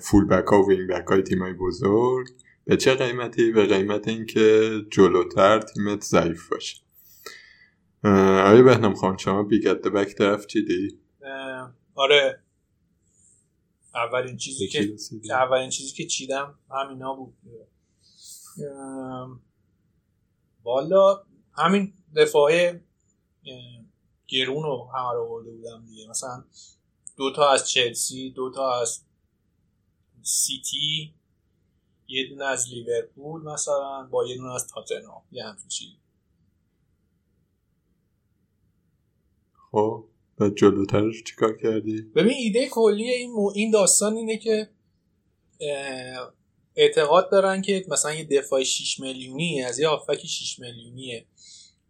فول 0.00 0.24
بک 0.24 0.46
ها 0.46 0.62
و 0.62 0.68
وینگ 0.68 0.90
بک 0.90 1.06
های 1.06 1.22
تیمای 1.22 1.52
بزرگ. 1.52 2.26
به 2.64 2.76
چه 2.76 2.94
قیمتی؟ 2.94 3.52
به 3.52 3.66
قیمت 3.66 4.08
اینکه 4.08 4.70
جلوتر 4.90 5.60
تیمت 5.60 6.02
ضعیف 6.02 6.48
باشه. 6.48 6.76
آیا 8.44 8.62
بهنام 8.62 8.94
خان 8.94 9.16
شما 9.16 9.42
بیگت 9.42 9.82
بک 9.82 10.14
طرف 10.14 10.46
چیدی؟ 10.46 10.98
آره. 11.94 12.40
اولین 13.94 14.36
چیزی 14.36 14.68
که 14.68 14.94
اولین 15.30 15.70
چیزی 15.70 15.92
که 15.92 16.06
چیدم 16.06 16.54
همینا 16.70 17.14
بود. 17.14 17.34
والا 20.64 21.24
همین 21.56 21.92
دفاع 22.16 22.72
گرون 24.26 24.62
رو 24.62 24.90
همه 24.94 25.12
رو 25.12 25.28
برده 25.28 25.50
بودم 25.50 25.86
دیگه. 25.86 26.08
مثلا 26.08 26.44
دو 27.16 27.32
تا 27.32 27.50
از 27.50 27.70
چلسی 27.70 28.30
دو 28.30 28.50
تا 28.50 28.80
از 28.80 29.00
سیتی 30.22 31.14
یه 32.08 32.28
دونه 32.28 32.44
از 32.44 32.68
لیورپول 32.68 33.42
مثلا 33.42 34.08
با 34.10 34.26
یه 34.26 34.36
دونه 34.36 34.54
از 34.54 34.68
تاتنهام. 34.68 35.22
یه 35.32 35.44
همچین 35.44 35.68
چیزی. 35.68 35.96
خب 39.70 40.04
و 40.38 40.48
جلوترش 40.48 41.22
چیکار 41.22 41.56
کردی؟ 41.56 42.02
ببین 42.02 42.32
ایده 42.36 42.68
کلی 42.68 43.10
این, 43.10 43.34
این 43.54 43.70
داستان 43.70 44.16
اینه 44.16 44.38
که 44.38 44.70
اعتقاد 46.76 47.30
دارن 47.30 47.62
که 47.62 47.84
مثلا 47.88 48.14
یه 48.14 48.24
دفاع 48.24 48.62
6 48.62 49.00
میلیونی 49.00 49.62
از 49.62 49.78
یه 49.78 49.88
هافک 49.88 50.26
6 50.26 50.58
میلیونی 50.58 51.26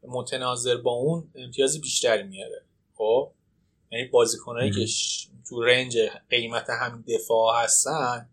متناظر 0.08 0.76
با 0.76 0.90
اون 0.90 1.30
امتیاز 1.34 1.80
بیشتری 1.80 2.22
میاره. 2.22 2.62
خب؟ 2.94 3.30
یعنی 3.92 4.04
بازیکنایی 4.04 4.70
که 4.70 4.86
تو 5.48 5.62
رنج 5.62 5.98
قیمت 6.30 6.70
همین 6.70 7.04
دفاع 7.08 7.62
هستن 7.64 8.28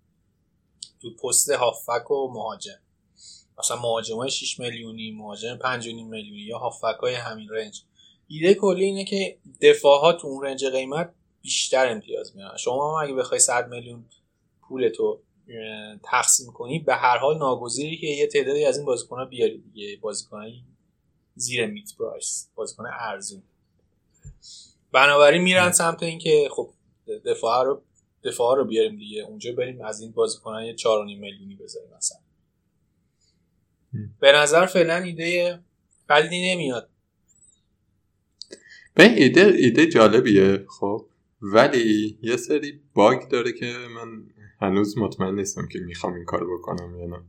تو 1.02 1.16
پست 1.16 1.50
هافک 1.50 2.12
و 2.12 2.28
مهاجم. 2.34 2.80
مثلا 3.60 3.78
مهاجم 3.78 4.16
های 4.16 4.30
6 4.30 4.60
میلیونی 4.60 5.12
مهاجم 5.12 5.56
5 5.56 5.88
میلیونی 5.88 6.42
یا 6.42 6.58
هافک 6.58 7.00
های 7.02 7.14
همین 7.14 7.50
رنج. 7.50 7.84
ایده 8.28 8.54
کلی 8.54 8.84
اینه 8.84 9.06
که 9.06 9.38
دفاع 9.62 10.02
ها 10.02 10.14
تو 10.14 10.28
اون 10.28 10.46
رنج 10.46 10.66
قیمت 10.66 11.14
بیشتر 11.42 11.88
امتیاز 11.92 12.36
میارن. 12.36 12.58
شما 12.58 13.00
هم 13.00 13.06
اگه 13.06 13.16
بخوای 13.16 13.40
100 13.40 13.68
میلیون 13.68 14.06
پول 14.62 14.90
تو 14.90 15.20
تقسیم 16.04 16.52
کنی 16.52 16.80
به 16.80 16.96
هر 16.96 17.18
حال 17.18 17.38
ناگزیری 17.38 17.98
که 17.98 18.08
یه 18.08 18.28
تعدادی 18.28 18.66
از 18.66 18.78
این 18.78 18.86
بازیکن 18.86 19.20
ها 19.20 19.26
بیاری 19.26 19.58
دیگه. 19.58 19.98
بازیکن 20.02 20.38
زیر 21.42 21.66
میت 21.66 21.96
پرایس 22.00 22.50
بازیکن 22.56 22.86
ارزون. 23.00 23.44
بنابراین 24.92 25.42
میرن 25.42 25.72
سمت 25.72 26.04
اینکه 26.04 26.50
خب 26.52 26.70
دفاع 27.26 27.66
رو 27.66 27.82
دفاع 28.24 28.58
رو 28.58 28.66
بیاریم 28.66 28.98
دیگه. 28.98 29.24
اونجا 29.24 29.52
بریم 29.52 29.82
از 29.82 30.02
این 30.02 30.12
بازیکنان 30.12 30.64
یه 30.64 30.76
4.5 30.76 30.86
میلیونی 31.20 31.56
بذاریم 31.56 31.90
مثلا. 31.98 32.18
به 34.20 34.32
نظر 34.32 34.66
فعلا 34.66 34.96
ایده 34.96 35.60
بدی 36.10 36.52
نمیاد. 36.52 36.90
به 38.94 39.04
ایده 39.04 39.42
ایده 39.42 39.88
جالبیه 39.88 40.66
خب. 40.80 41.06
ولی 41.42 42.18
یه 42.22 42.38
سری 42.38 42.82
باگ 42.94 43.28
داره 43.28 43.52
که 43.52 43.66
من 43.96 44.24
هنوز 44.60 44.98
مطمئن 44.98 45.36
نیستم 45.36 45.68
که 45.68 45.80
می‌خوام 45.80 46.14
این 46.14 46.26
کار 46.26 46.54
بکنم 46.54 47.00
یا 47.00 47.06
نه. 47.06 47.24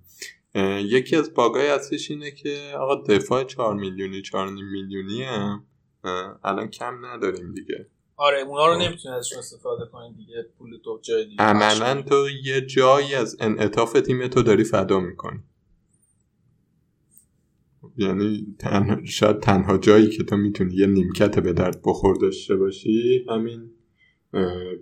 یکی 0.84 1.16
از 1.16 1.34
باگای 1.34 1.68
اصلیش 1.68 2.10
اینه 2.10 2.30
که 2.30 2.72
آقا 2.78 2.94
دفاع 2.94 3.44
4 3.44 3.74
میلیونی 3.74 4.22
4 4.22 4.50
میلیونی 4.50 5.22
هم 5.22 5.64
الان 6.44 6.68
کم 6.68 7.06
نداریم 7.06 7.54
دیگه. 7.54 7.86
آره 8.16 8.40
اونا 8.40 8.66
رو. 8.66 8.78
نمی‌تونی 8.78 9.14
ازشون 9.14 9.38
استفاده 9.38 9.84
کنی 9.92 10.14
دیگه 10.14 10.46
پول 10.58 10.70
تو 10.84 11.00
جای 11.02 11.24
دیگه. 11.24 11.42
عملا 11.42 12.02
تو 12.02 12.26
یه 12.44 12.60
جایی 12.60 13.14
از 13.14 13.36
انعطاف 13.40 13.92
تیم 13.92 14.28
تو 14.28 14.42
داری 14.42 14.64
فدا 14.64 15.00
می‌کنی. 15.00 15.40
یعنی 17.96 18.56
شاید 19.04 19.40
تنها 19.40 19.78
جایی 19.78 20.08
که 20.10 20.24
تو 20.24 20.36
می‌تونی 20.36 20.74
یه 20.74 20.86
نیمکت 20.86 21.38
به 21.38 21.52
درد 21.52 21.80
بخور 21.84 22.16
داشته 22.16 22.56
باشی 22.56 23.26
همین 23.28 23.70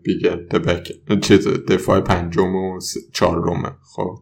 بیگت 0.02 0.54
بک 0.54 0.92
چیز 1.20 1.48
دفاع 1.48 2.00
پنجم 2.00 2.54
و 2.54 2.80
چهارمه 3.12 3.76
خب. 3.94 4.18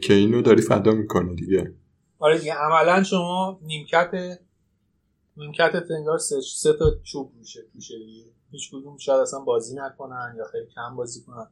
که 0.00 0.14
اینو 0.14 0.42
داری 0.42 0.62
فدا 0.62 0.92
می‌کنی 0.92 1.34
دیگه. 1.34 1.74
آره 2.18 2.38
دیگه 2.38 2.54
عملا 2.54 3.02
شما 3.02 3.60
نیمکت 3.62 4.38
نیمکت 5.36 5.72
انگار 5.90 6.18
سه, 6.18 6.40
سه 6.40 6.72
تا 6.72 6.98
چوب 7.02 7.32
روشه 7.38 7.60
توشه 7.72 7.98
دیگه. 7.98 8.24
هیچ 8.50 8.70
کدوم 8.70 8.96
شاید 8.96 9.20
اصلا 9.20 9.40
بازی 9.40 9.76
نکنن 9.76 10.34
یا 10.38 10.44
خیلی 10.52 10.66
کم 10.74 10.96
بازی 10.96 11.22
کنن. 11.22 11.46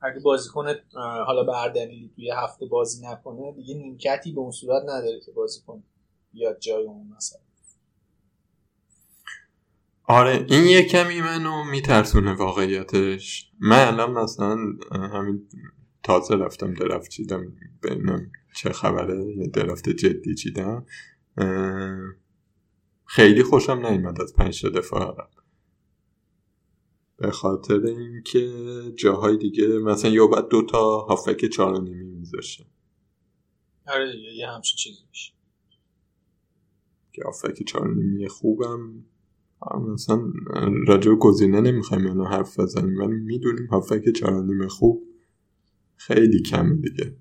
اگه 0.00 0.20
بازی 0.20 0.50
کنه 0.50 0.82
حالا 1.26 1.44
به 1.44 1.54
هر 1.54 1.68
دلیلی 1.68 2.10
توی 2.16 2.30
هفته 2.30 2.66
بازی 2.66 3.06
نکنه 3.06 3.52
دیگه 3.52 3.74
نیمکتی 3.74 4.32
به 4.32 4.40
اون 4.40 4.50
صورت 4.50 4.82
نداره 4.82 5.20
که 5.26 5.32
بازی 5.32 5.60
کنه. 5.66 5.82
بیاد 6.32 6.58
جای 6.58 6.84
اون 6.84 7.06
مثلا. 7.16 7.40
آره 10.06 10.46
این 10.48 10.64
یه 10.64 10.82
کمی 10.82 11.20
منو 11.20 11.64
میترسونه 11.64 12.32
واقعیتش. 12.32 13.50
من 13.60 13.88
الان 13.88 14.12
مثلا 14.12 14.56
همین 14.92 15.48
تازه 16.04 16.34
رفتم 16.34 16.74
درفت 16.74 17.10
چیدم. 17.10 17.52
ببینم 17.82 18.32
چه 18.56 18.72
خبره. 18.72 19.36
یه 19.36 19.46
درفت 19.46 19.88
جدی 19.88 20.34
چیدم. 20.34 20.86
خیلی 23.04 23.42
خوشم 23.42 23.86
نیومد 23.86 24.20
از 24.20 24.34
پنج 24.34 24.66
دفاع 24.66 25.28
به 27.16 27.30
خاطر 27.30 27.80
اینکه 27.86 28.52
جاهای 28.96 29.36
دیگه 29.36 29.68
مثلا 29.68 30.10
یا 30.10 30.26
بعد 30.26 30.48
دو 30.48 30.62
تا 30.62 30.98
هافک 30.98 31.44
چهار 31.44 31.80
نیمی 31.80 32.04
میذاشتم. 32.04 32.64
آره 33.86 34.12
دیگه 34.12 34.28
یه 34.28 34.48
همچین 34.48 34.76
چیزی 34.76 35.02
میشه. 35.08 35.32
که 37.12 37.22
هافک 37.24 37.62
چهار 37.62 37.94
نیمی 37.94 38.28
خوبم. 38.28 39.04
مثلا 39.92 40.32
راجع 40.86 41.14
گزینه 41.14 41.60
نمی‌خوایم 41.60 42.06
اینو 42.06 42.24
حرف 42.24 42.60
بزنیم 42.60 42.98
ولی 42.98 43.16
می‌دونیم 43.20 43.66
هافک 43.66 44.10
چهار 44.16 44.68
خوب. 44.68 45.13
خیلی 45.96 46.42
کمه 46.42 46.74
دیگه. 46.76 47.16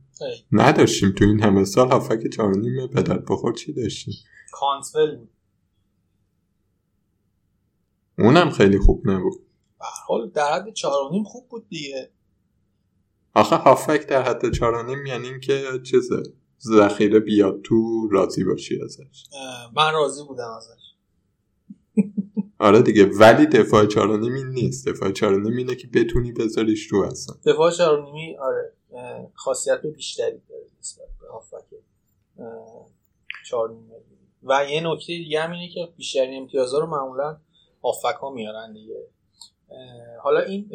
نداشتیم. 0.51 1.11
تو 1.11 1.25
این 1.25 1.43
همه 1.43 1.65
سال 1.65 1.91
هافک 1.91 2.27
چهار 2.27 2.55
نیمه 2.57 2.87
به 2.87 3.01
بخور 3.01 3.53
چی 3.53 3.73
داشتیم؟ 3.73 4.13
کانسول 4.51 5.15
بود. 5.15 5.29
اونم 8.17 8.49
خیلی 8.49 8.79
خوب 8.79 9.09
نبود. 9.09 9.39
حال 10.07 10.29
در 10.29 10.53
حد 10.53 10.73
چهارانیم 10.73 11.23
خوب 11.23 11.49
بود 11.49 11.67
دیگه. 11.69 12.11
آخه 13.35 13.55
هافک 13.55 14.07
در 14.07 14.21
حد 14.21 14.51
چهارانیم 14.53 15.05
یعنی 15.05 15.27
اینکه 15.27 15.63
چیزه 15.83 16.23
ذخیره 16.61 17.19
بیاد 17.19 17.61
تو 17.61 18.07
راضی 18.11 18.43
باشی 18.43 18.81
ازش. 18.83 19.23
من 19.75 19.93
راضی 19.93 20.23
بودم 20.27 20.51
ازش. 20.57 20.82
آره 22.63 22.81
دیگه. 22.81 23.05
ولی 23.05 23.45
دفاع 23.45 23.85
چارانیمی 23.85 24.43
نیست. 24.43 24.87
دفاع 24.87 25.11
چارانیمی 25.11 25.57
اینه 25.57 25.75
که 25.75 25.87
بتونی 25.87 26.31
بذاریش 26.31 26.87
رو 26.87 27.03
اصلا. 27.03 27.35
دفاع 27.45 27.71
چارانیمی 27.71 28.37
آره 28.37 28.73
خاصیت 29.33 29.85
بیشتری 29.85 30.41
داره 30.49 30.65
نسبت 30.79 31.07
به 31.21 31.27
هافک 31.27 31.65
چارانیمی 33.45 33.91
و 34.43 34.65
یه 34.69 34.81
نکته 34.83 35.07
دیگه 35.07 35.41
هم 35.41 35.51
اینه 35.51 35.73
که 35.73 35.89
بیشترین 35.97 36.41
امتیازها 36.41 36.79
رو 36.79 36.87
معمولا 36.87 37.37
هافک 37.83 38.15
ها 38.21 38.29
میارن 38.29 38.73
دیگه. 38.73 39.07
حالا 40.21 40.39
این 40.39 40.69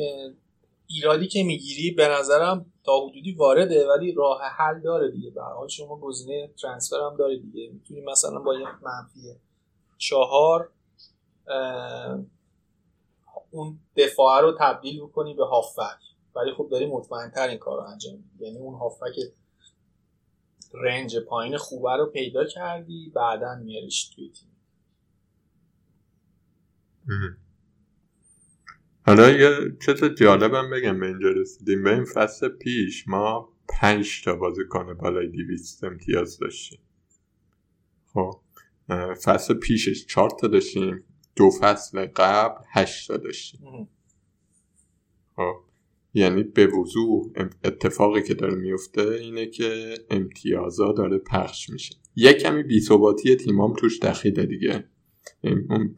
ایرادی 0.87 1.27
که 1.27 1.42
می‌گیری 1.44 1.90
به 1.90 2.09
نظرم 2.09 2.72
تا 2.85 3.07
حدودی 3.07 3.33
وارده 3.33 3.88
ولی 3.88 4.12
راه 4.12 4.40
حل 4.42 4.81
داره 4.81 5.11
دیگه. 5.11 5.31
به 5.31 5.42
حال 5.42 5.68
شما 5.68 5.96
گزینه 5.96 6.51
ترانسفر 6.62 6.96
هم 6.96 7.16
داره 7.16 7.37
دیگه. 7.37 7.70
می‌تونی 7.72 8.01
مثلا 8.01 8.38
با 8.38 8.55
یه 8.55 8.61
منفی 8.61 9.40
چهار 9.98 10.70
اون 13.50 13.80
دفاع 13.96 14.40
رو 14.40 14.56
تبدیل 14.61 15.00
بکنی 15.00 15.34
به 15.34 15.44
هافک 15.44 16.00
ولی 16.37 16.52
خب 16.52 16.68
داری 16.70 16.87
مطمئن 16.87 17.30
تر 17.30 17.48
این 17.48 17.58
کار 17.58 17.78
رو 17.78 17.84
انجام 17.84 18.14
میدی. 18.14 18.44
یعنی 18.44 18.58
اون 18.58 18.74
هافک 18.74 19.14
رنج 20.74 21.16
پایین 21.18 21.56
خوبه 21.56 21.96
رو 21.96 22.06
پیدا 22.06 22.44
کردی 22.44 23.12
بعدا 23.14 23.54
میاریش 23.54 24.08
توی 24.08 24.32
تیم. 24.32 24.56
حالا 29.06 29.30
یه 29.30 29.76
چیز 29.87 30.04
جالبم 30.04 30.70
بگم 30.70 31.00
به 31.00 31.06
اینجا 31.06 31.28
رسیدیم. 31.28 31.84
به 31.84 31.94
این 31.94 32.04
فصل 32.04 32.48
پیش 32.48 33.08
ما 33.08 33.52
پنج 33.68 34.24
تا 34.24 34.34
بازیکن 34.37 34.94
بالای 34.94 35.28
دیویست 35.28 35.84
امتیاز 35.84 36.38
داشتیم. 36.38 36.80
خب 38.12 38.40
فصل 39.24 39.54
پیشش 39.54 40.06
چهار 40.06 40.30
تا 40.30 40.48
داشتیم. 40.48 41.04
دو 41.38 41.51
فصل 41.61 42.07
قبل 42.16 42.64
هشت 42.72 43.09
تا 43.09 43.16
داشتیم. 43.16 43.88
خب. 45.37 45.55
یعنی 46.14 46.42
به 46.42 46.66
وضوح 46.66 47.33
اتفاقی 47.64 48.22
که 48.22 48.35
داره 48.35 48.55
میفته 48.55 49.03
اینه 49.03 49.46
که 49.46 49.94
امتیازا 50.11 50.92
داره 50.92 51.18
پخش 51.18 51.70
میشه. 51.70 51.94
یه 52.16 52.33
کمی 52.33 52.62
بیثباتی 52.62 53.37
تیمام 53.37 53.72
توش 53.72 54.01
دخیله 54.01 54.46
دیگه. 54.46 54.85
اون 55.44 55.96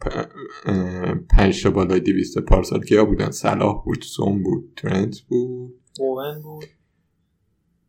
پنج 1.30 1.62
تا 1.62 1.70
بالای 1.70 2.00
دیویست 2.00 2.38
پارسال 2.38 2.84
کیا 2.84 3.04
بودن؟ 3.04 3.30
صلاح 3.30 3.84
بود 3.84 4.02
سوم 4.02 4.42
بود 4.42 4.72
ترنت 4.76 5.20
بود. 5.20 5.80
بوون 5.96 6.42
بود. 6.42 6.64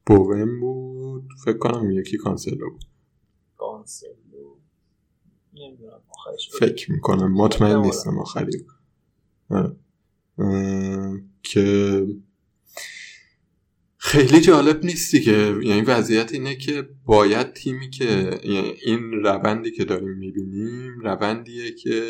بوون 0.05 0.59
بود. 0.59 1.29
فکر 1.45 1.57
کنم 1.57 1.91
یکی 1.91 2.17
کانسلو 2.17 2.69
بود. 2.69 2.83
کانسلو. 3.57 4.30
فکر 6.59 6.91
می‌کنم. 6.91 7.33
مطمئن 7.33 7.81
نیستم 7.81 8.19
آخری 8.19 8.65
که 11.43 12.07
خیلی 13.97 14.41
جالب 14.41 14.85
نیستی 14.85 15.21
که 15.21 15.55
یعنی 15.63 15.81
وضعیت 15.81 16.33
اینه 16.33 16.55
که 16.55 16.89
باید 17.05 17.53
تیمی 17.53 17.89
که 17.89 18.39
یعنی 18.43 18.73
این 18.85 19.11
روندی 19.11 19.71
که 19.71 19.85
داریم 19.85 20.17
می‌بینیم 20.17 20.99
روندیه 20.99 21.71
که 21.71 22.01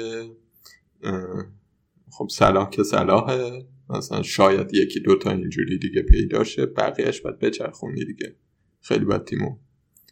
خب 2.12 2.28
صلاح 2.32 2.70
که 2.70 2.84
صلاحه. 2.84 3.66
مثلا 3.90 4.22
شاید 4.22 4.74
یکی 4.74 5.00
دوتا 5.00 5.32
اینجوری 5.32 5.80
دیگه 5.80 6.02
پیدا 6.02 6.44
شه 6.44 6.66
بقیهش 6.66 7.22
باید 7.22 7.40
بچرخونی 7.40 8.06
دیگه. 8.06 8.36
خیلی 8.82 9.06
باید 9.06 9.26
تیمو 9.26 9.58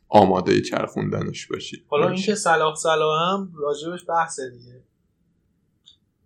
آماده 0.09 0.61
چرخوندنش 0.61 1.47
باشی 1.47 1.83
حالا 1.87 2.09
اینکه 2.09 2.35
صلاح 2.35 2.75
صلاح 2.75 3.31
هم 3.31 3.53
راجبش 3.55 4.05
بحث 4.07 4.39
دیگه. 4.39 4.83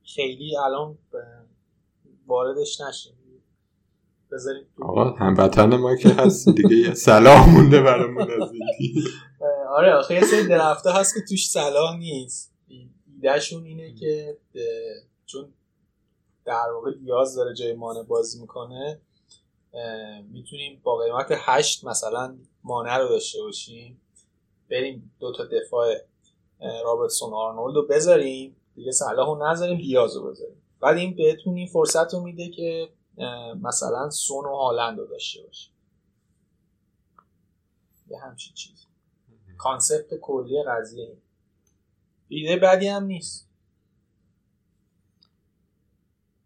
خیلی 0.03 0.57
الان 0.57 0.97
واردش 2.27 2.81
نشیم. 2.81 3.13
بذاریم 4.31 4.63
آقا 4.81 5.03
هموطن 5.03 5.75
ما 5.75 5.95
که 5.95 6.09
هست. 6.09 6.49
دیگه 6.49 6.75
یه 6.75 6.93
صلاح 6.93 7.49
مونده 7.49 7.81
برامون 7.81 8.21
از 8.21 8.49
آره 9.77 9.93
آخه 9.93 10.13
یه 10.15 10.25
سری 10.25 10.47
درفته 10.47 10.91
هست 10.91 11.13
که 11.13 11.21
توش 11.29 11.49
صلاح 11.49 11.97
نیست. 11.97 12.53
ایدهشون 13.07 13.63
اینه 13.63 13.93
که 13.93 14.37
چون 15.25 15.53
در 16.45 16.71
واقع 16.73 16.91
دیاز 16.91 17.35
داره 17.35 17.53
جای 17.53 17.73
مانه 17.73 18.03
بازی 18.03 18.41
می‌کنه 18.41 19.01
می‌تونیم 20.29 20.81
با 20.83 20.97
قیمت 20.97 21.27
هشت 21.31 21.85
مثلا 21.85 22.37
مانه 22.63 22.97
رو 22.97 23.07
داشته 23.07 23.41
باشیم. 23.41 24.01
بریم 24.69 25.15
دو 25.19 25.33
تا 25.33 25.45
دفاع 25.45 25.95
رابرتسون 26.83 27.33
آرنولد 27.33 27.75
رو 27.75 27.87
بذاریم. 27.87 28.55
دیگه 28.75 28.91
صلاح 28.91 29.27
رو 29.27 29.49
نذاریم 29.49 29.77
دیاز 29.77 30.15
رو 30.15 30.29
بذاریم. 30.29 30.61
بعد 30.79 30.97
این 30.97 31.15
بهتون 31.15 31.57
این 31.57 31.67
فرصت 31.67 32.13
رو 32.13 32.19
میده 32.19 32.49
که 32.49 32.93
مثلا 33.61 34.09
سون 34.09 34.45
و 34.45 34.55
هالند 34.55 34.99
رو 34.99 35.05
داشته 35.05 35.43
باشه 35.43 35.69
یه 38.09 38.19
همچین 38.19 38.53
چیز. 38.53 38.85
concept 39.57 40.13
کلی 40.21 40.63
قضیه. 40.67 41.17
این 42.27 42.49
ایده 42.49 42.61
بدی 42.61 42.87
هم 42.87 43.03
نیست. 43.03 43.49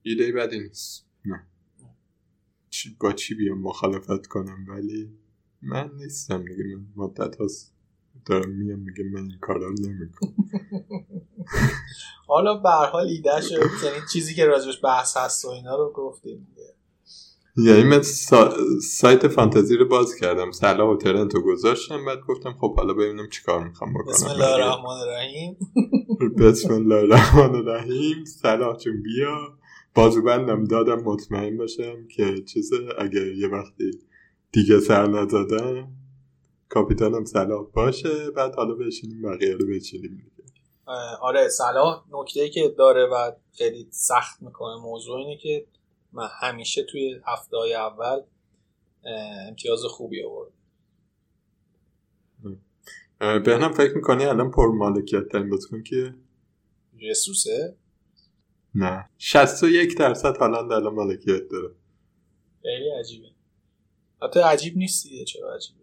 ایده 0.02 0.32
بدی 0.32 0.60
نیست. 0.60 1.07
با 3.00 3.14
چی 3.14 3.36
بیام 3.36 3.62
مخالفت 3.62 4.28
کنم؟ 4.28 4.66
ولی 4.68 5.10
من 5.62 5.92
نیستم 5.98 6.46
دیگه 6.46 6.64
من 6.64 6.86
مدت 6.96 7.42
هست 7.42 7.74
دارم 8.26 8.50
میام 8.50 8.80
میگه 8.80 9.04
من 9.04 9.20
این 9.20 9.40
کارا 9.42 9.70
نمی‌کنم. 9.70 10.34
حالا 12.28 12.58
به 12.58 12.70
حال 12.70 13.08
ایده 13.08 13.42
شد 13.42 13.60
یعنی 13.84 13.98
چیزی 14.14 14.36
که 14.36 14.46
راجبش 14.46 14.80
بحث 14.84 15.18
هست 15.18 15.46
و 15.46 15.50
اینا 15.50 15.76
رو 15.76 15.94
گفتیم 15.96 16.48
یعنی 17.58 17.84
من 17.84 18.02
سایت 18.82 19.28
فانتزی 19.28 19.78
رو 19.78 19.88
باز 19.88 20.16
کردم 20.16 20.52
سلام 20.52 20.90
و 20.90 20.98
ترنت 20.98 21.36
رو 21.36 21.42
گذاشتم 21.42 22.06
بعد 22.06 22.22
گفتم 22.28 22.54
خب 22.54 22.76
حالا 22.76 22.94
ببینم 22.94 23.30
چیکار 23.30 23.68
می‌خوام 23.68 23.94
بکنم. 23.94 24.06
بسم 24.14 24.28
الله 24.28 24.54
الرحمن 24.54 24.86
الرحیم. 24.86 25.58
بسم 26.40 26.74
الله 26.74 26.96
الرحمن 26.96 27.56
الرحیم. 27.56 28.26
سلام 28.26 28.78
چون 28.78 29.04
بیا. 29.04 29.58
بازو 29.98 30.22
بندم 30.22 30.64
دادم 30.64 31.04
مطمئن 31.04 31.58
باشم 31.58 32.08
که 32.08 32.44
چیز 32.48 32.72
اگه 32.98 33.38
یه 33.38 33.48
وقتی 33.48 33.92
دیگه 34.52 34.80
سر 34.80 35.08
نزدم 35.08 35.92
کاپیتانم 36.70 37.26
صلاح 37.26 37.68
باشه 37.74 38.32
بعد 38.32 38.56
حالا 38.56 38.74
بشینیم 38.74 39.22
بقیه 39.22 39.54
رو 39.54 39.68
بچینیم 39.68 40.32
آره 41.22 41.50
صلاح 41.50 42.04
نکته 42.12 42.50
که 42.50 42.76
داره 42.78 43.06
و 43.06 43.32
خیلی 43.52 43.88
سخت 43.92 44.42
می‌کنه 44.42 44.82
موضوع 44.82 45.18
اینه 45.18 45.38
که 45.38 45.66
من 46.14 46.28
همیشه 46.42 46.84
توی 46.84 47.20
هفته 47.26 47.58
های 47.58 47.74
اول 47.74 48.22
امتیاز 49.48 49.84
خوبی 49.84 50.24
آورد 50.24 50.54
به 53.20 53.70
فکر 53.78 53.96
می‌کنی 53.96 54.26
الان 54.26 54.52
پر 54.52 54.68
مالکیت 54.68 55.28
ترین 55.32 55.50
بازیکن 55.50 55.84
که 55.84 56.16
جسوسه 56.98 57.76
نه. 58.78 59.10
61 59.18 59.98
درصد 59.98 60.38
هالند 60.38 60.72
الان 60.72 60.94
مالکیت 60.94 61.48
داره. 61.52 61.76
خیلی 62.62 62.90
عجیبه. 63.00 63.28
حتی 64.22 64.40
عجیب 64.40 64.78
نیست 64.78 65.04
دیگه 65.04 65.26
چرا 65.26 65.56
عجیبه؟ 65.56 65.80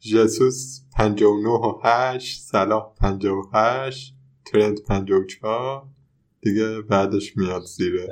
جسوس 0.00 0.80
59 0.96 1.48
و 1.48 1.80
8 1.84 2.40
صلاح 2.40 2.94
58 2.94 4.14
ترنت 4.44 4.82
54 4.82 5.86
دیگه 6.40 6.80
بعدش 6.80 7.36
میاد 7.36 7.62
زیره 7.62 8.08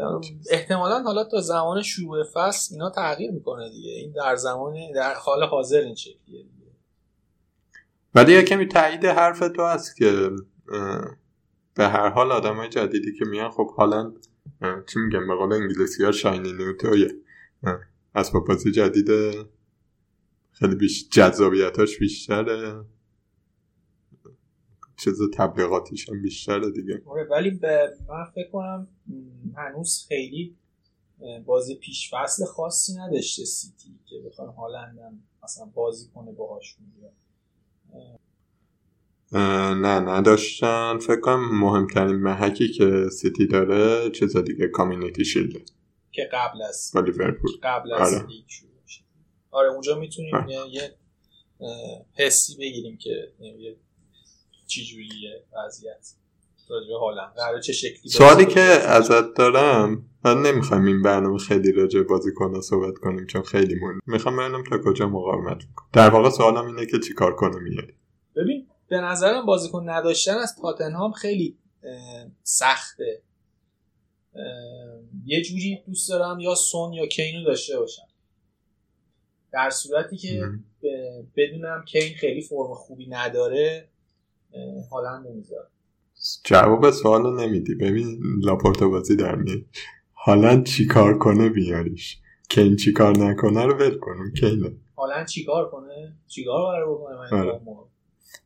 احتمالا 0.50 1.02
حالا 1.02 1.24
تا 1.24 1.40
زمان 1.40 1.82
شروع 1.82 2.24
فصل 2.34 2.74
اینا 2.74 2.90
تغییر 2.90 3.30
می‌کنه 3.30 3.70
دیگه. 3.70 3.90
این 3.90 4.12
در 4.12 4.36
زمان 4.36 4.74
در 4.94 5.14
حال 5.14 5.44
حاضر 5.44 5.80
این 5.80 5.94
شکلیه 5.94 6.42
دیگه. 6.42 6.72
ولی 8.14 8.32
یه 8.32 8.42
کمی 8.42 8.66
تایید 8.68 9.04
حرف 9.04 9.38
تو 9.38 9.66
هست 9.66 9.96
که 9.96 10.30
به 11.76 11.88
هر 11.88 12.08
حال 12.08 12.32
آدم 12.32 12.56
های 12.56 12.68
جدیدی 12.68 13.12
که 13.18 13.24
میان 13.24 13.50
خب 13.50 13.70
حالا 13.70 14.12
چی 14.60 14.98
میگم 14.98 15.26
به 15.26 15.34
قول 15.34 15.52
انگلیسی 15.52 16.04
ها 16.04 16.12
شاینی 16.12 16.52
نوتویه 16.52 17.08
اسباب 18.14 18.46
بازی 18.46 18.72
جدید 18.72 19.08
خیلی 20.52 20.74
بیش 20.74 21.08
جذابیتاش 21.08 21.98
بیشتره. 21.98 22.84
چیز 24.96 25.18
تبلیغاتیش 25.34 26.08
هم 26.08 26.22
بیشتره 26.22 26.70
دیگه. 26.70 27.02
آره 27.06 27.24
ولی 27.24 27.50
به 27.50 27.96
من 28.08 28.24
فکر 28.34 28.50
کنم 28.50 28.88
هنوز 29.56 30.06
خیلی 30.08 30.56
بازی 31.46 31.74
پیش 31.74 32.14
فصل 32.14 32.44
خاصی 32.44 32.92
نداشته 32.94 33.44
سیتی 33.44 33.98
که 34.06 34.16
بخوان 34.26 34.48
هالندم 34.48 35.22
مثلا 35.42 35.66
بازی 35.66 36.08
کنه 36.14 36.32
باهاشون 36.32 36.86
نه 39.32 40.00
نداشتن. 40.00 40.98
فکر 40.98 41.20
کنم 41.20 41.58
مهمترین 41.60 42.16
محکی 42.16 42.68
که 42.68 43.08
سیتی 43.08 43.46
داره 43.46 44.10
چیز 44.10 44.36
دیگه 44.36 44.68
کامیونیتی 44.68 45.24
شیلده 45.24 45.60
که 46.12 46.28
قبل 46.32 46.62
از 46.62 46.92
لیورپول. 46.94 47.50
قبل 47.62 47.92
از 47.92 48.14
آره. 48.14 48.26
لیگ 48.26 48.44
شروع 48.46 48.70
آره 49.50 49.68
اونجا 49.68 49.98
می‌تونیم 49.98 50.34
یه 50.70 50.94
حسی 52.14 52.56
بگیریم 52.56 52.96
که 52.96 53.32
چی 54.66 54.84
جوریه 54.84 55.44
وضعیت 55.66 56.08
راجع 57.36 57.60
چه 57.60 57.72
شکلی 57.72 58.08
سوالی 58.08 58.44
بازی 58.44 58.46
که 58.46 58.60
کنه؟ 58.60 58.62
ازت 58.68 59.34
دارم 59.34 60.10
من 60.24 60.42
نمی‌خوایم 60.42 60.84
این 60.84 61.02
برنامه 61.02 61.38
خیلی 61.38 61.72
راجع 61.72 62.00
به 62.00 62.06
بازیکن‌ها 62.06 62.60
صحبت 62.60 62.98
کنیم 62.98 63.26
چون 63.26 63.42
خیلی 63.42 63.74
مهم 63.74 64.00
می‌خوام 64.06 64.36
ببینم 64.36 64.64
تا 64.64 64.78
کجا 64.78 65.08
مقاومت 65.08 65.64
می‌کنم 65.68 65.88
در 65.92 66.10
واقع 66.10 66.30
سوالم 66.30 66.66
اینه 66.66 66.86
که 66.86 66.98
چیکار 66.98 67.34
کنه 67.34 67.60
میاری 67.60 67.86
ببین 67.86 68.05
به 68.88 69.00
نظرم 69.00 69.46
بازیکن 69.46 69.88
نداشتن 69.88 70.38
از 70.38 70.56
تاتنهام 70.62 71.12
خیلی 71.12 71.58
سخته. 72.42 73.22
یه 75.24 75.42
جوری 75.42 75.82
دوست 75.86 76.08
دارم 76.08 76.40
یا 76.40 76.54
سون 76.54 76.92
یا 76.92 77.06
کینو 77.06 77.44
داشته 77.44 77.78
باشم. 77.78 78.06
در 79.52 79.70
صورتی 79.70 80.16
که 80.16 80.42
بدونم 81.36 81.84
کین 81.84 82.14
خیلی 82.14 82.42
فرم 82.42 82.74
خوبی 82.74 83.06
نداره 83.08 83.88
هالند 84.90 85.26
نمی‌ذارم. 85.26 85.70
جواب 86.44 86.90
سوال 86.90 87.22
رو 87.22 87.40
نمیدی. 87.40 87.74
ببین 87.74 88.20
لاپورتا 88.44 88.88
بازی 88.88 89.16
در 89.16 89.34
میاد. 89.34 89.58
حالا 90.12 90.62
چیکار 90.62 91.18
کنه 91.18 91.48
بیاریش. 91.48 92.18
کین 92.48 92.76
چیکار 92.76 93.18
نکنه 93.18 93.64
رو 93.64 93.74
ول 93.74 93.98
کنیم 93.98 94.32
کینه. 94.32 94.72
هالند 94.98 95.26
چیکار 95.26 95.70
کنه؟ 95.70 96.16
چیکار 96.26 96.72
قرار 96.72 96.94
بکنه؟ 96.94 97.16
من 97.16 97.40
آره. 97.40 97.60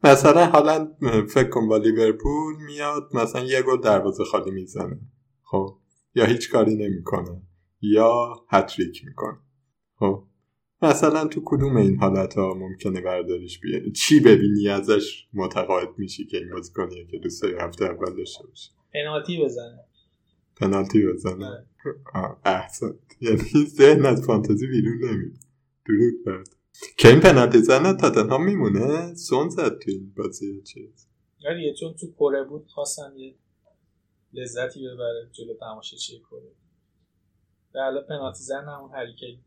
مثلا 0.05 0.47
حالا 0.47 0.93
فکر 1.29 1.49
کن 1.49 1.69
با 1.69 1.77
لیورپول 1.77 2.57
میاد 2.67 3.11
مثلا 3.15 3.45
یه 3.45 3.63
گل 3.63 3.81
دروازه 3.81 4.25
خالی 4.25 4.51
می‌زنه 4.51 5.01
خب؟ 5.43 5.77
یا 6.15 6.25
هیچ 6.25 6.51
کاری 6.51 6.77
نمی‌کنه 6.77 7.43
یا 7.81 8.35
هتریک 8.49 9.05
می‌کنه 9.05 9.39
خب؟ 9.99 10.25
مثلا 10.83 11.27
تو 11.27 11.43
کدوم 11.45 11.77
این 11.77 11.97
حالت 11.97 12.35
ها 12.35 12.55
ممکنه 12.55 13.01
برداریش 13.01 13.61
بیاری 13.61 13.93
چی 13.93 14.21
ببینی 14.21 14.69
ازش 14.69 15.27
متقاعد 15.33 15.89
میشی 15.99 16.27
که 16.27 16.37
این 16.37 16.51
بازیکنیه 16.51 17.07
که 17.07 17.19
دوست 17.19 17.43
داری 17.43 17.55
هفته 17.61 17.85
اول 17.85 18.17
داشته 18.17 18.47
باشه 18.47 18.71
پنالتی 18.95 19.45
بزنه. 19.45 19.85
پنالتی 20.57 21.07
بزنه. 21.07 21.67
آه، 22.15 22.41
احسن 22.45 22.95
یعنی 23.21 23.67
ذهن 23.67 24.07
از 24.07 24.27
فانتزی 24.27 24.67
بیرون 24.67 25.05
نمید 25.05 25.39
درود 25.87 26.25
برد 26.27 26.57
که 26.97 27.09
این 27.09 27.21
پنالتی 27.21 27.59
زنه 27.59 27.93
تاتنهام 27.93 28.45
میمونه. 28.45 29.15
سون 29.15 29.49
زد 29.49 29.79
تو 29.79 29.91
این 29.91 30.13
بازی 30.17 30.63
چیز. 30.63 31.07
ولی 31.45 31.75
چون 31.81 31.95
تو 31.95 32.07
کره 32.13 32.45
بود 32.45 32.67
خواستم 32.69 33.13
یه 33.17 33.35
لذتی 34.33 34.89
ببره 34.89 35.29
جلو 35.33 35.55
تماشاچی 35.61 36.19
کره. 36.31 36.53
در 37.75 37.81
حالا 37.81 38.03
پنالتی 38.09 38.43
زن 38.43 38.65
همون 38.65 38.91
هریکین. 38.95 39.39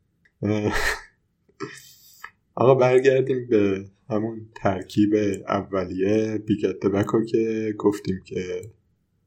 اه. 0.41 0.73
آقا 2.55 2.75
برگردیم 2.75 3.47
به 3.47 3.85
همون 4.09 4.49
ترکیب 4.55 5.13
اولیه. 5.47 6.37
بیگت 6.37 6.85
بکو 6.85 7.25
که 7.25 7.73
گفتیم 7.77 8.21
که 8.25 8.71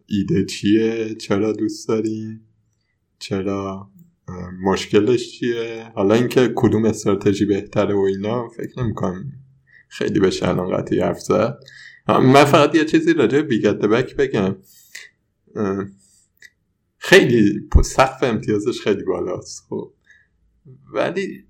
ایده 0.07 0.45
چیه 0.45 1.15
چرا 1.15 1.53
دوست 1.53 1.89
داریم 1.89 2.49
چرا 3.19 3.91
مشکلش 4.63 5.39
چیه؟ 5.39 5.93
حالا 5.95 6.15
اینکه 6.15 6.53
کدوم 6.55 6.85
استراتژی 6.85 7.45
بهتره 7.45 7.95
و 7.95 7.99
اینا 7.99 8.49
فکر 8.49 8.83
نمی‌کنم. 8.83 9.33
خیلی 9.89 10.21
بشه 10.21 10.49
الان 10.49 10.77
قطعی 10.77 11.01
حرف 11.01 11.21
زد. 11.21 11.59
من 12.09 12.45
فقط 12.45 12.75
یه 12.75 12.85
چیزی 12.85 13.13
راجع 13.13 13.41
به 13.41 13.43
بیگت 13.43 13.77
بک 13.77 14.17
بگم. 14.17 14.57
خیلی 16.99 17.69
سقف 17.85 18.23
امتیازش 18.23 18.81
خیلی 18.81 19.05
بالاست 19.05 19.67
خب. 19.69 19.93
ولی 20.93 21.45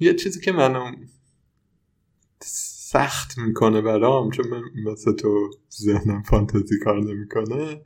یه 0.00 0.14
چیزی 0.14 0.40
که 0.40 0.52
منو 0.52 0.92
سخت 2.42 3.38
می‌کنه 3.38 3.80
برام 3.80 4.30
چون 4.30 4.46
من 4.48 4.62
مثل 4.84 5.12
تو 5.12 5.50
ذهنم 5.80 6.22
فانتزی 6.22 6.78
کار 6.78 7.02
نمی‌کنه 7.02 7.82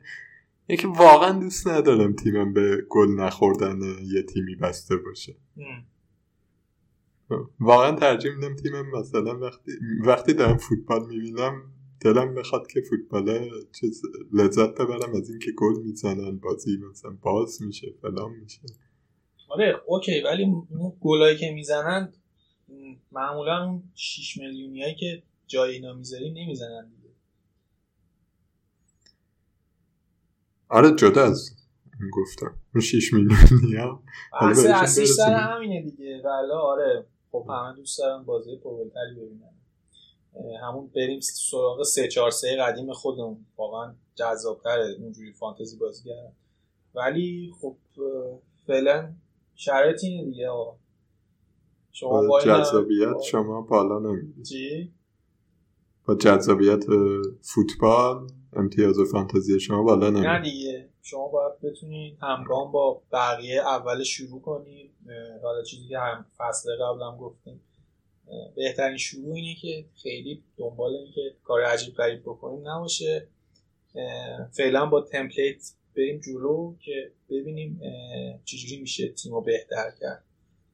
اینه 0.69 0.81
که 0.81 0.87
واقعا 0.87 1.39
دوست 1.39 1.67
ندارم 1.67 2.13
تیمم 2.13 2.53
به 2.53 2.77
گل 2.89 3.07
نخوردن 3.07 3.79
یه 4.13 4.23
تیمی 4.23 4.55
بسته 4.55 4.97
باشه. 4.97 5.35
واقعا 7.59 7.95
ترجیح 7.95 8.31
میدم 8.35 8.55
تیمم 8.55 8.91
مثلا 8.99 9.39
وقتی 9.39 9.71
وقتی 10.05 10.33
دارم 10.33 10.57
فوتبال 10.57 11.07
می‌بینم 11.07 11.61
دلم 12.01 12.35
بخواد 12.35 12.67
که 12.67 12.81
فوتبال 12.81 13.49
چیز 13.79 14.01
لذت 14.33 14.81
ببرم 14.81 15.15
از 15.15 15.29
اینکه 15.29 15.51
گل 15.57 15.83
می‌زنن 15.83 16.37
بازی 16.37 16.77
مثلا 16.91 17.17
باز 17.21 17.61
میشه 17.61 17.93
فلان 18.01 18.31
میشه. 18.31 18.61
آره 19.49 19.81
اوکی 19.85 20.21
ولی 20.21 20.43
اون 20.43 20.93
گلایی 21.01 21.37
که 21.37 21.51
می‌زنن 21.51 22.13
معمولا 23.11 23.63
اون 23.65 23.83
6 23.95 24.37
میلیونیایی 24.37 24.95
که 24.95 25.23
جای 25.47 25.71
اینا 25.71 25.93
می‌ذاری 25.93 26.31
نمی‌زنن 26.31 26.91
آره 30.69 30.95
جدا 30.95 31.23
از 31.23 31.49
گفتم. 32.13 32.55
اون 32.75 32.81
6 32.81 33.13
میلیونی 33.13 33.75
ها 33.75 34.03
حالا 34.31 34.55
بهشون 34.55 34.71
اصلی 34.71 35.05
سر. 35.05 35.33
همینه 35.33 35.81
دیگه. 35.81 36.21
ولی 36.25 36.51
آره. 36.51 37.05
خب 37.31 37.45
همه 37.49 37.75
دوست 37.75 37.99
دارن 37.99 38.23
بازی 38.23 38.55
پرگلتری 38.55 39.15
ببینن. 39.15 39.53
اه، 40.35 40.69
همون 40.69 40.87
بریم 40.95 41.19
سراغ 41.19 41.83
3 41.83 42.07
4 42.07 42.31
3 42.31 42.57
قدیم 42.57 42.93
خودمون. 42.93 43.45
واقعا 43.57 43.95
جذابتره. 44.15 44.95
اونجوری 44.99 45.33
فانتزی 45.33 45.77
بازی 45.77 46.03
کردن. 46.09 46.31
ولی 46.95 47.51
خب 47.61 47.75
فعلا 48.67 49.13
شرایط 49.55 50.03
اینه 50.03 50.25
دیگه 50.25 50.49
آقا. 50.49 50.77
شما 51.91 52.41
جذابیت 52.41 53.21
شما 53.21 53.61
بالا 53.61 53.99
نمی‌دید 53.99 54.45
چی؟ 54.45 54.93
جذابیت 56.15 56.83
فوتبال 57.41 58.27
امتیاز 58.53 58.95
فانتزی 59.11 59.59
شما 59.59 59.83
بالا 59.83 60.09
نه 60.09 60.19
نمی‌دید 60.19 60.51
دیگه. 60.51 60.89
شما 61.01 61.27
باید 61.27 61.59
بتونید 61.61 62.17
همگام 62.21 62.71
با 62.71 63.01
بقیه 63.11 63.61
اول 63.61 64.03
شروع 64.03 64.41
کنید. 64.41 64.91
حالا 65.43 65.63
چیزی 65.63 65.87
که 65.87 65.99
هم 65.99 66.25
فصل 66.37 66.69
قبلم 66.75 67.17
گفتیم. 67.17 67.61
اه، 68.27 68.55
بهترین 68.55 68.97
شروع 68.97 69.35
اینه 69.35 69.55
که 69.61 69.85
خیلی 70.03 70.43
دنبال 70.57 70.95
این 70.95 71.11
که 71.15 71.21
کار 71.43 71.61
عجیب 71.61 71.95
غریب 71.95 72.21
بکنیم 72.21 72.67
نباشه. 72.67 73.27
فعلا 74.51 74.85
با 74.85 75.01
تمپلیت 75.01 75.73
بریم 75.95 76.19
جلو 76.19 76.75
که 76.79 77.11
ببینیم 77.29 77.81
چجوری 78.45 78.81
میشه 78.81 79.07
تیم 79.07 79.33
رو 79.33 79.41
بهتر 79.41 79.91
کرد. 79.99 80.23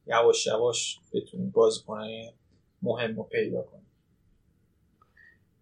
یواش 0.08 0.48
یواش 0.48 1.00
بتونیم 1.14 1.50
بازیکنای 1.50 2.32
مهم 2.82 3.16
رو 3.16 3.24
پیدا 3.24 3.62
کنیم. 3.62 3.85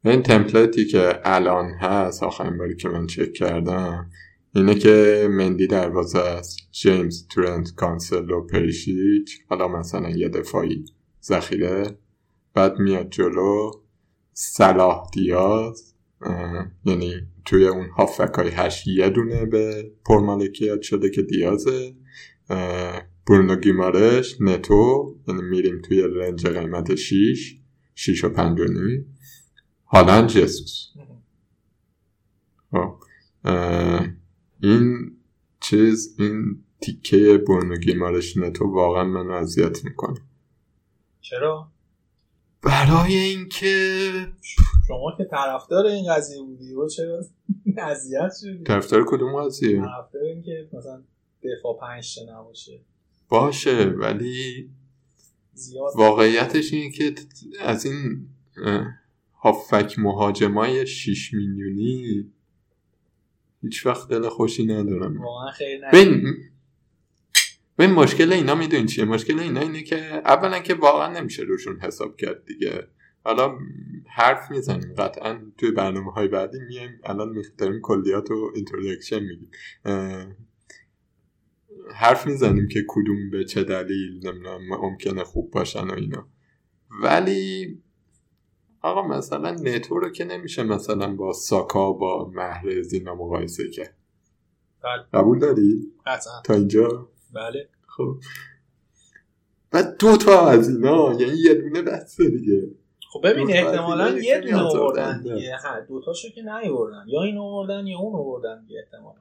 این 0.05 0.21
تمپلیتی 0.21 0.85
که 0.85 1.19
الان 1.23 1.69
هست 1.69 2.23
آخرین 2.23 2.57
باری 2.57 2.75
که 2.75 2.89
من 2.89 3.07
چک 3.07 3.33
کردم 3.33 4.09
اینه 4.55 4.75
که 4.75 5.27
مندی 5.31 5.67
دروازه 5.67 6.19
است 6.19 6.57
جیمز 6.71 7.27
ترنت 7.27 7.75
کانسلو 7.75 8.41
پریشیچ 8.41 9.39
حالا 9.49 9.67
مثلا 9.67 10.09
یه 10.09 10.29
دفاعی 10.29 10.85
ذخیره 11.23 11.97
بعد 12.53 12.79
میاد 12.79 13.09
جلو 13.09 13.71
صلاح 14.33 15.09
دیاز 15.13 15.93
یعنی 16.85 17.13
توی 17.45 17.67
اون 17.67 17.89
هافک 17.97 18.33
های 18.35 18.49
هشت 18.49 18.87
یه 18.87 19.09
دونه 19.09 19.45
به 19.45 19.91
پرمالکیت 20.05 20.81
شده 20.81 21.09
که 21.09 21.21
دیازه. 21.21 21.95
برونو 23.27 23.55
گیمارش 23.55 24.41
نتو 24.41 25.15
یعنی 25.27 25.41
میریم 25.41 25.81
توی 25.81 26.01
رنج 26.01 26.47
قیمت 26.47 26.95
6 26.95 27.55
6 27.95 28.23
و 28.23 28.29
5 28.29 28.59
و 28.59 28.63
هالند 29.93 30.29
جسوس 30.29 30.87
خب، 32.71 32.95
این 34.63 35.17
چیز 35.59 36.15
این 36.19 36.63
تیکه 36.81 37.37
برونو 37.47 37.75
گیمارش 37.75 38.37
نتو 38.37 38.65
واقعا 38.65 39.03
منو 39.03 39.31
اذیت 39.31 39.85
می‌کنه 39.85 40.21
چرا؟ 41.21 41.67
برای 42.61 43.15
اینکه 43.15 44.09
شما 44.87 45.13
که 45.17 45.23
طرفدار 45.23 45.85
این 45.85 46.13
قضیه 46.13 46.41
بودی 46.41 46.73
و 46.73 46.87
چرا 46.87 47.25
اذیت 47.77 48.31
شدی؟ 48.41 48.63
طرفدار 48.63 49.05
کدوم 49.07 49.41
قضیه؟ 49.41 49.81
طرفدار 49.81 50.23
این 50.23 50.41
که 50.41 50.69
مثلا 50.73 51.03
دفاع 51.43 51.79
پنج 51.81 52.15
تا 52.15 52.39
نباشه. 52.39 52.79
باشه 53.29 53.83
ولی 53.83 54.69
زیاد 55.53 55.93
واقعیتش 55.95 56.73
اینه 56.73 56.91
که 56.91 57.15
از 57.61 57.85
این 57.85 58.27
هافک 59.43 59.99
مهاجمای 59.99 60.87
6 60.87 61.33
میلیونی. 61.33 62.31
هیچ 63.61 63.85
وقت 63.85 64.09
دل 64.09 64.29
خوشی 64.29 64.65
ندارم. 64.65 65.21
واقعا 65.21 65.51
خیلی 65.51 65.81
نه. 65.81 65.91
ببین 65.93 66.23
ببین 67.77 67.91
مشکل 67.91 68.33
اینا 68.33 68.55
می‌دونی 68.55 68.85
چیه؟ 68.85 69.05
مشکل 69.05 69.39
اینا 69.39 69.59
اینه 69.61 69.83
که 69.83 69.97
اولا 70.13 70.59
که 70.59 70.73
واقعا 70.73 71.19
نمیشه 71.19 71.43
روشون 71.43 71.79
حساب 71.79 72.15
کرد 72.17 72.45
دیگه. 72.45 72.87
حالا 73.23 73.57
حرف 74.15 74.51
می‌زنیم. 74.51 74.93
قطعا 74.93 75.51
توی 75.57 75.71
برنامه 75.71 76.11
های 76.11 76.27
بعدی 76.27 76.59
میایم. 76.67 76.99
الان 77.03 77.29
می- 77.29 77.43
داریم 77.57 77.81
کلیات 77.81 78.31
و 78.31 78.51
introduction 78.55 79.19
میگیم. 79.19 79.51
حرف 81.95 82.27
می‌زنیم 82.27 82.67
که 82.67 82.83
کدوم 82.87 83.29
به 83.29 83.43
چه 83.45 83.63
دلیل 83.63 84.27
نمی‌دونم 84.27 84.67
ممکنه 84.69 85.23
خوب 85.23 85.51
باشن 85.51 85.87
و 85.87 85.93
اینا. 85.93 86.27
ولی 87.03 87.67
آقا 88.83 89.07
مثلا 89.07 89.51
نتو 89.51 89.99
رو 89.99 90.09
که 90.09 90.25
نمیشه 90.25 90.63
مثلا 90.63 91.15
با 91.15 91.33
ساکا 91.33 91.93
با 91.93 92.31
مهرز 92.33 92.93
اینا 92.93 93.15
مقایسه 93.15 93.69
کرد. 93.69 93.95
بله. 94.83 95.03
قبول 95.13 95.39
داری؟ 95.39 95.93
قطعا. 96.05 96.41
تا 96.45 96.53
اینجا؟ 96.53 97.09
بله. 97.33 97.69
خب. 97.87 98.15
بعد 99.71 99.97
دو 99.97 100.17
تا 100.17 100.47
از 100.47 100.69
اینا 100.69 101.13
یعنی 101.13 101.37
یه 101.37 101.53
دونه 101.53 101.81
بسته 101.81 102.29
دیگه. 102.29 102.71
خب 103.09 103.21
ببین 103.23 103.51
احتمالا 103.51 104.09
یه 104.09 104.41
دونه. 104.41 104.57
آوردن 104.57 105.21
دیگه. 105.23 105.57
ها 105.57 105.79
دوتاشو 105.79 106.29
که 106.29 106.41
نیوردن. 106.41 107.05
یا 107.07 107.23
این 107.23 107.37
آوردن 107.37 107.87
یا 107.87 107.97
اون 107.99 108.15
آوردن 108.15 108.65
دیگه 108.65 108.79
احتمالا. 108.79 109.19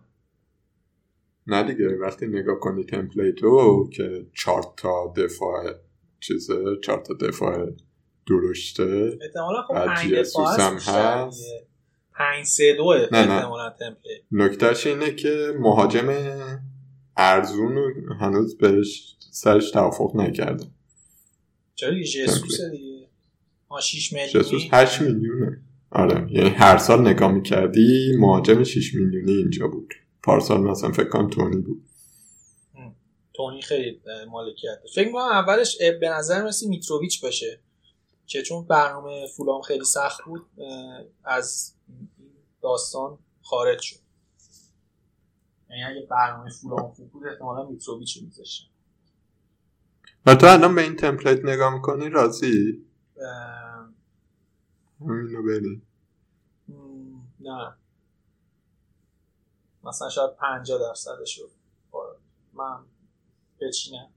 نه 1.46 1.62
دیگه 1.62 1.98
وقتی 1.98 2.26
نگاه 2.26 2.58
کنی 2.60 2.84
تمپلیتو 2.84 3.88
که 3.92 4.26
چهار 4.34 4.62
تا 4.76 5.14
دفاع 5.16 5.72
چیزه 6.20 6.76
چهار 6.82 6.98
تا 6.98 7.14
دفاع 7.14 7.66
درشته 8.28 9.18
احتمالا 9.22 9.62
خب 9.62 9.74
پنج 9.74 10.14
دفاع 10.14 10.60
هست. 10.60 10.88
پنج 12.14 12.44
سه 12.44 12.74
دوه 12.76 13.08
نه، 13.12 13.26
نه. 13.26 13.66
نکتهش 14.32 14.86
اینه 14.86 15.14
که 15.14 15.54
مهاجم 15.58 16.08
ارزون 17.16 17.74
رو 17.74 18.14
هنوز 18.20 18.58
بهش 18.58 19.16
سرش 19.30 19.70
توافق 19.70 20.16
نکرده. 20.16 20.64
چرا 21.74 21.90
دیگه 21.90 22.06
جسوس 22.06 22.60
دیگه؟ 22.60 23.08
ما 23.70 23.80
6 23.80 24.14
جسوس 24.14 24.52
میلیونی 24.52 24.70
8 24.72 25.00
میلیونه. 25.00 25.60
آره 25.90 26.26
یعنی 26.30 26.50
هر 26.50 26.78
سال 26.78 27.08
نگاه 27.08 27.32
می‌کردی 27.32 28.12
مهاجم 28.18 28.64
6 28.64 28.94
میلیونی 28.94 29.32
اینجا 29.32 29.68
بود. 29.68 29.94
پارسال 30.22 30.60
مثلا 30.60 30.92
فکر 30.92 31.08
کنم 31.08 31.30
تونی 31.30 31.56
بود. 31.56 31.82
تونی 33.36 33.62
خیلی 33.62 34.00
مالکیت. 34.30 34.78
فکر 34.94 35.06
می‌کنم 35.06 35.22
اولش 35.22 35.78
به 36.00 36.08
نظر 36.08 36.46
مثل 36.46 36.68
میتروویچ 36.68 37.22
باشه. 37.22 37.60
که 38.26 38.42
چون 38.42 38.64
برنامه 38.64 39.26
فولام 39.36 39.62
خیلی 39.62 39.84
سخت 39.84 40.24
بود 40.24 40.46
از 41.24 41.74
این 41.88 42.08
داستان 42.62 43.18
خارج 43.42 43.80
شد. 43.80 43.96
یعنی 45.70 45.84
اگه 45.84 46.06
برنامه 46.06 46.50
فولام 46.50 46.92
خوب 46.92 47.10
بود 47.10 47.26
احتمالا 47.26 47.68
میتروویچ 47.68 48.16
رو 48.16 48.24
میذاشتن. 48.24 48.66
و 50.26 50.34
تو 50.34 50.46
الان 50.46 50.74
به 50.74 50.82
این 50.82 50.96
تمپلیت 50.96 51.44
نگاه 51.44 51.74
می‌کنی 51.74 52.08
راضی؟ 52.08 52.86
همینو 55.00 55.42
بریم 55.42 55.86
نه. 57.40 57.74
مثلا 59.84 60.08
شاید 60.08 60.30
50 60.36 60.78
درصدش 60.78 61.38
رو 61.38 61.48
من 62.52 62.84
بچینم 63.60 64.10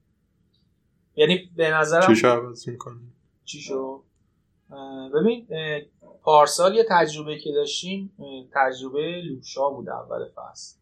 یعنی 1.15 1.51
به 1.55 1.69
نظرم 1.69 2.15
چی 2.15 2.27
عوض 2.27 2.69
می‌کنی؟ 2.69 3.14
چی 3.45 3.61
شو 3.61 4.03
ببین 5.13 5.47
پارسال 6.21 6.75
یه 6.75 6.85
تجربه 6.89 7.39
که 7.39 7.51
داشتیم 7.51 8.13
تجربه 8.53 9.21
لوکشا 9.21 9.69
بود 9.69 9.89
اول 9.89 10.29
فصل. 10.35 10.77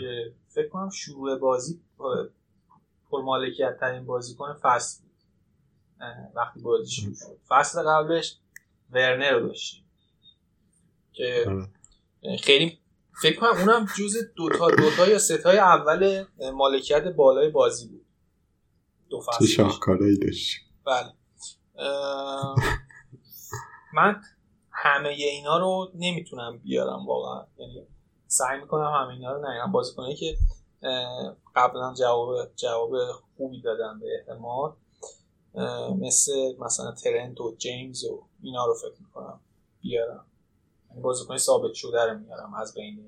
که 0.00 0.34
فکر 0.48 0.68
کنم 0.68 0.90
شروع 0.90 1.38
بازی 1.38 1.80
پرمالکیت 3.10 3.76
ترین 3.80 4.06
بازیکن 4.06 4.52
فصل 4.62 5.02
بود. 5.02 5.10
وقتی 6.34 6.60
بازی 6.60 6.90
شروع 6.90 7.14
شد. 7.14 7.38
فصل 7.48 7.82
قبلش 7.82 8.38
ورنر 8.90 9.32
رو 9.32 9.46
داشتیم. 9.46 9.84
که 11.12 11.44
آره. 11.48 12.36
خیلی 12.36 12.78
فکر 13.22 13.40
کنم 13.40 13.56
اونم 13.56 13.86
جز 13.98 14.16
دوتا 14.36 14.70
دوتا 14.70 15.08
یا 15.08 15.18
ستای 15.18 15.58
اول 15.58 16.24
مالکیت 16.54 17.04
بالای 17.04 17.50
بازی 17.50 17.88
بود. 17.88 18.06
دو 19.10 19.20
فصل 19.20 19.44
داشتی 20.16 20.67
بله. 20.88 21.12
من 23.94 24.22
همه 24.70 25.08
اینا 25.08 25.58
رو 25.58 25.90
نمی‌تونم 25.94 26.58
بیارم 26.58 27.06
واقعا. 27.06 27.46
یعنی 27.58 27.86
سعی 28.26 28.60
می‌کنم 28.60 28.92
همه 28.94 29.08
اینا 29.08 29.32
رو 29.32 29.50
نیارم. 29.50 29.72
بازیکنایی 29.72 30.16
که 30.16 30.38
قبلا 31.56 31.94
جواب 31.94 32.54
جواب 32.56 33.12
خوبی 33.36 33.60
دادن 33.62 34.00
به 34.00 34.06
احتمال 34.18 34.76
مثل 36.00 36.32
مثلا 36.58 36.92
ترنت 36.92 37.40
و 37.40 37.56
جیمز 37.56 38.04
و 38.04 38.22
اینا 38.42 38.66
رو 38.66 38.74
فکر 38.74 39.02
می‌کنم 39.02 39.40
بیارم. 39.80 40.26
یعنی 40.90 41.02
بازیکن 41.02 41.36
ثابت 41.36 41.74
شده 41.74 42.04
رو 42.04 42.18
میارم 42.18 42.54
از 42.54 42.74
بین 42.74 43.04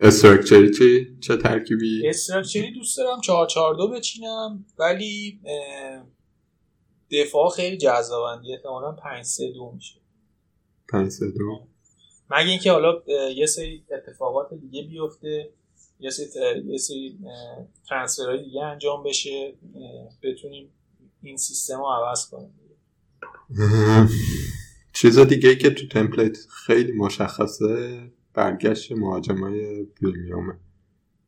استرکچری 0.00 0.70
چی 0.70 1.16
چه 1.20 1.36
ترکیبی؟ 1.36 2.08
استراکچری 2.08 2.72
دوست 2.72 2.96
دارم 2.96 3.20
4 3.20 3.46
4 3.46 3.74
2 3.74 3.88
بچینم 3.88 4.64
ولی 4.78 5.40
دفاع 7.10 7.50
خیلی 7.50 7.76
جذابندی 7.76 8.52
احتمالا 8.52 8.92
5 8.92 9.24
3 9.24 9.52
2 9.52 9.72
میشه. 9.74 10.00
5 10.88 11.10
3 11.10 11.30
2 11.30 11.68
مگه 12.30 12.50
اینکه 12.50 12.72
حالا 12.72 13.02
یه 13.36 13.46
سری 13.46 13.84
اتفاقات 13.90 14.54
دیگه 14.54 14.82
بیفته 14.82 15.50
یه 16.00 16.10
سری 16.10 16.26
یه 16.66 16.78
سری 16.78 17.18
ترانسفرهای 17.88 18.42
دیگه 18.42 18.64
انجام 18.64 19.02
بشه 19.02 19.54
بتونیم 20.22 20.72
این 21.22 21.36
سیستم 21.36 21.78
رو 21.78 21.86
عوض 21.86 22.30
کنیم. 22.30 22.54
چیز 24.92 25.18
دیگه 25.18 25.48
ای 25.48 25.58
که 25.58 25.70
تو 25.70 25.88
تمپلیت 25.88 26.36
خیلی 26.48 26.92
مشخصه 26.92 28.00
برگشت 28.34 28.92
مهاجمای 28.92 29.84
پریمیومه 29.84 30.58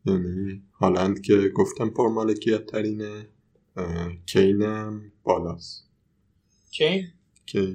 یعنی 0.04 0.62
هالند 0.80 1.20
که 1.20 1.48
گفتم 1.54 1.90
پرمالکیت 1.90 2.66
ترینه 2.66 3.28
کینم 4.26 5.12
بالاست. 5.22 5.90
کین؟ 6.70 7.06
کین 7.46 7.74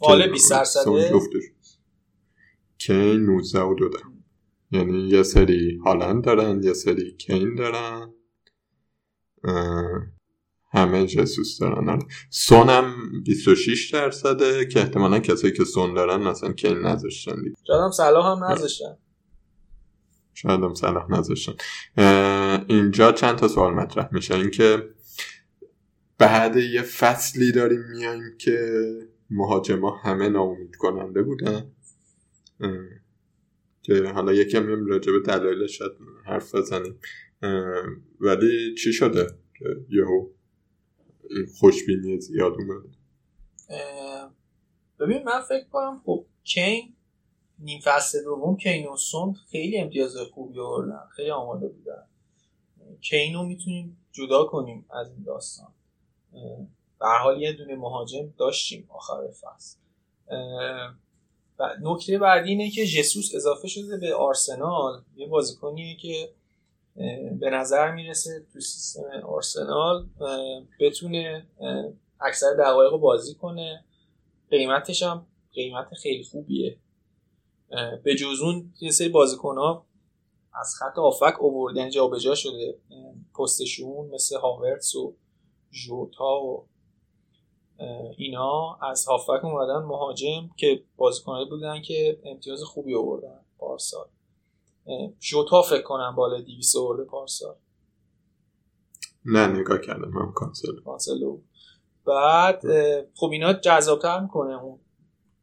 بالا 0.00 0.22
کین- 0.24 0.32
20 0.32 0.48
سون 0.48 0.58
درصده 0.58 1.10
جفتش. 1.10 1.78
کین 2.78 3.20
19 3.20 3.60
و 3.60 3.74
دو 3.74 3.90
یعنی 4.70 5.08
یه 5.08 5.22
سری 5.22 5.78
هالند 5.84 6.24
دارن 6.24 6.62
یه 6.62 6.72
سری 6.72 7.12
کین 7.16 7.54
دارن. 7.54 8.14
همه 10.72 11.06
جسوس 11.06 11.58
دارن. 11.58 11.98
سون 12.30 12.68
هم 12.68 12.94
26 13.24 13.90
درصده 13.90 14.66
که 14.66 14.80
احتمالا 14.80 15.18
کسایی 15.18 15.52
که 15.52 15.64
سون 15.64 15.94
دارن 15.94 16.22
مثلا 16.22 16.52
کین 16.52 16.78
نذاشتن 16.78 17.42
دیگه. 17.42 17.54
شاید 17.66 17.80
هم 17.80 17.90
صلاح 17.90 18.26
هم 18.26 18.44
نذاشتن. 18.44 18.96
شاید 20.34 20.60
هم 20.60 20.74
صلاح 20.74 21.10
نذاشتن. 21.10 21.52
اینجا 22.68 23.12
چند 23.12 23.36
تا 23.36 23.48
سوال 23.48 23.74
مطرح 23.74 24.08
میشه. 24.12 24.34
اینکه 24.34 24.88
بعد 26.18 26.56
یه 26.56 26.82
فصلی 26.82 27.52
داریم 27.52 27.82
میایم 27.90 28.22
که 28.38 28.82
مهاجما 29.30 29.96
همه 29.96 30.28
ناامید 30.28 30.76
کننده 30.76 31.22
بودن 31.22 31.72
که 33.82 34.12
حالا 34.14 34.32
یکم 34.32 34.70
هم 34.70 34.86
راجع 34.86 35.12
به 35.12 35.20
دلایلش 35.20 35.78
شاید 35.78 35.92
حرف 36.26 36.54
بزنیم. 36.54 36.98
ولی 38.20 38.74
چی 38.74 38.92
شده؟ 38.92 39.26
که 39.58 39.64
یهو 39.88 40.26
خوشبینی 41.60 42.20
زیاد 42.20 42.52
اومده 42.52 42.88
اه، 43.68 44.30
ببین 45.00 45.22
من 45.22 45.40
فکر 45.40 45.64
کنم 45.68 46.02
خب 46.06 46.24
کین 46.44 46.94
نیم 47.58 47.80
فصل 47.84 48.24
دوم 48.24 48.56
کین 48.56 48.86
و 48.86 48.96
سون 48.96 49.32
خیلی 49.32 49.78
امتیاز 49.78 50.16
خوبی 50.16 50.60
آوردن 50.60 51.02
خیلی 51.16 51.30
آماده 51.30 51.68
بودن. 51.68 52.06
کین 53.00 53.34
رو 53.34 53.42
می‌تونیم 53.42 53.96
جدا 54.12 54.44
کنیم 54.44 54.86
از 54.90 55.10
این 55.10 55.22
داستان. 55.22 55.72
به 57.00 57.06
حال 57.22 57.42
یه 57.42 57.52
دونه 57.52 57.76
مهاجم 57.76 58.34
داشتیم 58.38 58.86
آخر 58.88 59.28
فصل. 59.40 59.78
نکته 61.82 62.18
بعدی 62.18 62.48
اینه 62.48 62.70
که 62.70 62.86
جسوس 62.86 63.34
اضافه 63.34 63.68
شده 63.68 63.96
به 63.96 64.14
آرسنال. 64.14 65.02
یه 65.16 65.26
بازیکنیه 65.26 65.96
که 65.96 66.32
به 67.40 67.50
نظر 67.50 67.90
می‌رسه 67.90 68.46
تو 68.52 68.60
سیستم 68.60 69.02
آرسنال 69.26 70.08
بتونه 70.80 71.46
اکثر 72.20 72.54
دقایق 72.58 72.92
بازی 72.92 73.34
کنه. 73.34 73.84
قیمتش 74.50 75.02
هم 75.02 75.26
قیمت 75.52 75.94
خیلی 75.94 76.24
خوبیه. 76.24 76.78
به 78.04 78.14
جز 78.14 78.40
اون 78.42 78.72
یه 78.80 78.90
سری 78.90 79.08
بازیکن 79.08 79.58
ها 79.58 79.86
از 80.54 80.74
خط 80.78 80.98
آفک 80.98 81.40
اوورد 81.40 81.76
یعنی 81.76 81.90
جابجا 81.90 82.34
شده. 82.34 82.78
پستشون 83.38 84.06
مثل 84.06 84.38
هاورتس 84.38 84.94
و 84.94 85.14
ژوتا 85.72 86.40
و 86.40 86.68
اینا 88.16 88.74
از 88.74 89.06
هافک 89.06 89.44
اومدن 89.44 89.78
مهاجم 89.78 90.50
که 90.56 90.84
بازیکنایی 90.96 91.48
بودن 91.48 91.82
که 91.82 92.20
امتیاز 92.24 92.62
خوبی 92.62 92.94
آوردن 92.94 93.40
پارسال 93.58 94.06
اه، 94.86 95.12
ژوتا 95.20 95.62
فکر 95.62 95.82
کنم 95.82 96.14
بالا 96.16 96.40
200 96.40 96.76
آورده 96.76 97.04
پارسال. 97.04 97.54
نه 99.24 99.46
نگاه 99.46 99.78
کردم 99.78 100.18
هم 100.18 100.32
کانسل. 100.32 100.80
کانسلو 100.84 101.40
بعد 102.06 102.62
خب 103.14 103.30
اینا 103.32 103.52
جذابتر 103.52 104.20
می‌کنه 104.20 104.62
اون 104.62 104.78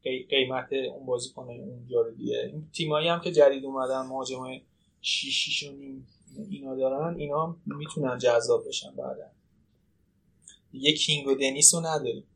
قی- 0.02 0.26
قیمت 0.30 0.72
اون 0.72 1.06
بازیکن 1.06 1.42
اونجا 1.42 2.00
رو 2.00 2.10
دیگه. 2.10 2.50
این 2.52 2.70
تیمایی 2.72 3.08
هم 3.08 3.20
که 3.20 3.32
جدید 3.32 3.64
اومدن 3.64 4.00
مهاجمای 4.06 4.62
6 5.00 5.28
6 5.28 5.62
و 5.68 5.72
نیم 5.72 6.06
اینا 6.50 6.76
دارن 6.76 7.14
اینا 7.16 7.46
هم 7.46 7.62
می‌تونن 7.66 8.18
جذاب 8.18 8.68
بشن 8.68 8.90
بعدا. 8.96 9.30
دیگه 10.72 10.92
کینگ 10.92 11.26
و 11.26 11.34
دنیس 11.34 11.74
رو 11.74 11.80
نداریم. 11.80 12.26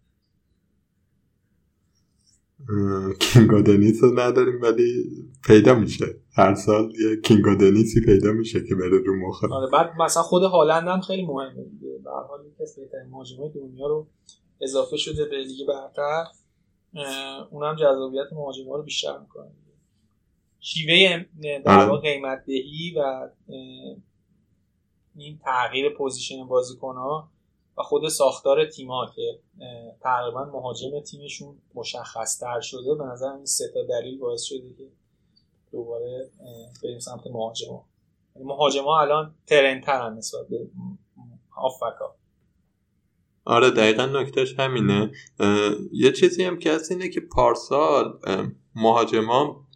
کینگو 3.21 3.63
دنیس 3.63 4.03
رو 4.05 4.21
نداریم 4.21 4.63
ولی 4.63 5.05
پیدا 5.45 5.75
میشه. 5.75 6.07
هر 6.37 6.55
سال 6.55 6.93
یه 7.01 7.21
کینگو 7.21 7.55
دنیسی 7.55 8.01
پیدا 8.01 8.33
میشه 8.33 8.65
که 8.69 8.75
بره 8.75 8.99
رو 9.07 9.29
مخه 9.29 9.49
آره 9.53 9.71
بعد 9.71 9.93
مثلا 9.99 10.23
خود 10.23 10.43
هالند 10.43 10.89
هم 10.89 11.01
خیلی 11.01 11.27
مهمه 11.27 11.65
دیگه. 11.65 11.99
به 12.05 12.11
هر 12.11 12.23
حال 12.23 12.41
کسی 12.61 12.81
مهاجمای 13.11 13.49
دنیا 13.49 13.87
رو 13.87 14.07
اضافه 14.61 14.97
شده 14.97 15.25
به 15.25 15.37
لیگ 15.37 15.69
برتر 15.69 16.25
اونم 17.51 17.77
جذابیت 17.77 18.33
مهاجما 18.33 18.77
رو 18.77 18.83
بیشتر 18.83 19.19
می‌کنه. 19.19 19.51
شیوه 20.61 21.25
در 21.65 21.81
آره. 21.81 21.91
واقع 21.91 22.13
قیمت 22.13 22.45
دهی 22.47 22.95
و 22.97 23.29
این 25.17 25.39
تغییر 25.45 25.91
position 25.97 26.47
بازیکن 26.47 26.95
ها 26.95 27.31
و 27.79 27.83
خود 27.83 28.09
ساختار 28.09 28.71
تیم 28.71 28.91
ها 28.91 29.13
که 29.17 29.41
تقریبا 30.01 30.45
مهاجم 30.45 31.01
تیمشون 31.01 31.59
مشخص 31.75 32.39
تر 32.39 32.61
شده 32.61 32.95
به 32.95 33.05
نظر 33.05 33.33
این 33.33 33.47
سه 33.47 33.65
تا 33.75 33.81
دلیل 33.89 34.19
باعث 34.19 34.43
شده 34.43 34.75
که 34.79 34.85
دوباره 35.75 36.31
بریم 36.85 36.99
سمت 36.99 37.27
مهاجم 37.27 37.71
ها 37.71 37.87
مهاجم 38.45 38.85
ها 38.85 39.01
الان 39.01 39.35
ترنتر 39.47 40.07
هم 40.07 40.17
نسبت 40.17 40.49
به 40.49 40.69
هافبکا 41.57 42.17
آره 43.45 43.71
دقیقا 43.71 44.07
نکتهش 44.07 44.59
همینه. 44.59 45.13
یه 45.93 46.13
چیزی 46.13 46.45
هم 46.45 46.59
که 46.59 46.73
هست 46.73 46.93
اینه 46.93 47.09
که 47.09 47.21
پارسال 47.21 48.21
مهاجما 48.75 49.67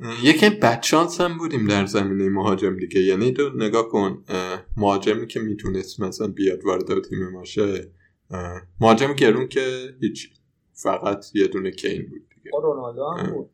اه، 0.00 0.26
یکم 0.26 0.48
بدشانس 0.62 1.20
هم 1.20 1.38
بودیم 1.38 1.68
در 1.68 1.86
زمینه 1.86 2.28
مهاجم 2.28 2.76
دیگه. 2.76 3.00
یعنی 3.00 3.32
تو 3.32 3.50
نگاه 3.56 3.88
کن 3.88 4.24
مهاجمی 4.76 5.26
که 5.26 5.40
می‌تونست 5.40 6.00
مثلا 6.00 6.26
بیاد 6.26 6.64
وارد 6.64 7.02
تیم 7.02 7.32
باشه 7.32 7.92
اه، 8.30 8.62
مهاجم 8.80 9.12
گرون 9.12 9.48
که 9.48 9.94
هیچ 10.00 10.30
فقط 10.72 11.26
یه 11.34 11.46
دونه 11.46 11.70
کین 11.70 12.02
بود 12.10 12.28
دیگه. 12.34 12.50
رونالدو 12.62 13.04
هم 13.04 13.34
بود. 13.34 13.50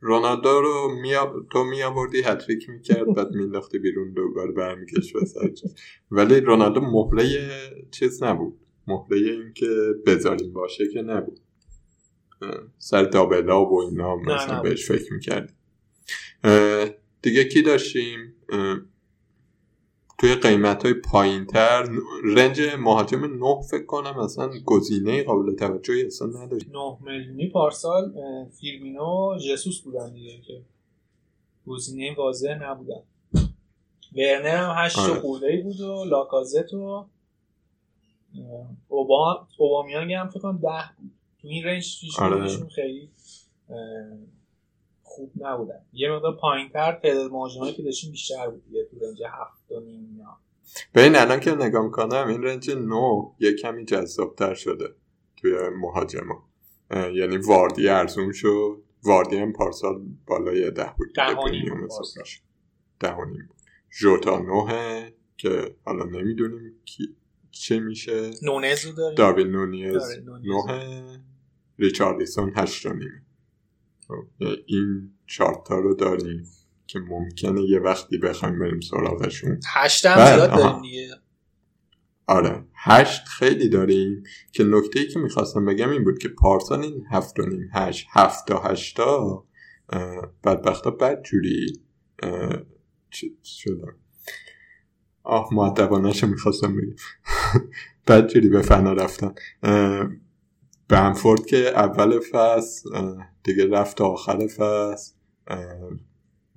رونالدو 0.00 0.60
رو 0.60 0.98
میا... 1.02 1.46
تو 1.52 1.64
می 1.64 1.82
آوردی 1.82 2.22
هتریک 2.22 2.68
می‌کرد 2.68 3.14
بعد 3.14 3.30
مینداختی 3.30 3.78
بیرون 3.78 4.12
دوباره 4.12 4.52
برمیگشت 4.52 5.12
چیز. 5.54 5.74
ولی 6.10 6.40
رونالدو 6.40 6.80
مهره 6.80 7.48
چیز 7.90 8.22
نبود 8.22 8.58
مهره 8.86 9.16
این 9.16 9.52
که 9.54 9.66
بذاریم 10.06 10.52
باشه 10.52 10.88
که 10.88 11.02
نبود 11.02 11.40
سر 12.78 13.02
دابلا 13.02 13.64
و 13.64 13.80
اینا 13.80 14.16
مثلا. 14.16 14.62
بهش 14.62 14.88
فکر 14.88 15.12
می‌کردی 15.12 15.52
دیگه 17.22 17.44
کی 17.44 17.62
داشتیم 17.62 18.34
توی 20.18 20.34
قیمت 20.34 20.84
های 20.84 20.94
پایین 20.94 21.46
تر 21.46 21.88
رنج 22.24 22.60
مهاجم 22.78 23.44
نه 23.44 23.62
فکر 23.70 23.86
کنم 23.86 24.18
اصلا 24.18 24.50
گزینه 24.64 25.22
قابل 25.22 25.54
توجهی 25.54 26.06
اصلا 26.06 26.26
نداشت 26.26 26.66
9 26.68 26.96
میلیونی 27.00 27.48
پارسال 27.48 28.14
فیرمینو 28.60 29.34
و 29.34 29.38
جسوس 29.38 29.80
بودن 29.80 30.12
دیگه 30.12 30.40
که 30.40 30.62
گزینه 31.66 32.14
واضح 32.14 32.54
نبودن 32.62 33.02
ورنر 34.16 34.56
هم 34.56 34.74
8 34.84 34.98
آره. 34.98 35.20
خورده 35.20 35.62
بود 35.62 35.80
و 35.80 36.04
لاکازت 36.04 36.74
و 36.74 37.06
اوبامیانگ 39.58 40.12
هم 40.12 40.28
فکر 40.28 40.40
کنم 40.40 40.58
10 40.58 40.68
بود 40.98 41.12
تو 41.42 41.48
این 41.48 41.64
رنج 41.64 42.00
آره. 42.18 42.48
خیلی 42.74 43.10
خوب 45.16 45.32
نبودن. 45.36 45.80
یه 45.92 46.10
مقدار 46.10 46.36
پایین 46.36 46.68
تر 46.68 46.92
تعداد 47.02 47.30
مهاجمایی 47.30 47.72
که 47.72 47.82
داشتیم 47.82 48.10
بیشتر 48.10 48.48
بود 48.50 48.64
دیگه 48.64 48.88
تو 48.90 49.06
رنج 49.06 49.22
7 49.22 49.72
و 49.72 49.80
نیم 49.80 50.08
اینا. 50.10 50.38
ببین 50.94 51.16
الان 51.16 51.40
که 51.40 51.50
نگاه 51.50 51.84
می‌کنم 51.84 52.28
این 52.28 52.42
رنج 52.42 52.70
نو 52.70 53.32
یه 53.40 53.52
کمی 53.52 53.84
جذابتر 53.84 54.54
شده 54.54 54.94
توی 55.36 55.52
مهاجما. 55.80 56.48
یعنی 56.90 57.36
واردی 57.36 57.88
ارزون 57.88 58.32
شد. 58.32 58.82
واردی 59.02 59.36
هم 59.36 59.52
پارسال 59.52 60.02
بالای 60.26 60.70
ده 60.70 60.94
بود. 60.98 61.14
ده 61.16 61.28
دیگه 61.28 61.40
و 61.40 61.48
نیم 61.48 61.50
پریمیوم 61.50 61.80
بود 61.80 61.84
حساب 61.84 61.98
پارسال. 61.98 62.22
میشه. 62.22 62.40
ده 63.00 63.12
و 63.12 63.24
نیم 63.24 63.46
بود 63.48 63.56
ژوتا 63.98 64.38
نوه 64.38 65.08
که 65.36 65.76
حالا 65.84 66.04
نمی‌دونیم 66.04 66.80
کی 66.84 67.16
چه 67.50 67.80
میشه. 67.80 68.30
نونز 68.42 68.86
رو 68.86 68.92
داریم. 68.92 69.14
داروین 69.14 69.46
نونیز. 69.46 70.18
نوه 70.44 71.18
ریچاردیسون 71.78 72.52
هشت 72.56 72.86
و 72.86 72.92
نیم. 72.92 73.08
خب، 73.08 73.25
این 74.66 75.10
چارت 75.26 75.68
ها 75.68 75.78
رو 75.78 75.94
داریم 75.94 76.44
که 76.86 76.98
ممکنه 76.98 77.62
یه 77.62 77.78
وقتی 77.78 78.18
بخوایم 78.18 78.58
بریم 78.58 78.80
سراغشون. 78.80 79.60
هشت 79.74 80.06
هم 80.06 80.16
بله، 80.16 80.34
زیاد. 80.34 80.50
داریم 80.50 80.82
دیگه. 80.82 81.08
آره 82.26 82.64
هشت 82.74 83.24
خیلی 83.28 83.68
داریم 83.68 84.22
که 84.52 84.64
نکته 84.64 85.00
ای 85.00 85.08
که 85.08 85.18
می‌خواستم 85.18 85.64
بگم 85.64 85.90
این 85.90 86.04
بود 86.04 86.18
که 86.18 86.28
پارسال 86.28 86.80
این 86.80 87.04
هفت 87.10 87.40
و 87.40 87.46
نیم 87.46 87.70
هشت 87.72 88.06
هفت 88.10 88.46
تا 88.48 88.62
هشتا 88.62 89.44
بدبختا 90.44 90.90
بد 90.90 91.22
جوری 91.22 91.80
اه، 92.22 92.62
چی 93.10 93.36
شدم 93.44 93.96
آه 95.22 95.48
معدبانش 95.52 96.24
می‌خواستم 96.24 96.76
بگم. 96.76 96.94
بد 98.08 98.26
جوری 98.26 98.48
به 98.48 98.62
فنا 98.62 98.92
رفتن. 98.92 99.34
اه، 100.90 101.00
بنفورد 101.00 101.46
که 101.46 101.56
اول 101.56 102.20
فصل 102.32 102.90
دیگه 103.44 103.66
رفت 103.66 103.96
تا 103.96 104.06
آخر 104.06 104.46
فصل. 104.46 105.14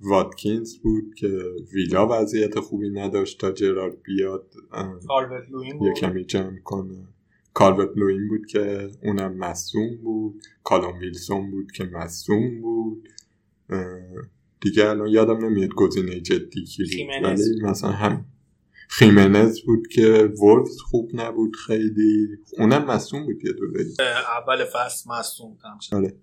واتکینز 0.00 0.78
بود 0.78 1.14
که 1.14 1.38
ویلا 1.72 2.08
وضعیت 2.10 2.60
خوبی 2.60 2.90
نداشت 2.90 3.40
تا 3.40 3.52
جرارد 3.52 4.02
بیاد 4.02 4.54
یه 5.82 5.92
کمی 5.92 6.24
جمع 6.24 6.58
کنه. 6.64 7.08
کالورت 7.54 7.98
لوین 7.98 8.28
بود 8.28 8.46
که 8.46 8.88
اونم 9.02 9.36
مصوم 9.36 9.96
بود. 9.96 10.42
کالوم 10.64 10.98
ویلسون 10.98 11.50
بود 11.50 11.72
که 11.72 11.84
مصوم 11.84 12.60
بود. 12.60 13.08
دیگه 14.60 14.88
الان 14.88 15.08
یادم 15.08 15.44
نمیاد 15.46 15.70
گزینه 15.74 16.20
جدی 16.20 16.64
کی 16.64 16.84
بود. 16.84 17.24
ولی 17.24 17.62
مثلا 17.62 17.90
هم 17.90 18.24
خیمنز 18.90 19.60
بود 19.60 19.88
که 19.88 20.32
وولفز 20.42 20.80
خوب 20.80 21.10
نبود 21.14 21.56
خیلی. 21.56 22.28
اونم 22.58 22.84
مصدوم 22.84 23.24
بود 23.24 23.44
یه 23.44 23.52
دوره. 23.52 23.84
اول 24.38 24.64
فصل 24.64 25.10
مصدوم 25.10 25.58
آره. 25.92 26.16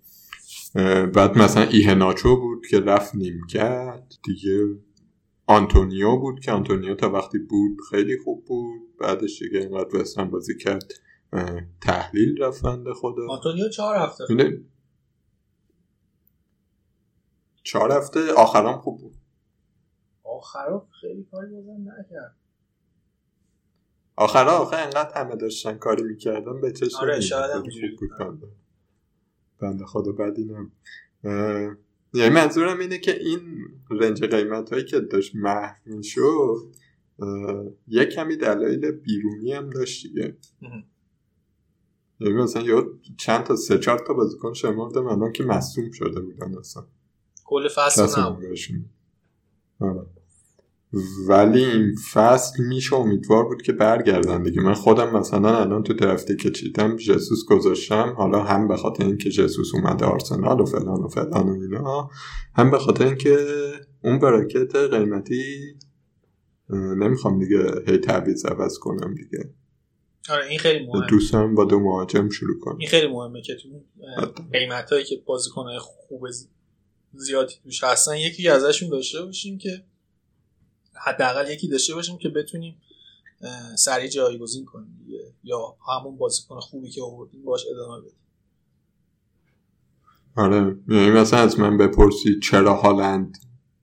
بعد 1.06 1.38
مثلا 1.38 1.64
ایهناچو 1.64 2.40
بود 2.40 2.68
که 2.68 2.80
رفت 2.80 3.16
نیمکت. 3.16 4.04
دیگه 4.24 4.76
آنتونیو 5.46 6.18
بود 6.18 6.40
که 6.40 6.52
آنتونیو 6.52 6.96
تا 6.96 7.12
وقتی 7.12 7.40
بود 7.40 7.78
خیلی 7.90 8.18
خوب 8.24 8.46
بود. 8.46 8.98
بعدش 9.00 9.42
دیگه 9.42 9.60
اینقدر 9.60 9.96
وستهم 9.96 10.30
بازی 10.30 10.58
کرد 10.58 10.94
تحلیل 11.82 12.44
رفت 12.44 12.64
بنده 12.64 12.94
خدا. 12.94 13.28
آنتونیو 13.30 13.70
چهار 13.70 13.98
هفته 13.98 14.24
چهار 17.64 17.92
هفته 17.92 18.34
آخرام 18.34 18.82
خوب 18.82 19.02
بود. 19.02 19.16
آخرا 20.24 20.88
خیلی 21.02 21.28
کاری 21.32 21.52
بازم 21.52 21.82
نکرد. 21.82 22.36
آخرا 24.18 24.52
آخه 24.52 24.78
انقدر 24.78 25.12
همه 25.16 25.36
داشتن 25.36 25.78
کاری 25.78 26.04
می‌کردن 26.04 26.62
به 26.62 26.72
چشم 26.72 26.98
آره،. 27.02 27.22
شاید. 27.22 27.64
بنده 29.60 29.86
خدا 29.86 30.12
بدی 30.12 30.52
اه، 31.24 31.76
یعنی 32.14 32.30
منظورم 32.30 32.80
اینه 32.80 32.98
که 32.98 33.20
این 33.20 33.42
رنج 33.90 34.24
قیمت 34.24 34.74
هایی 34.74 34.86
که 34.86 35.00
داشت 35.00 35.36
محو 35.36 35.76
می‌شد 35.86 36.74
یه 37.88 38.06
کمی 38.06 38.38
دلایل 38.38 38.92
بیرونی 38.92 39.54
هم 39.54 39.70
داشت 39.70 40.08
دیگه. 40.08 40.38
یعنی 42.20 42.34
مثلا 42.34 42.62
یا 42.62 42.86
چند 43.18 43.44
تا 43.44 43.56
سه 43.56 43.78
چهار 43.78 44.00
تا 44.00 44.14
بازیکن 44.14 44.54
شمردم 44.54 45.08
الان 45.08 45.32
که 45.32 45.44
مصوم 45.44 45.92
شده 45.92 46.20
بودن 46.20 46.58
اصلا 46.58 46.86
کل 47.46 47.68
فصل 47.68 48.22
نبود 48.22 48.46
آره. 49.80 50.06
ولی 51.28 51.66
این 51.66 51.96
فصل 52.14 52.64
میشه 52.64 52.96
امیدوار 52.96 53.46
بود 53.46 53.62
که 53.62 53.74
برگردن 53.74 54.44
دیگه. 54.44 54.62
من 54.62 54.74
خودم 54.74 55.18
مثلا 55.18 55.60
الان 55.60 55.84
تو 55.84 55.94
درفتی 55.94 56.36
که 56.36 56.52
چیدم 56.52 56.96
جسوس 56.96 57.46
گذاشتم. 57.46 58.14
حالا 58.18 58.44
هم 58.44 58.68
به 58.68 58.78
خاطر 58.78 59.06
اینکه 59.06 59.30
جسوس 59.30 59.76
اومده 59.76 60.06
آرسنال 60.06 60.60
و 60.60 60.66
فلان 60.66 61.04
و 61.04 61.08
فلان 61.08 61.50
و 61.50 61.62
اینا 61.62 62.10
هم 62.56 62.72
به 62.72 62.80
خاطر 62.80 63.06
اینکه 63.06 63.38
اون 64.04 64.20
براکت 64.20 64.76
قیمتی 64.76 65.44
نمی‌خوام 66.70 67.40
دیگه 67.40 67.84
هی 67.88 67.98
تعویض 67.98 68.46
عوض 68.46 68.78
کنم 68.78 69.16
دیگه. 69.16 69.50
آره 70.30 70.48
این 70.48 70.60
خیلی 70.60 70.86
مهمه. 70.86 71.08
دوستم 71.10 71.56
با 71.56 71.66
دو 71.66 71.80
مهاجم 71.80 72.30
شروع 72.30 72.60
کنم 72.60 72.78
این 72.78 72.90
خیلی 72.90 73.08
مهمه 73.08 73.42
که 73.42 73.56
تو 73.56 73.70
قیمت 74.54 74.90
هایی 74.92 75.06
که 75.06 75.16
بازیکنهای 75.26 75.80
خوب 75.80 76.28
زیادی 77.14 77.54
توش 77.64 77.84
هستن 77.84 78.18
یکی 78.18 78.50
ازشون 78.50 78.90
داشته 78.90 79.22
باشیم 79.22 79.58
که 79.58 79.84
حداقل 81.06 81.52
یکی 81.52 81.68
داشته 81.68 81.96
باشیم 81.96 82.18
که 82.18 82.30
بتونیم 82.30 82.82
سریع 83.78 84.08
جایگزین 84.08 84.66
کنیم 84.66 84.98
دیگه. 85.06 85.34
یا 85.44 85.78
همون 85.88 86.18
بازیکن 86.18 86.60
خوبی 86.60 86.90
که 86.90 87.02
آوردیم 87.02 87.44
باش 87.44 87.66
ادامه 87.72 88.02
بدیم. 88.02 88.20
آره. 90.36 90.78
یعنی 90.88 91.10
مثلا 91.10 91.40
از 91.40 91.60
من 91.60 91.78
بپرسی 91.78 92.40
چرا 92.40 92.74
هالند 92.74 93.38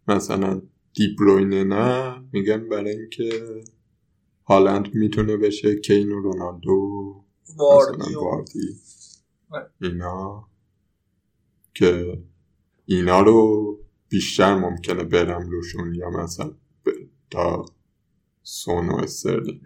مثلا 0.09 0.63
دیبروینه 0.95 1.65
نه؟ 1.65 2.25
میگم 2.33 2.69
برای 2.69 2.91
اینکه 2.91 3.45
هالند 4.47 4.95
می‌تونه 4.95 5.37
بشه 5.37 5.77
کین 5.77 6.13
و 6.13 6.21
رونالدو 6.21 7.15
واردی. 7.57 8.15
آره. 9.51 9.71
اینا. 9.81 10.49
که 11.75 12.19
اینا 12.87 13.21
رو 13.21 13.79
بیشتر 14.09 14.55
ممکنه 14.55 15.05
برم 15.05 15.51
روشون 15.51 15.95
یا 15.95 16.11
مثلا 16.11 16.53
تا 17.31 17.67
سون 18.43 18.89
و 18.89 18.97
استرلینگ. 18.97 19.61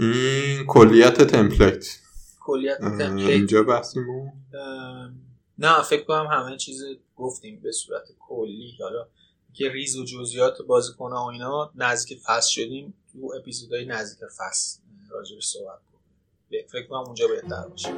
این 0.00 0.66
کلیت 0.66 1.22
تمپلیت. 1.22 1.98
کلیت 2.40 2.78
تمپلیت. 2.78 3.28
اینجا 3.28 3.62
بحثیمون 3.62 4.32
نه 5.58 5.82
فکر 5.82 6.04
کنم 6.04 6.26
همه 6.26 6.56
چیز 6.56 6.82
گفتیم 7.16 7.60
به 7.60 7.72
صورت 7.72 8.08
کلی. 8.18 8.76
حالا 8.80 9.08
که 9.52 9.68
ریز 9.68 9.96
و 9.96 10.04
جزئیات 10.04 10.62
بازیکن 10.62 11.12
و 11.12 11.22
اینا 11.22 11.72
نزدیک 11.74 12.20
فصل 12.26 12.50
شدیم. 12.50 12.94
تو 13.12 13.32
اپیزودهای 13.40 13.86
نزدیک 13.86 14.28
فصل 14.38 14.80
راجبش 15.10 15.46
صحبت 15.46 15.78
کنیم. 15.92 16.66
فکر 16.68 16.86
کنم 16.86 16.98
اونجا 16.98 17.26
بهتر 17.28 17.68
باشه. 17.68 17.92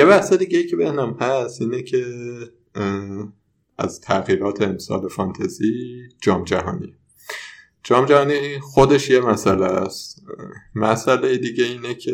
یه 0.00 0.06
بحث 0.06 0.32
دیگه 0.32 0.58
ای 0.58 0.66
که 0.66 0.76
بهنم 0.76 1.16
هست 1.20 1.62
اینه 1.62 1.82
که 1.82 2.04
از 3.78 4.00
تغییرات 4.00 4.62
امسال 4.62 5.08
فانتزی 5.08 6.02
جام 6.20 6.44
جهانی 6.44 6.94
جام 7.82 8.06
جهانی 8.06 8.60
خودش 8.60 9.10
یه 9.10 9.20
مسئله 9.20 9.64
است 9.64 10.22
مسئله 10.74 11.38
دیگه 11.38 11.64
اینه 11.64 11.94
که 11.94 12.12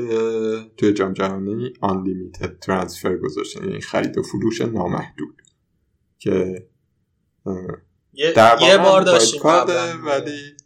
توی 0.76 0.92
جام 0.92 1.12
جهانی 1.12 1.72
unlimited 1.82 2.58
transfer 2.60 3.16
گذاشتن 3.16 3.64
یعنی 3.64 3.80
خرید 3.80 4.18
و 4.18 4.22
فروش 4.22 4.60
نامحدود 4.60 5.42
که 6.18 6.66
یه, 8.12 8.32
در 8.32 8.58
یه 8.60 8.76
واقع 8.76 8.84
بار 8.84 9.02
داشتیم. 9.02 9.40
ولی 10.04 10.56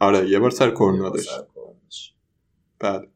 آره 0.00 0.28
یه 0.28 0.38
بار 0.38 0.50
سر 0.50 0.70
کرونا 0.70 1.10
داشت. 1.10 1.30
بله 2.78 3.08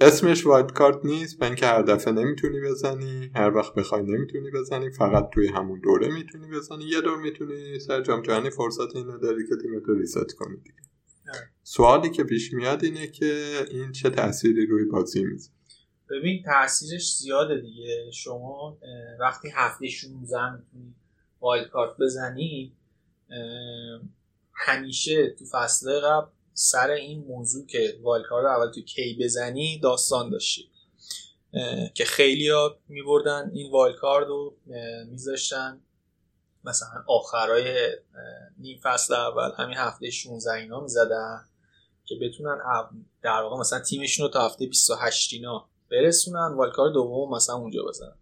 اسمش 0.00 0.46
wild 0.46 0.72
card 0.72 1.04
نیست 1.04 1.42
و 1.42 1.44
اینکه 1.44 1.66
هر 1.66 1.82
دفعه 1.82 2.14
نمی‌تونی 2.14 2.60
بزنی 2.60 3.30
هر 3.34 3.56
وقت 3.56 3.74
بخوای 3.74 4.02
نمی‌تونی 4.02 4.50
بزنی 4.50 4.90
فقط 4.90 5.30
توی 5.34 5.48
همون 5.48 5.80
دوره 5.80 6.08
می‌تونی 6.08 6.46
بزنی. 6.48 6.84
یه 6.84 7.00
دور 7.00 7.18
می‌تونی 7.18 7.78
سر 7.78 8.02
جام 8.02 8.22
جهانی 8.22 8.50
فرصت 8.50 8.96
اینو 8.96 9.18
داری 9.18 9.48
که 9.48 9.56
تیمتو 9.62 9.94
reset 9.94 10.34
کنی 10.38 10.56
دیگه. 10.56 10.74
سوالی 11.62 12.10
که 12.10 12.24
پیش 12.24 12.52
میاد 12.52 12.84
اینه 12.84 13.06
که 13.06 13.54
این 13.70 13.92
چه 13.92 14.10
تأثیری 14.10 14.66
روی 14.66 14.84
بازی 14.84 15.24
میذاره 15.24 15.50
ببین 16.10 16.42
تاثیرش 16.42 17.16
زیاده 17.16 17.60
دیگه. 17.60 18.10
شما 18.12 18.78
وقتی 19.20 19.48
هفته 19.54 19.88
16 19.88 20.52
می‌تونی 20.52 20.94
wild 21.40 21.68
card 21.68 21.96
بزنی 22.00 22.72
همیشه 24.54 25.30
تو 25.38 25.44
فصل 25.44 26.00
قبل 26.00 26.30
سر 26.60 26.90
این 26.90 27.24
موضوع 27.24 27.66
که 27.66 27.98
wild 28.02 28.26
card 28.26 28.44
رو 28.44 28.50
اول 28.50 28.72
تو 28.72 28.80
کی 28.80 29.18
بزنی 29.20 29.78
داستان 29.78 30.30
داشتی. 30.30 30.70
که 31.94 32.04
خیلی 32.04 32.48
ها 32.48 32.78
میبردن 32.88 33.50
این 33.54 33.72
wild 33.72 33.96
card 33.96 34.26
رو 34.26 34.56
میذاشتن 35.10 35.80
مثلا 36.64 36.88
آخرای 37.08 37.96
نیم 38.58 38.80
فصل 38.82 39.14
اول 39.14 39.50
همین 39.56 39.76
هفته 39.76 40.10
16 40.10 40.52
اینا 40.52 40.80
می‌زدن 40.80 41.48
که 42.04 42.14
بتونن 42.22 42.58
در 43.22 43.42
واقع 43.42 43.56
مثلا 43.60 43.80
تیمشون 43.80 44.26
رو 44.26 44.32
تا 44.32 44.46
هفته 44.46 44.66
28 44.66 45.32
اینا 45.32 45.68
برسونن 45.90 46.54
والکار 46.56 46.92
دوم 46.92 47.34
مثلا 47.34 47.56
اونجا 47.56 47.82
بزنن. 47.88 48.16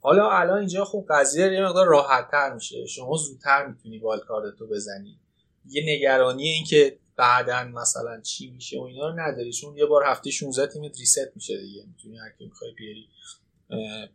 حالا 0.00 0.30
الان 0.30 0.58
اینجا 0.58 0.84
خب 0.84 1.06
قضیه 1.10 1.52
یه 1.52 1.64
مقدار 1.64 1.86
راحت 1.86 2.30
تر 2.30 2.54
میشه. 2.54 2.86
شما 2.86 3.16
زودتر 3.16 3.66
می‌تونی 3.66 3.98
والکاردتو 3.98 4.66
بزنی. 4.66 5.20
یه 5.66 5.82
نگرانی 5.86 6.48
این 6.48 6.64
که 6.64 6.98
بعدا 7.18 7.64
مثلا 7.64 8.20
چی 8.20 8.50
میشه 8.50 8.78
و 8.78 8.82
اینا 8.82 9.08
رو 9.08 9.20
نداری. 9.20 9.52
چون 9.52 9.76
یه 9.76 9.86
بار 9.86 10.04
هفته 10.06 10.30
16 10.30 10.72
تیمت 10.72 10.98
ریست 10.98 11.32
میشه 11.34 11.60
دیگه. 11.60 11.84
می‌تونی 11.86 12.18
هر 12.18 12.30
کی 12.38 12.44
می‌خوای 12.44 12.72
بیاری 12.72 13.08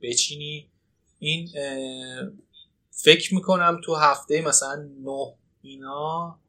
بچینی. 0.01 0.69
این 1.19 1.49
فکر 2.91 3.33
می‌کنم 3.35 3.81
تو 3.83 3.95
هفته 3.95 4.41
مثلا 4.41 4.89
نه 5.03 5.33
اینا 5.61 6.39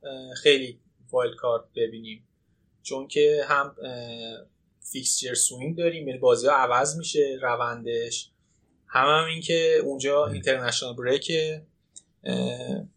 خیلی 0.42 0.80
wild 1.11 1.36
card 1.36 1.64
ببینیم. 1.76 2.28
چون 2.82 3.09
که 3.09 3.44
هم 3.48 3.76
fixture 4.80 5.34
swing 5.34 5.78
داریم 5.78 6.09
یعنی 6.09 6.20
بازی 6.20 6.46
ها 6.46 6.52
عوض 6.52 6.96
میشه 6.96 7.38
روندش. 7.42 8.30
هم 8.86 9.07
هم 9.07 9.24
این 9.24 9.40
که 9.40 9.80
اونجا 9.84 10.26
international 10.26 10.97
break 10.97 11.32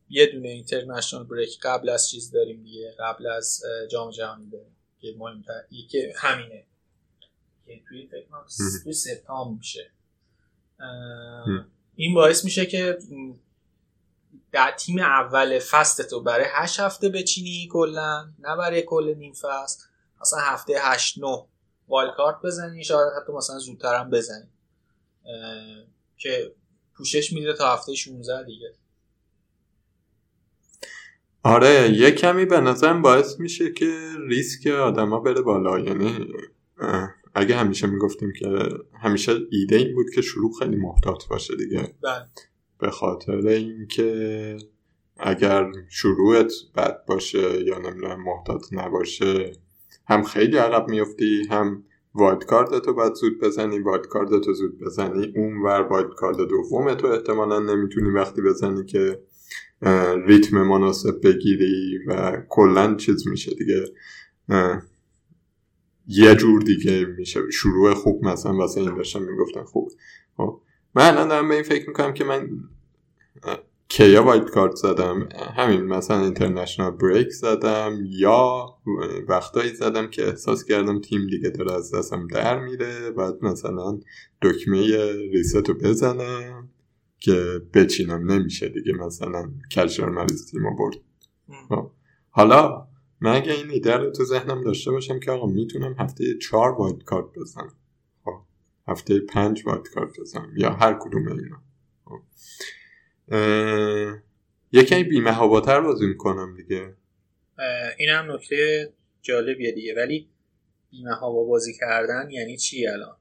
یه 0.09 0.25
دونه 0.25 0.49
international 0.49 1.23
break 1.23 1.59
قبل 1.61 1.89
از 1.89 2.09
چیز 2.09 2.31
داریم 2.31 2.63
دیگه 2.63 2.95
قبل 2.99 3.27
از 3.27 3.63
جام 3.91 4.11
جهانی 4.11 4.49
داریم 4.49 4.75
که 5.01 5.15
مهمتر 5.17 5.63
که 5.89 6.13
همینه. 6.17 6.63
که 7.65 7.81
توی 7.87 8.09
توی 8.83 8.93
سپتامبر 8.93 9.57
میشه. 9.57 9.91
این 11.95 12.13
باعث 12.13 12.45
میشه 12.45 12.65
که 12.65 12.97
در 14.51 14.71
تیم 14.71 14.99
اول 14.99 15.59
فصل 15.59 16.03
تو 16.03 16.21
برای 16.21 16.45
هشت 16.49 16.79
هفته 16.79 17.09
بچینی 17.09 17.69
کلا 17.71 18.29
نه 18.39 18.55
برای 18.55 18.81
کل 18.81 19.13
نیم 19.17 19.33
فصل 19.33 19.83
مثلا 20.21 20.39
هفته 20.39 20.73
هشت 20.81 21.17
نه 21.17 21.45
وایلد 21.87 22.15
کارت 22.15 22.41
بزنی 22.41 22.83
شاید 22.83 23.07
حتی 23.21 23.33
مثلا 23.33 23.59
زودتر 23.59 23.95
هم 23.95 24.09
بزنی. 24.09 24.47
که 26.17 26.51
پوشش 26.95 27.33
میده 27.33 27.53
تا 27.53 27.73
هفته 27.73 27.95
16 27.95 28.43
دیگه. 28.43 28.73
آره 31.43 31.91
یه 31.97 32.11
کمی 32.11 32.45
به 32.45 32.61
نظرم 32.61 33.01
باعث 33.01 33.39
میشه 33.39 33.71
که 33.71 33.93
ریسک 34.29 34.67
آدما 34.67 35.19
بره 35.19 35.41
بالا. 35.41 35.79
یعنی 35.79 36.27
اگه 37.35 37.55
همیشه 37.55 37.87
می‌گفتیم 37.87 38.33
که 38.39 38.47
همیشه 39.01 39.33
ایده 39.51 39.75
این 39.75 39.95
بود 39.95 40.09
که 40.15 40.21
شروع 40.21 40.51
خیلی 40.59 40.75
محتاط 40.75 41.27
باشه 41.29 41.55
دیگه. 41.55 41.95
بله. 42.03 42.25
به 42.79 42.89
خاطر 42.89 43.47
اینکه 43.47 44.57
اگر 45.17 45.71
شروعت 45.89 46.53
بد 46.75 47.05
باشه 47.05 47.63
یا 47.63 47.77
نمی‌دونم 47.77 48.23
محتاط 48.23 48.65
نباشه 48.71 49.51
هم 50.07 50.23
خیلی 50.23 50.57
عقب 50.57 50.89
میفتی 50.89 51.43
هم 51.49 51.83
wild 52.13 52.45
card 52.45 52.85
تو 52.85 52.93
باید 52.93 53.13
زود 53.13 53.39
بزنی 53.39 53.79
wild 53.79 54.07
card 54.07 54.29
تو 54.29 54.53
زود 54.53 54.79
بزنی. 54.79 55.33
اون 55.35 55.61
ور 55.61 55.81
wild 55.81 56.09
card 56.15 56.37
دوم 56.37 56.93
تو 56.93 57.07
احتمالا 57.07 57.59
نمی‌تونی 57.59 58.09
وقتی 58.09 58.41
بزنی 58.41 58.85
که 58.85 59.19
ریتم 60.27 60.57
مناسب 60.57 61.21
بگیری 61.23 61.99
و 62.07 62.41
کلا 62.49 62.95
چیز 62.95 63.27
میشه 63.27 63.55
دیگه. 63.55 63.85
یه 66.07 66.35
جور 66.35 66.61
دیگه 66.61 67.05
میشه. 67.05 67.51
شروع 67.51 67.93
خوب 67.93 68.25
مثلا 68.25 68.53
واسه 68.53 68.81
این 68.81 68.95
داشتم 68.95 69.21
می‌گفتن 69.21 69.63
خوب. 69.63 69.91
خب. 70.37 70.61
من 70.95 71.07
الان 71.07 71.27
دارم 71.27 71.49
به 71.49 71.55
این 71.55 71.63
فکر 71.63 71.87
می‌کنم 71.87 72.13
که 72.13 72.23
من 72.23 72.49
کیا 73.89 74.23
wild 74.23 74.49
card 74.49 74.75
زدم؟ 74.75 75.29
همین 75.55 75.81
مثلا 75.81 76.21
international 76.21 76.91
break 76.91 77.29
زدم 77.29 77.99
یا 78.09 78.65
وقتایی 79.27 79.75
زدم 79.75 80.07
که 80.07 80.27
احساس 80.27 80.63
کردم 80.63 81.01
تیم 81.01 81.27
دیگه 81.27 81.49
داره 81.49 81.73
از 81.73 81.95
دستم 81.95 82.27
در 82.27 82.59
میره 82.59 83.11
بعد 83.11 83.43
مثلا 83.43 83.99
دکمه 84.41 85.11
reset 85.33 85.69
رو 85.69 85.73
بزنم 85.73 86.69
که 87.19 87.61
بچینم 87.73 88.31
نمیشه 88.31 88.69
دیگه 88.69 88.93
مثلا 88.93 89.51
culture 89.71 90.05
مریض 90.05 90.51
تیم 90.51 90.75
برد. 90.75 90.95
م. 91.49 91.87
حالا 92.29 92.87
من 93.21 93.35
اگه 93.35 93.51
این 93.51 93.69
ایده 93.69 93.97
رو 93.97 94.11
تو 94.11 94.23
ذهنم 94.23 94.63
داشته 94.63 94.91
باشم 94.91 95.19
که 95.19 95.31
آقا 95.31 95.47
می‌تونم 95.47 95.95
هفته 95.99 96.37
چهار 96.41 96.71
wild 96.71 97.03
card 97.03 97.25
بزنم. 97.35 97.73
خب. 98.25 98.41
هفته 98.87 99.19
پنج 99.19 99.63
wild 99.65 99.87
card 99.87 100.19
بزنم 100.19 100.53
یا 100.57 100.69
هر 100.69 100.97
کدوم 101.01 101.27
اینا. 101.27 101.61
خب. 102.05 102.19
اه، 103.27 104.17
یکم 104.71 105.03
بی‌مهاباتر 105.03 105.81
بازی 105.81 106.07
می‌کنم 106.07 106.57
دیگه. 106.57 106.95
این 107.97 108.09
هم 108.09 108.31
نکته 108.31 108.93
جالبیه 109.21 109.71
دیگه. 109.71 109.95
ولی 109.95 110.29
بی‌مهابا 110.91 111.43
بازی 111.43 111.73
کردن 111.73 112.29
یعنی 112.31 112.57
چی 112.57 112.87
الان؟ 112.87 113.17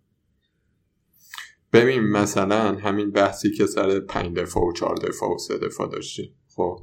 ببین 1.73 2.01
مثلا 2.03 2.75
همین 2.75 3.11
بحثی 3.11 3.51
که 3.51 3.67
سر 3.67 4.01
پنج 4.01 4.37
دفاع 4.37 4.65
و 4.65 4.73
چهار 4.73 4.97
دفاع 4.97 5.35
و 5.35 5.39
سه 5.39 5.59
دفاع 5.59 5.91
داشتیم 5.91 6.35
خب 6.49 6.81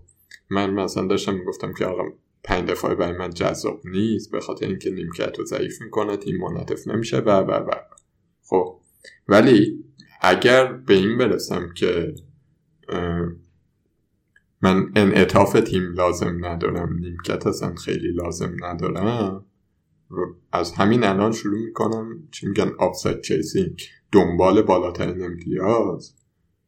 من 0.49 0.73
مثلا 0.73 1.07
داشتم 1.07 1.33
می‌گفتم 1.33 1.73
که 1.73 1.85
آقا 1.85 2.03
پنج 2.43 2.69
دفاع 2.69 2.95
برای 2.95 3.17
من 3.17 3.29
جذاب 3.29 3.81
نیست 3.85 4.31
به 4.31 4.39
خاطر 4.39 4.65
اینکه 4.67 4.91
نیمکت 4.91 5.39
رو 5.39 5.45
ضعیف 5.45 5.81
می‌کنه 5.81 6.17
تیم 6.17 6.37
منعطف 6.37 6.87
نمیشه 6.87 7.17
و 7.17 7.29
و 7.29 7.51
و. 7.51 7.71
خب 8.43 8.79
ولی 9.27 9.83
اگر 10.21 10.73
به 10.73 10.93
این 10.93 11.17
برسم 11.17 11.73
که 11.73 12.15
من 14.61 14.91
انعطاف 14.95 15.53
تیم 15.53 15.93
لازم 15.93 16.45
ندارم 16.45 16.97
نیمکت 16.99 17.47
اصلا 17.47 17.75
خیلی 17.75 18.11
لازم 18.11 18.55
ندارم 18.59 19.45
از 20.51 20.71
همین 20.71 21.03
الان 21.03 21.31
شروع 21.31 21.59
می‌کنم 21.59 22.27
چی 22.31 22.47
میگن 22.47 22.71
آفساید 22.79 23.21
چیسینگ 23.21 23.81
دنبال 24.13 24.61
بالاترین 24.61 25.23
امتیاز. 25.23 26.15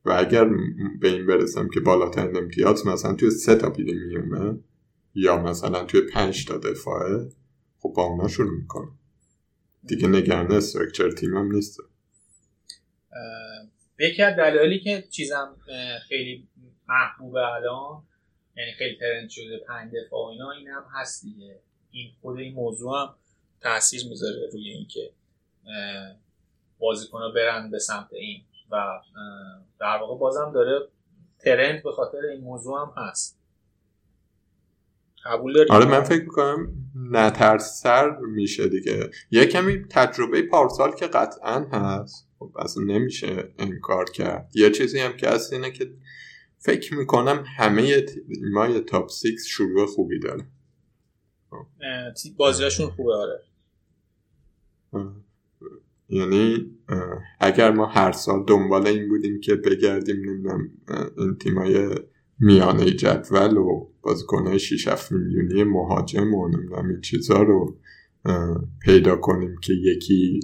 و 0.06 0.12
اگر 0.12 0.46
به 1.00 1.08
این 1.10 1.28
برسم 1.28 1.70
که 1.74 1.80
بالاترین 1.80 2.38
امتیاز 2.38 2.88
مثلا 2.88 3.14
توی 3.14 3.30
سه 3.30 3.56
تا 3.56 3.74
میومه 3.78 4.60
یا 5.16 5.44
مثلا 5.44 5.84
توی 5.84 6.02
پنج 6.02 6.46
تا 6.46 6.58
دفاعه 6.58 7.30
خب 7.80 7.94
با 7.96 8.04
اونا 8.04 8.28
شروع 8.28 8.60
می‌کنم 8.62 9.00
دیگه 9.84 10.08
نگران 10.08 10.52
استرکچر 10.52 11.12
تیمم 11.12 11.52
نیست. 11.52 11.80
یکی 14.00 14.22
از 14.22 14.36
دلایلی 14.36 14.80
که 14.80 15.04
چیزم 15.10 15.58
خیلی 16.08 16.48
محبوبه 16.88 17.40
الان 17.40 18.04
یعنی 18.58 18.72
خیلی 18.78 18.98
ترند 19.00 19.30
شده 19.30 19.64
پنج 19.68 19.92
دفاع 20.06 20.28
اینا 20.28 20.52
این 20.52 20.68
هم 20.68 20.84
هست 20.94 21.24
دیگه. 21.24 21.60
این 21.92 22.12
خود 22.22 22.38
این 22.38 22.54
موضوع 22.54 23.02
هم 23.02 23.16
تاثیر 23.62 24.02
می‌ذاره 24.10 24.50
روی 24.54 24.70
اینکه 24.70 25.12
بازیکن 26.80 27.20
برن 27.36 27.72
به 27.72 27.80
سمت 27.80 28.14
این 28.14 28.42
و 28.72 29.02
در 29.80 29.98
واقع 30.02 30.20
بازم 30.20 30.52
داره 30.54 30.80
trend 31.40 31.84
به 31.84 31.92
خاطر 31.92 32.18
این 32.18 32.42
موضوع 32.42 32.82
هم 32.82 32.94
هست. 32.98 33.40
قبول 35.26 35.54
داری؟ 35.54 35.70
آره 35.70 35.86
من 35.86 36.04
فکر 36.04 36.24
می‌کنم 36.24 36.74
نترسر 36.96 38.10
میشه 38.18 38.68
دیگه. 38.68 39.10
یه 39.32 39.46
کمی 39.46 39.86
تجربه 39.90 40.42
پارسال 40.42 40.96
که 40.96 41.08
قطعا 41.08 41.60
هست. 41.72 42.30
خب 42.40 42.52
اصلا 42.60 42.84
نمیشه 42.84 43.54
انکار 43.60 44.06
کرد. 44.06 44.52
یه 44.54 44.72
چیزی 44.72 45.00
هم 45.00 45.18
که 45.18 45.30
هست 45.30 45.54
اینه 45.54 45.72
که 45.72 45.94
فکر 46.58 46.94
می‌کنم 46.94 47.44
همه 47.58 48.02
تیمای 48.02 48.80
top 48.80 49.10
six 49.10 49.46
شروع 49.46 49.86
خوبی 49.86 50.20
داره. 50.20 50.48
بازیاشون 52.38 52.90
خوبه 52.90 53.14
آره. 53.14 53.42
یعنی 56.10 56.72
اگر 57.40 57.72
ما 57.72 57.86
هر 57.86 58.12
سال 58.12 58.44
دنبال 58.48 58.88
این 58.88 59.10
بودیم 59.10 59.40
که 59.40 59.56
بگردیم 59.56 60.16
نمی‌دونم 60.16 60.70
این 61.18 61.36
تیمای 61.36 61.90
میانه 62.40 62.86
جدول 62.86 63.58
و 63.58 63.88
بازیکنهای 64.02 64.60
6 64.60 64.88
7 64.88 65.12
میلیونی 65.12 65.64
مهاجم 65.64 66.34
و 66.34 66.48
نمی‌دونم 66.48 66.90
این 66.90 67.02
چیزا 67.02 67.44
رو 67.44 67.78
پیدا 68.82 69.16
کنیم 69.16 69.56
که 69.62 69.74
یکی 69.74 70.40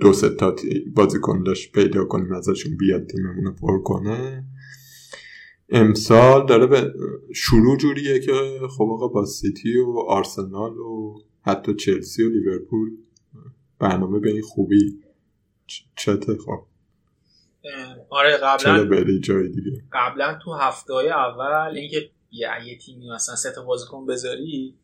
دو 0.00 0.12
سه 0.12 0.28
تا 0.28 0.56
بازیکن 0.94 1.42
داشت 1.42 1.72
پیدا 1.72 2.04
کنیم 2.04 2.32
ازشون 2.32 2.76
بیاد 2.76 3.06
تیممون 3.06 3.44
رو 3.44 3.52
پر 3.52 3.82
کنه. 3.82 4.44
امسال 5.68 6.46
داره 6.46 6.66
به 6.66 6.92
شروع 7.34 7.76
جوریه 7.76 8.20
که 8.20 8.32
خب 8.76 8.82
آقا 8.82 9.08
با 9.08 9.24
سیتی 9.24 9.78
و 9.78 9.98
آرسنال 10.08 10.78
و 10.78 11.14
حتی 11.40 11.74
چلسی 11.74 12.22
و 12.22 12.28
لیورپول 12.28 12.90
برنامه 13.82 14.18
به 14.18 14.30
این 14.30 14.42
خوبی؟ 14.42 15.02
چته 15.96 16.36
خب. 16.46 16.64
آره 18.10 18.36
قبلا 18.36 18.84
بری 18.84 19.20
جای 19.20 19.48
دیگه؟ 19.48 19.82
قبلا 19.92 20.38
تو 20.44 20.52
هفته 20.52 20.92
های 20.92 21.08
اول 21.08 21.76
اینکه 21.76 22.10
یه 22.30 22.78
تیمی 22.78 23.10
مثلا 23.10 23.36
سه 23.36 23.52
تا 23.52 23.64
بازیکن 23.64 24.06
بذاری 24.06 24.74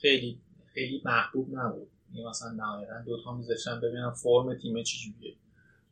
خیلی 0.00 0.40
خیلی 0.74 1.02
محبوب 1.04 1.48
نبود. 1.52 1.88
یعنی 2.12 2.28
مثلا 2.28 2.50
نهایتا 2.50 3.02
دو 3.06 3.22
تا 3.24 3.36
میذاشتن 3.36 3.80
ببینم 3.80 4.10
فرم 4.10 4.54
تیم 4.54 4.82
چجوریه. 4.82 5.36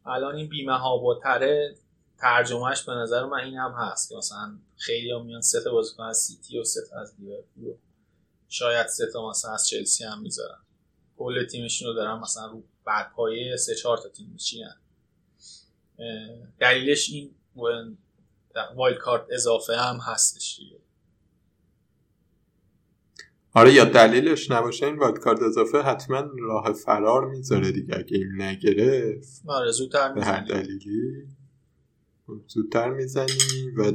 الان 0.07 0.35
این 0.35 0.49
بیمه 0.49 0.79
ها 0.79 0.99
با 0.99 1.21
تره 1.23 1.75
ترجمهش 2.19 2.83
به 2.83 2.93
نظر 2.93 3.27
من 3.27 3.39
این 3.39 3.57
هم 3.57 3.73
هست 3.79 4.09
که 4.09 4.17
مثلا 4.17 4.59
خیلی 4.77 5.13
هم 5.13 5.27
میان 5.27 5.41
سه 5.41 5.61
تا 5.65 5.73
بازیکن 5.73 6.03
از 6.03 6.17
سیتی 6.17 6.59
و 6.59 6.65
سه 6.65 6.81
تا 6.91 7.01
از 7.01 7.15
لیورپول 7.19 7.75
شاید 8.49 8.87
سه 8.87 9.07
تا 9.13 9.31
مثلا 9.31 9.55
از 9.55 9.69
چلسی 9.69 10.05
هم 10.05 10.23
می‌ذارن. 10.23 10.59
کل 11.21 11.47
تیمشون 11.47 11.89
رو 11.89 11.95
دارن 11.95 12.21
مثلا 12.21 12.47
رو 12.47 12.63
بر 12.85 13.13
پایه 13.13 13.57
سه 13.57 13.75
چهار 13.75 13.99
تا 13.99 14.09
تیم 14.09 14.31
میچینن. 14.33 14.77
دلیلش 16.61 17.11
این 17.11 17.31
wild 18.77 18.99
card 18.99 19.27
اضافه 19.31 19.77
هم 19.77 19.97
هستش 19.97 20.57
دیگه. 20.59 20.77
آره 23.55 23.73
یا 23.73 23.85
دلیلش 23.85 24.51
نباشه 24.51 24.87
این 24.87 24.99
wild 24.99 25.19
card 25.19 25.43
اضافه 25.43 25.79
حتما 25.79 26.31
راه 26.39 26.73
فرار 26.73 27.31
می‌ذاره 27.31 27.73
دیگه 27.73 27.99
اگه 27.99 28.17
این 28.17 28.43
نگرفت. 28.43 29.43
آره 29.47 29.71
زودتر 29.71 30.13
به 30.13 30.25
هر 30.25 30.45
دلیلی. 30.45 31.27
زودتر 32.47 32.91
می‌زنی 32.91 33.71
و 33.77 33.93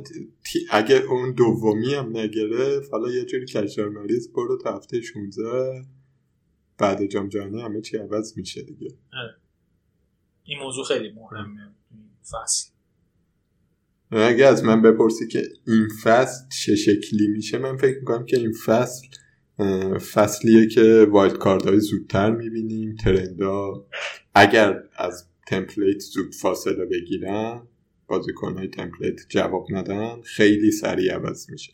اگه 0.72 0.96
اون 0.96 1.34
دومی 1.34 1.94
هم 1.94 2.18
نگرفت 2.18 2.92
حالا 2.92 3.10
یه 3.10 3.26
جوری 3.26 3.46
کشور 3.46 3.90
مریض 3.90 4.28
برو 4.28 4.58
تا 4.58 4.76
هفته 4.76 5.02
16 5.02 5.86
بعد 6.78 7.06
جام 7.06 7.30
جهانی 7.30 7.62
همه 7.62 7.82
چی 7.82 7.98
عوض 7.98 8.38
میشه 8.38 8.62
دیگه. 8.62 8.90
آره. 9.14 9.36
این 10.44 10.60
موضوع 10.60 10.86
خیلی 10.86 11.12
مهمه 11.12 11.72
فصل. 12.32 12.72
اگه 14.12 14.46
از 14.46 14.64
من 14.64 14.82
بپرسی 14.82 15.28
که 15.28 15.44
این 15.68 15.88
فصل 16.04 16.50
چه 16.50 16.76
شکلی 16.76 17.28
میشه 17.28 17.58
من 17.58 17.78
فکر 17.78 18.00
می‌کنم 18.00 18.26
که 18.26 18.38
این 18.38 18.52
فصل 18.66 19.08
فصلیه 20.14 20.68
که 20.68 21.08
وایلد 21.12 21.38
کارد 21.38 21.66
های 21.66 21.80
زودتر 21.80 22.32
می‌بینیم. 22.32 22.96
ترندا 22.96 23.88
اگر 24.36 24.84
از 24.98 25.28
تمپلیت 25.48 26.00
زود 26.00 26.36
فاصله 26.36 26.86
بگیرن 26.86 27.68
بازیکن 28.08 28.58
های 28.58 28.68
تمپلیت 28.68 29.16
جواب 29.30 29.68
ندن 29.70 30.22
خیلی 30.22 30.72
سریع 30.72 31.14
عوض 31.14 31.50
میشه. 31.50 31.74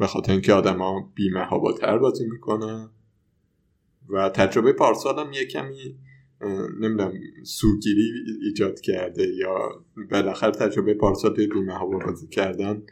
به 0.00 0.06
خاطر 0.06 0.32
اینکه 0.32 0.52
آدما 0.52 1.12
بیمه 1.14 1.44
ها 1.44 1.58
بازی 1.98 2.24
می‌کنن. 2.24 2.90
و 4.08 4.28
تجربه 4.28 4.72
پارسال 4.72 5.18
هم 5.18 5.32
یه 5.32 5.46
کمی 5.46 5.98
نمی‌دونم 6.80 7.12
سوگیری 7.44 8.12
ایجاد 8.42 8.80
کرده 8.80 9.26
یا 9.26 9.84
بالاخره 10.10 10.50
تجربه 10.50 10.94
پارسال 10.94 11.34
توی 11.34 11.46
بیمه 11.46 11.78
بازی 12.04 12.28
کردن 12.28 12.82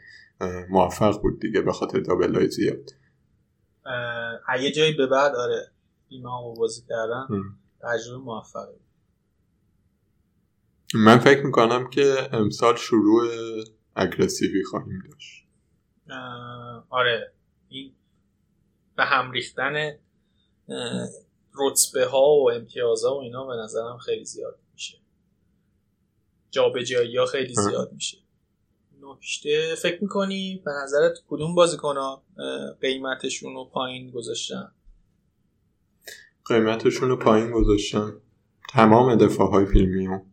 موفق 0.69 1.21
بود 1.21 1.39
دیگه 1.39 1.61
به 1.61 1.71
خاطر 1.71 1.99
دابل 1.99 2.35
های 2.35 2.49
زیاد. 2.49 2.89
یه 4.61 4.71
جایی 4.71 4.93
به 4.93 5.07
بعد 5.07 5.35
آره 5.35 5.71
بیمه 6.09 6.29
بازی 6.57 6.81
کردن 6.89 7.27
تجربه 7.81 8.23
موفقه. 8.23 8.79
من 10.95 11.17
فکر 11.17 11.45
می‌کنم 11.45 11.89
که 11.89 12.35
امسال 12.35 12.75
شروع 12.75 13.27
اگرسیوی 13.95 14.63
خواهیم 14.63 15.03
داشت. 15.11 15.48
آره. 16.89 17.33
این 17.69 17.93
به 18.95 19.03
هم 19.05 19.31
ریختن 19.31 19.91
رتبه 21.55 22.05
ها 22.05 22.27
و 22.29 22.51
امتیازها 22.51 23.15
و 23.15 23.21
اینا 23.21 23.45
به 23.45 23.55
نظرم 23.55 23.97
خیلی 23.97 24.25
زیاد 24.25 24.59
میشه. 24.73 24.97
جابجایی 26.51 27.17
ها 27.17 27.25
خیلی 27.25 27.55
زیاد 27.55 27.93
میشه. 27.93 28.17
نکته 29.01 29.75
فکر 29.75 30.01
می‌کنی؟ 30.01 30.61
به 30.65 30.71
نظرت 30.83 31.17
کدوم 31.27 31.55
بازیکن 31.55 31.97
ها 31.97 32.23
قیمتشون 32.81 33.53
رو 33.53 33.65
پایین 33.65 34.11
گذاشتن؟ 34.11 34.71
قیمتشون 36.45 37.09
رو 37.09 37.15
پایین 37.15 37.51
گذاشتن. 37.51 38.13
تمام 38.69 39.15
دفاع 39.15 39.49
های 39.49 39.65
پریمیوم 39.65 40.25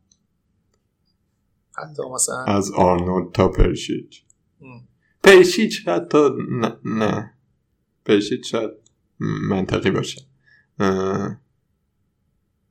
حتی 1.78 2.02
مثلا 2.14 2.44
از 2.44 2.72
آرنولد 2.72 3.32
تا 3.32 3.48
پرشیچ. 3.48 4.24
پرشیچ 5.26 5.88
حتی 5.88 6.28
نه, 6.50 6.78
نه. 6.84 7.34
پرشیچ 8.04 8.50
شاید 8.50 8.70
منطقی 9.48 9.90
باشه. 9.90 10.22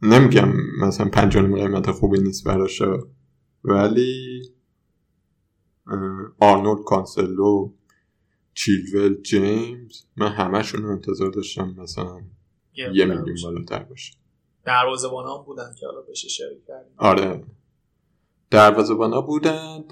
نمیگم 0.01 0.53
مثلا 0.79 1.09
پنجانم 1.09 1.55
قیمت 1.55 1.91
خوبی 1.91 2.19
نیست 2.19 2.43
براشه 2.43 2.85
ولی 3.63 4.41
آرنولد 6.39 6.83
کانسلو 6.85 7.73
چیلول 8.53 9.21
جیمز 9.21 10.03
من 10.15 10.31
همشون 10.31 10.83
رو 10.83 10.91
انتظار 10.91 11.31
داشتم 11.31 11.75
مثلا 11.77 12.21
یه 12.73 13.05
میلیون 13.05 13.35
بالاتر 13.43 13.83
باشه. 13.83 14.13
دروازه‌بان 14.65 15.25
هم 15.25 15.45
بودن 15.45 15.75
که 15.79 15.85
حالا 15.85 16.01
بشه 16.01 16.29
شریک 16.29 16.65
کردیم 16.67 16.93
آره. 16.97 17.43
دروازه‌بان 18.49 19.13
ها 19.13 19.21
بودن. 19.21 19.83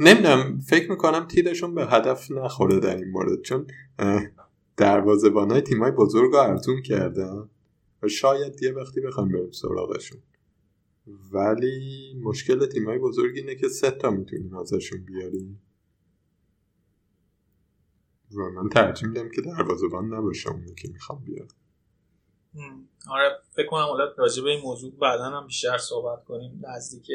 نمی‌دونم 0.00 0.58
فکر 0.58 0.90
می‌کنم 0.90 1.26
تیرشون 1.26 1.74
به 1.74 1.86
هدف 1.86 2.30
نخوره 2.30 2.80
در 2.80 2.96
این 2.96 3.10
مورد 3.10 3.42
چون 3.42 3.66
دروازه‌بان 4.76 5.50
های 5.50 5.60
تیمای 5.60 5.90
بزرگ 5.90 6.34
ارزون 6.34 6.82
کردن. 6.82 7.50
و 8.02 8.08
شاید 8.08 8.62
یه 8.62 8.72
وقتی 8.72 9.00
بخوایم 9.00 9.32
بریم 9.32 9.50
سراغشون. 9.50 10.18
ولی 11.32 12.14
مشکل 12.22 12.66
تیمای 12.66 12.98
بزرگ 12.98 13.36
اینه 13.36 13.54
که 13.54 13.68
سه 13.68 13.90
تا 13.90 14.10
می‌تونیم 14.10 14.54
ازشون 14.54 15.04
بیاریم. 15.04 15.62
و 18.36 18.40
من 18.50 18.68
ترجیح 18.68 19.08
میدم 19.08 19.28
که 19.28 19.42
دروازه‌بان 19.42 20.14
نباشه 20.14 20.50
اونی 20.50 20.74
که 20.74 20.88
می‌خوام 20.88 21.24
بیارم. 21.24 21.48
آره 23.10 23.30
فکر 23.50 23.66
کنم 23.66 23.82
حالا 23.82 24.04
راجع 24.18 24.42
به 24.42 24.50
این 24.50 24.60
موضوع 24.62 24.98
بعدا 25.00 25.24
هم 25.24 25.46
بیشتر 25.46 25.78
صحبت 25.78 26.24
کنیم. 26.24 26.62
نزدیک 26.68 27.10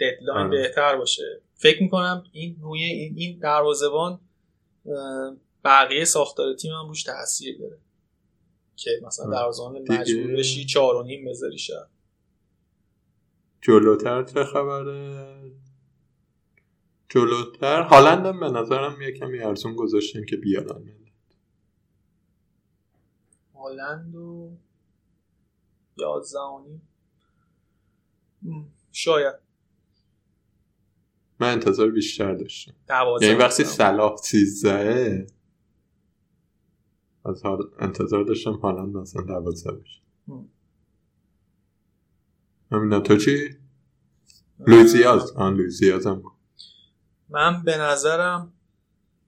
ددلاین 0.00 0.46
آره. 0.46 0.48
بهتر 0.48 0.96
باشه. 0.96 1.42
فکر 1.54 1.82
می‌کنم 1.82 2.24
این 2.32 2.56
روی 2.60 2.82
این 2.82 3.38
دروازه‌بان 3.38 4.20
بقیه 5.64 6.04
ساختار 6.04 6.54
تیم 6.54 6.72
هم 6.72 6.88
روش 6.88 7.02
تاثیر 7.02 7.58
داره. 7.58 7.78
که 8.76 8.90
مثلا 9.06 9.30
دروازه‌بان 9.30 9.82
مجبور 9.88 10.36
بشی 10.36 10.64
چهار 10.64 10.96
و 10.96 11.02
نیم 11.02 11.24
بذاری 11.24 11.58
شد 11.58 11.88
جلوتر 13.60 14.22
چه 14.22 14.44
خبره؟ 14.44 15.52
جلوتر؟ 17.08 17.82
هالندم 17.82 18.40
به 18.40 18.48
نظرم 18.48 19.02
یه 19.02 19.12
کمی 19.12 19.38
ارزون 19.38 19.76
گذاشتن 19.76 20.24
که 20.24 20.36
بیارن 20.36 20.92
هالند 23.54 24.14
و 24.16 24.50
یازدهانی 25.96 26.80
شاید 28.92 29.34
من 31.40 31.52
انتظار 31.52 31.90
بیشتر 31.90 32.34
داشتم 32.34 32.74
یعنی 33.22 33.34
وقتی. 33.34 33.64
صلاح 33.64 34.16
سیزده 34.16 35.26
از 37.24 37.42
حال 37.42 37.70
انتظار 37.78 38.24
داشتم 38.24 38.52
هالند 38.52 38.96
مثلا 38.96 39.22
دوازده 39.22 39.72
بشه 39.72 40.00
هم. 40.28 40.48
همین 42.72 43.02
تو 43.02 43.16
چی؟ 43.16 43.56
لویزیاز 44.66 45.32
آن 45.32 45.54
لویزیاز 45.54 46.06
هم 46.06 46.22
من 47.28 47.62
به 47.64 47.76
نظرم 47.76 48.52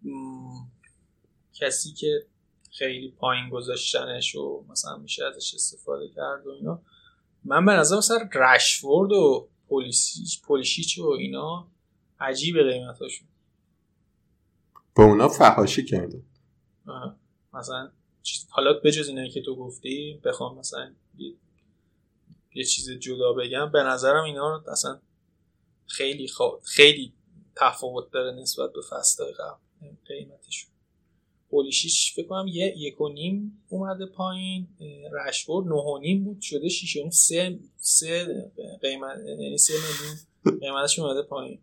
م، 0.03 0.11
کسی 1.55 1.93
که 1.93 2.27
خیلی 2.71 3.11
پایین 3.11 3.49
گذاشتنش 3.49 4.35
و 4.35 4.65
مثلا 4.69 4.97
میشه 4.97 5.25
ازش 5.25 5.55
استفاده 5.55 6.09
کرد 6.09 6.47
و 6.47 6.51
اینا 6.51 6.83
من 7.45 7.65
به 7.65 7.73
نظر 7.73 7.97
مثلا 7.97 8.29
رشفورد 8.35 9.13
و 9.13 9.49
پولیسیچ 9.73 10.43
پولیشیچ 10.43 10.99
و 10.99 11.07
اینا 11.07 11.68
عجیب 12.20 12.57
قیمتاشون. 12.70 13.29
با 14.97 15.05
اونا 15.05 15.29
فحاشی 15.29 15.85
کرده 15.85 16.23
آه. 16.87 17.16
مثلا 17.55 17.91
چیز- 18.23 18.47
حالا 18.51 18.73
بجز 18.85 19.09
اینایی 19.09 19.31
که 19.31 19.43
تو 19.43 19.57
گفتی 19.57 20.20
بخوام 20.25 20.59
مثلا 20.59 20.93
یه, 21.18 21.35
یه 22.55 22.64
چیز 22.64 22.91
جدا 22.91 23.33
بگم 23.33 23.73
به 23.73 23.83
نظرم 23.83 24.25
اینا 24.25 24.51
رو 24.57 24.70
اصلا 24.70 25.01
خیلی 25.87 26.29
خوا... 26.29 26.61
خیلی 26.64 27.12
تفاوت 27.57 28.11
داره 28.11 28.33
نسبت 28.41 28.73
به 28.73 28.81
فصلهای 28.91 29.33
قبل 29.33 29.59
قیمتشون. 30.07 30.70
پولیشیش 31.53 32.14
فکر 32.14 32.26
کنم 32.26 32.46
یه 32.48 32.74
یک 32.76 33.00
و 33.00 33.09
نیم 33.09 33.64
اومده 33.68 34.07
پایین 34.07 34.68
رشفورد 35.12 35.66
نه 35.66 35.74
و 35.74 35.98
نیم 35.98 36.24
بود 36.24 36.40
شده 36.40 36.68
شیش 36.68 36.96
و 36.96 37.00
نیم 37.00 37.11
سه 37.11 37.59
سه 37.76 38.53
قیمت 38.80 39.18
یعنی 39.26 39.59
سه 39.59 39.72
میلیون 39.72 40.61
قیمتش 40.61 40.98
اومده 40.98 41.22
پایین. 41.22 41.59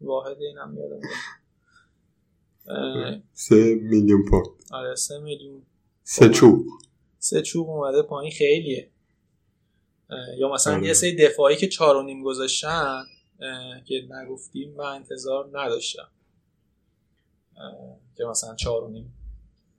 واحد 0.00 0.42
اینم 0.42 0.76
یادم 0.78 0.96
میاد. 0.96 1.12
اه، 2.66 3.22
سه 3.32 3.74
میلیون 3.74 4.24
پوند. 4.30 4.46
آره 4.70 4.94
سه 4.94 5.18
میلیون. 5.18 5.62
سه 6.02 6.28
چوب. 6.28 6.66
سه 7.18 7.42
چوب 7.42 7.70
اومده 7.70 8.02
پایین 8.02 8.32
خیلیه. 8.32 8.90
یا 10.38 10.52
مثلا 10.52 10.74
آره. 10.74 10.86
یه 10.86 10.92
سری 10.92 11.16
دفاعی 11.16 11.56
که 11.56 11.68
چهار 11.68 11.96
و 11.96 12.02
نیم 12.02 12.22
گذاشتن 12.22 13.04
که 13.84 14.08
نگفتیم 14.10 14.74
من 14.74 14.84
انتظار 14.84 15.50
نداشتم. 15.52 16.08
که 18.16 18.24
مثلا 18.24 18.54
چهار 18.54 18.84
و 18.84 18.88
نیم 18.88 19.19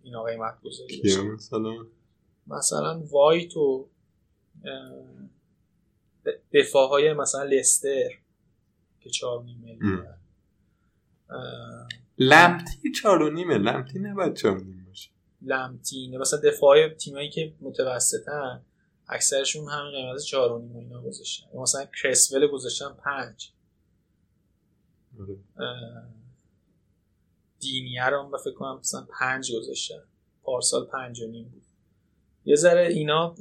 اینا 0.04 0.24
قیمت 0.24 0.62
گذاری 0.62 1.02
بشه 1.02 1.22
مثلا؟ 1.22 1.86
مثلا 2.48 3.04
وایت 3.12 3.58
و 3.58 3.88
دفاع 6.54 6.90
های 6.90 7.14
مثلا 7.14 7.44
لستر 7.44 8.10
که 9.00 9.10
چهار 9.10 9.40
و 9.40 9.44
نیم 9.44 9.58
میلیون. 9.58 10.08
اه، 11.30 11.88
لمتی 12.18 12.92
چار 12.92 13.22
و 13.22 13.30
نیمه 13.30 13.58
لمتی 13.58 14.00
نباید 14.00 14.34
چار 14.34 14.58
و 14.58 14.64
نیم 14.64 14.86
باشه. 14.88 15.10
لمتینه 15.42 16.18
مثلا 16.18 16.40
دفاع 16.40 16.90
تیمایی 16.90 17.30
که 17.30 17.54
متوسطن 17.62 18.62
اکثرشون 19.08 19.70
همین 19.70 19.92
قیمت 19.92 20.22
چهار 20.22 20.52
و 20.52 20.60
نیم 20.60 20.76
و 20.76 20.80
اینا 20.80 21.02
گذاشتن. 21.02 21.48
مثلا 21.58 21.86
کرسول 22.02 22.48
گذاشتن 22.48 22.94
پنج. 22.94 23.52
آره. 25.20 25.38
اه، 25.58 26.04
دینیه 27.62 28.06
رو 28.06 28.24
هم 28.24 28.38
فکر 28.38 28.54
کنم 28.54 28.78
مثلا 28.80 29.08
پنج 29.20 29.56
گذاشتن 29.56 30.04
پارسال 30.44 30.86
پنج 30.86 31.22
و 31.22 31.28
نیم 31.28 31.50
بود 31.50 31.64
یه 32.46 32.56
ذره 32.56 32.88
اینا 32.88 33.36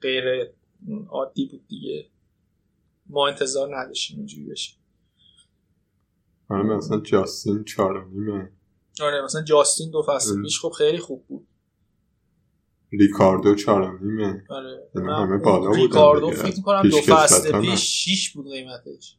غیر 0.00 0.24
عادی 1.08 1.46
بود 1.46 1.66
دیگه 1.68 2.06
ما 3.06 3.28
انتظار 3.28 3.78
نداشتیم 3.78 4.18
اینجوری 4.18 4.46
بشه 4.50 4.72
آره 6.48 6.62
مثلا 6.62 7.00
جاستین 7.00 7.64
چار 7.64 7.96
و 7.96 8.08
نیمه 8.10 8.52
آره 9.02 9.22
مثلا 9.24 9.42
جاستین 9.42 9.90
دو 9.90 10.02
فصل. 10.02 10.42
پیش 10.42 10.60
خب 10.60 10.70
خیلی 10.70 10.98
خوب 10.98 11.26
بود 11.26 11.46
ریکاردو 12.92 13.54
چار 13.54 13.82
و 13.82 13.98
نیمه 14.04 14.44
آره 14.48 14.90
من 14.94 15.22
همه 15.22 15.38
بالا 15.38 15.68
بودن 15.68 15.80
ریکاردو. 15.80 16.30
فکر 16.30 16.62
کنم 16.62 16.82
دو 16.88 16.96
فصل. 16.96 17.60
پیش 17.60 17.80
شیش 17.80 18.30
بود 18.30 18.46
قیمتش 18.50 19.18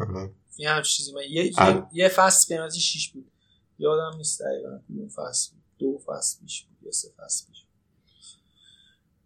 آره. 0.00 0.32
یه 0.58 0.70
همچین 0.70 0.96
چیزی 0.96 1.12
من 1.12 1.22
یه, 1.22 1.44
یه, 1.44 1.86
یه 1.92 2.08
فصل 2.08 2.54
قیمتی 2.54 2.80
6 2.80 3.08
بود. 3.08 3.30
یادم 3.78 4.16
نیست 4.16 4.42
دقیقا 4.42 4.80
کدوم 4.88 5.08
فصل 5.08 5.52
بود. 5.52 5.62
دو 5.78 5.98
فصل 5.98 6.40
پیش 6.40 6.64
بود 6.64 6.76
یا 6.82 6.92
سه 6.92 7.08
فصل 7.16 7.46
پیش 7.46 7.64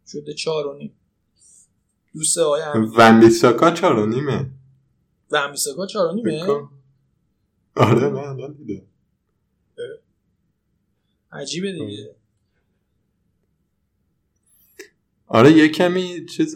شده 0.07 0.35
چهار 0.35 0.67
و 0.67 0.79
نیم. 0.79 0.95
دوست 2.15 2.39
آقای 2.39 2.63
امیر. 2.63 2.91
ون 2.97 3.21
بیساکا 3.21 3.71
چار 3.71 3.99
و 3.99 4.07
نیمه. 4.07 4.51
و 5.31 5.39
همیساکا 5.39 5.87
چهار 5.87 6.07
و 6.07 6.13
نیمه. 6.13 6.69
آره 7.77 8.09
من 8.09 8.19
الان 8.19 8.53
دیدم. 8.53 8.87
عجیبه 11.33 11.73
دیگه. 11.73 12.17
آره 15.35 15.53
یه 15.53 15.69
کمی 15.69 16.25
چیز 16.27 16.55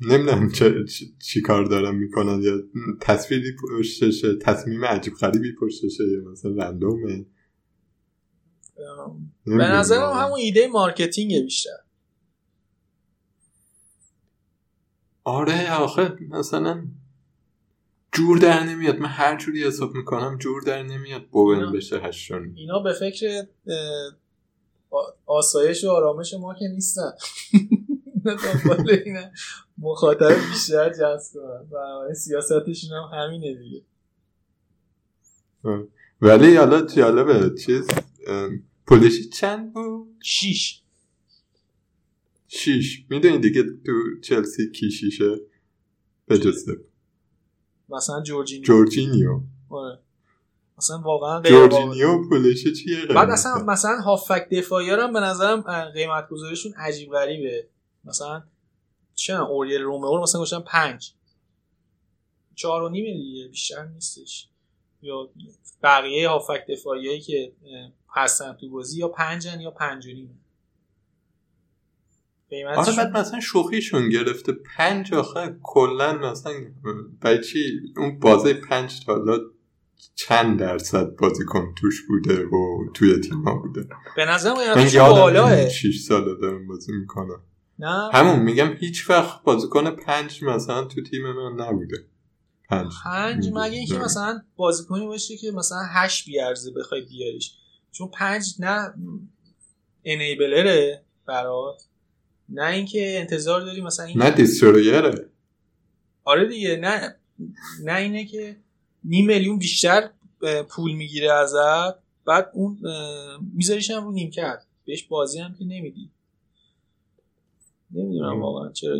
نمی‌دونم 0.00 0.50
چه 0.52 0.84
چی, 0.84 1.16
چی 1.22 1.40
کار 1.40 1.64
دارن 1.64 1.94
می‌کنن 1.94 2.42
یا 2.42 2.52
تصویری 3.00 3.56
پشتشه 3.78 4.36
تصمیم 4.36 4.84
عجیب 4.84 5.14
غریبی 5.14 5.54
پشتشه 5.60 6.04
یا 6.04 6.30
مثلا 6.30 6.52
random 6.64 7.11
ه. 7.11 7.26
به 9.46 9.52
نظرم. 9.54 10.12
همون 10.12 10.38
ایده 10.38 10.66
marketing 10.68 11.42
بیشتر. 11.42 11.70
آره 15.24 15.74
آخه 15.74 16.16
مثلا 16.30 16.86
جور 18.12 18.38
در 18.38 18.64
نمیاد. 18.64 18.98
من 18.98 19.08
هر 19.08 19.36
جوری 19.36 19.64
حساب 19.64 19.94
می‌کنم 19.94 20.38
جور 20.40 20.62
در 20.62 20.82
نمیاد. 20.82 21.26
اینا- 21.32 21.70
بشه 21.72 21.98
هشتون 21.98 22.52
اینا 22.56 22.78
به 22.78 22.92
فکر 22.92 23.46
آسایش 25.26 25.84
و 25.84 25.88
آرامش 25.88 26.34
ما 26.34 26.54
که 26.54 26.68
نیستن. 26.68 27.10
دنبال 28.24 28.90
اینه. 29.04 29.32
مخاطب 29.78 30.32
بیشتر 30.50 30.90
جذب 30.90 31.32
کنن. 31.34 31.68
بنابراین 31.72 32.14
سیاستشون 32.14 32.90
هم 32.90 33.18
همینه 33.18 33.54
دیگه. 33.54 33.82
ولی 36.20 36.56
حالا 36.56 36.82
جالبه 36.86 37.54
چیز 37.64 37.88
ام، 38.26 38.62
پولیشی 38.86 39.28
چند 39.28 39.72
بود؟ 39.72 40.16
شیش. 40.22 40.82
شیش. 42.48 43.04
می‌دونی 43.10 43.38
دیگه 43.38 43.62
تو 43.62 44.20
چلسی 44.22 44.70
کی 44.70 44.90
شیشه؟ 44.90 45.36
به 46.26 46.38
جز 46.38 46.68
مثلا 47.88 48.22
جورجینیو. 48.22 48.64
جورجینیو. 48.64 49.40
آره. 49.68 49.98
مثلا 50.78 50.98
واقعا. 50.98 51.42
جورجینیو 51.42 52.28
پولیشی 52.28 52.72
چیه؟ 52.72 53.06
بعد 53.14 53.30
اصلا 53.30 53.64
مثلا 53.64 54.00
هافک 54.00 54.48
دفاعی 54.50 54.90
هم 54.90 55.12
به 55.12 55.20
نظرم 55.20 55.60
قیمت 55.94 56.28
گذاریشون 56.28 56.72
عجیب 56.72 57.10
غریبه. 57.10 57.68
مثلا 58.04 58.42
چه 59.14 59.34
اوریل 59.34 59.80
رومئو 59.80 60.16
رو 60.16 60.22
مثلا 60.22 60.40
گذاشتن 60.40 60.64
پنج. 60.70 61.14
چهار 62.54 62.82
و 62.82 62.88
نیمه 62.88 63.12
دیگه 63.12 63.48
بیشتر 63.48 63.86
نیستش. 63.86 64.48
یا 65.02 65.30
بقیه 65.82 66.28
هافک 66.28 66.66
دفاعی 66.68 67.20
که 67.20 67.52
هستن 68.14 68.52
تو 68.52 68.70
بازی 68.70 68.98
یا 68.98 69.08
پنجن 69.08 69.60
یا 69.60 69.70
پنج 69.70 70.06
و 70.06 70.10
نیمه 70.10 70.34
آره 72.76 72.96
بعد 72.96 73.16
مثلا 73.16 73.40
شوخیشون 73.40 74.08
گرفته. 74.08 74.52
پنج 74.52 75.14
آخه 75.14 75.56
کلا 75.62 76.12
مثلا 76.12 76.52
برای 77.20 77.40
چی؟ 77.40 77.80
اون 77.96 78.18
بازه 78.18 78.54
پنج 78.54 79.04
تا 79.06 79.14
حالا 79.14 79.38
چند 80.14 80.60
درصد 80.60 81.16
بازیکن 81.16 81.74
توش 81.78 82.06
بوده 82.08 82.46
و 82.46 82.90
توی 82.94 83.20
تیما 83.20 83.54
بوده؟ 83.54 83.88
به 84.16 84.24
نظرم 84.24 84.54
قیمتش 84.54 84.94
یادم 84.94 85.20
بالاه. 85.20 85.52
نمیاد 85.52 85.68
شیش 85.68 86.00
ساله 86.00 86.34
دارم 86.40 86.66
بازی 86.66 86.92
می‌کنم. 86.92 87.42
نه. 87.78 88.10
همون 88.12 88.38
میگم 88.38 88.76
هیچ 88.76 89.10
وقت 89.10 89.42
بازیکن 89.42 89.90
پنج 89.90 90.44
مثلا 90.44 90.84
تو 90.84 91.02
تیم 91.02 91.22
من 91.32 91.64
نبوده. 91.66 91.96
پنج. 92.68 92.92
پنج 93.04 93.48
مگه 93.48 93.76
اینکه. 93.76 93.98
مثلا 93.98 94.42
بازیکنی 94.56 95.06
باشه 95.06 95.36
که 95.36 95.50
مثلا 95.50 95.78
هشت 95.94 96.26
بیارزه 96.26 96.70
بخوای 96.70 97.00
بیاریش. 97.00 97.54
چون 97.92 98.08
پنج 98.08 98.54
نه 98.58 98.94
انیبلره 100.04 101.04
برات. 101.26 101.82
نه 102.48 102.66
اینکه 102.66 103.18
انتظار 103.20 103.60
داری 103.60 103.80
مثلا 103.80 104.06
این 104.06 104.22
نه 104.22 104.30
دیسترویره 104.30 105.28
آره 106.24 106.48
دیگه 106.48 106.76
نه. 106.76 107.16
نه 107.84 107.96
اینه 107.96 108.24
که 108.24 108.56
نیم 109.04 109.26
میلیون 109.26 109.58
بیشتر 109.58 110.10
پول 110.68 110.92
می‌گیره 110.92 111.32
ازت 111.32 111.94
بعد 112.26 112.50
اون 112.54 112.78
میذاریش 113.54 113.90
هم 113.90 114.04
رو 114.04 114.12
نیم 114.12 114.30
کرد 114.30 114.66
بهش 114.84 115.02
بازی 115.02 115.40
هم 115.40 115.54
که 115.54 115.64
نمیدی. 115.64 116.10
نمی‌دونم 117.94 118.42
واقعا 118.42 118.72
چرا 118.72 118.96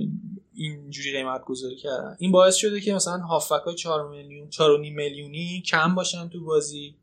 اینجوری 0.54 1.12
قیمت 1.12 1.44
گذاری 1.44 1.76
کردن. 1.76 2.16
این 2.18 2.32
باعث 2.32 2.54
شده 2.54 2.80
که 2.80 2.94
مثلا 2.94 3.18
هافک 3.18 3.62
های 3.64 3.74
4 3.74 4.08
میلیون 4.08 4.50
4.5 4.50 4.58
میلیونی 4.78 5.62
کم 5.66 5.94
باشن 5.94 6.28
تو 6.28 6.44
بازی. 6.44 6.94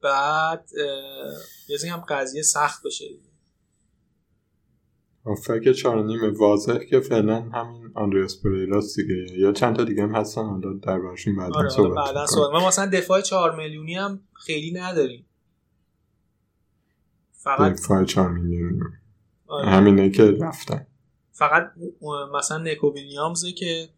بعد 0.00 0.70
یه 1.68 1.92
هم 1.92 2.00
قضیه 2.08 2.42
سخت 2.42 2.86
بشه 2.86 3.04
هافک 5.24 5.72
4 5.72 6.04
نیم 6.04 6.34
واضح 6.34 6.78
که 6.78 7.00
فعلا 7.00 7.40
همین 7.40 7.90
آندریاس 7.94 8.42
پریلاس 8.42 8.96
دیگه. 8.96 9.26
یا 9.38 9.52
چند 9.52 9.76
تا 9.76 9.84
دیگه 9.84 10.02
هم 10.02 10.14
هستن 10.14 10.44
حالا 10.44 10.72
در 10.72 10.98
بارشون 10.98 11.36
بعدا 11.36 11.54
آره 11.54 11.68
صحبت 11.68 11.96
بعدا 12.06 12.26
صحبت. 12.26 12.60
ما 12.60 12.68
مثلا 12.68 12.86
دفاع 12.86 13.20
4 13.20 13.56
میلیونی 13.56 13.94
هم 13.94 14.20
خیلی 14.32 14.72
نداریم. 14.72 15.26
فقط 17.32 17.72
دفاع 17.72 18.04
4 18.04 18.32
میلیونی 18.32 18.80
آره. 19.46 19.68
همینه 19.68 20.10
که 20.10 20.36
رفتن 20.40 20.86
فقط 21.32 21.72
مثلا 22.34 22.58
نیکو 22.58 22.92
ویلیامزه 22.92 23.52
که 23.52 23.88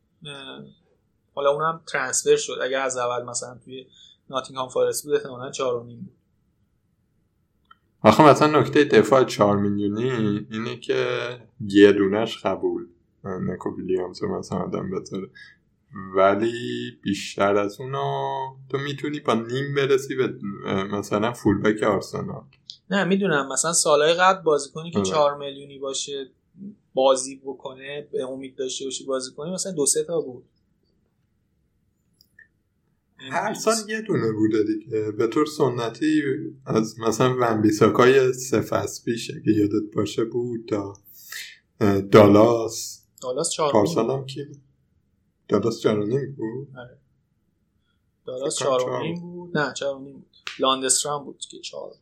حالا 1.34 1.50
اونم 1.50 1.80
ترانسفر 1.86 2.36
شد. 2.36 2.58
اگر 2.62 2.80
از 2.80 2.96
اول 2.96 3.24
مثلا 3.24 3.58
توی 3.64 3.86
ناتینگهام 4.30 4.68
فارست 4.68 5.04
بود 5.04 5.14
احتمالاً 5.14 5.50
4 5.50 5.80
بود. 5.80 6.10
آخه 8.02 8.24
مثلا 8.24 8.60
نکته 8.60 8.84
دفاع 8.84 9.24
4 9.24 9.56
میلیونی 9.56 10.46
اینه 10.50 10.76
که 10.76 11.06
یه 11.60 11.92
دونش 11.92 12.46
قبول. 12.46 12.86
نیکو 13.24 13.76
ویلیامز 13.76 14.22
مثلا 14.22 14.58
آدم 14.58 14.90
بذاره. 14.90 15.30
ولی 16.14 16.52
بیشتر 17.02 17.56
از 17.56 17.80
اونا 17.80 18.38
تو 18.70 18.78
می‌تونی 18.78 19.20
با 19.20 19.34
نیم 19.34 19.74
برسی 19.74 20.14
به 20.14 20.34
مثلا 20.92 21.32
فولبک 21.32 21.82
آرسنال. 21.82 22.44
نه 22.90 23.04
می‌دونم. 23.04 23.48
مثلا 23.52 23.72
سالهای 23.72 24.14
قبل 24.14 24.42
بازی 24.42 24.70
کنی 24.70 24.90
که 24.90 25.02
4 25.02 25.30
آره. 25.30 25.38
میلیونی 25.38 25.78
باشه 25.78 26.30
بازی 26.94 27.36
بکنه 27.36 28.08
به 28.12 28.24
امید 28.24 28.56
داشته 28.56 28.84
باشی 28.84 29.04
بازی 29.04 29.32
کنی 29.32 29.50
مثلا 29.50 29.72
دو 29.72 29.86
سه 29.86 30.04
تا 30.04 30.20
بود. 30.20 30.44
هر 33.30 33.54
سال 33.54 33.74
یه 33.88 34.00
دونه 34.00 34.32
بوده 34.32 34.62
دیگه. 34.62 35.10
به 35.10 35.26
طور 35.26 35.46
سنتی 35.46 36.22
از 36.66 37.00
مثلا 37.00 37.36
ونبیساکای 37.40 38.32
سه 38.32 38.60
فصل 38.60 39.04
پیش 39.04 39.30
اگه 39.30 39.52
یادت 39.52 39.94
باشه 39.94 40.24
بود 40.24 40.68
تا 40.68 40.96
دالاس. 42.00 43.02
دالاس 43.22 43.50
چهارمی 43.50 44.12
هم 44.12 44.26
کی 44.26 44.44
بود؟ 44.44 44.60
دالاس 45.48 45.80
چهارمیم 45.80 46.32
بود؟ 46.32 46.68
آره. 46.76 46.98
دالاس 48.26 48.56
چهارمیم 48.56 49.20
بود. 49.20 49.58
نه 49.58 49.72
چهارمیم 49.72 50.12
بود. 50.12 50.36
لاندسترام 50.58 51.24
بود 51.24 51.38
که 51.38 51.58
چهار 51.58 51.92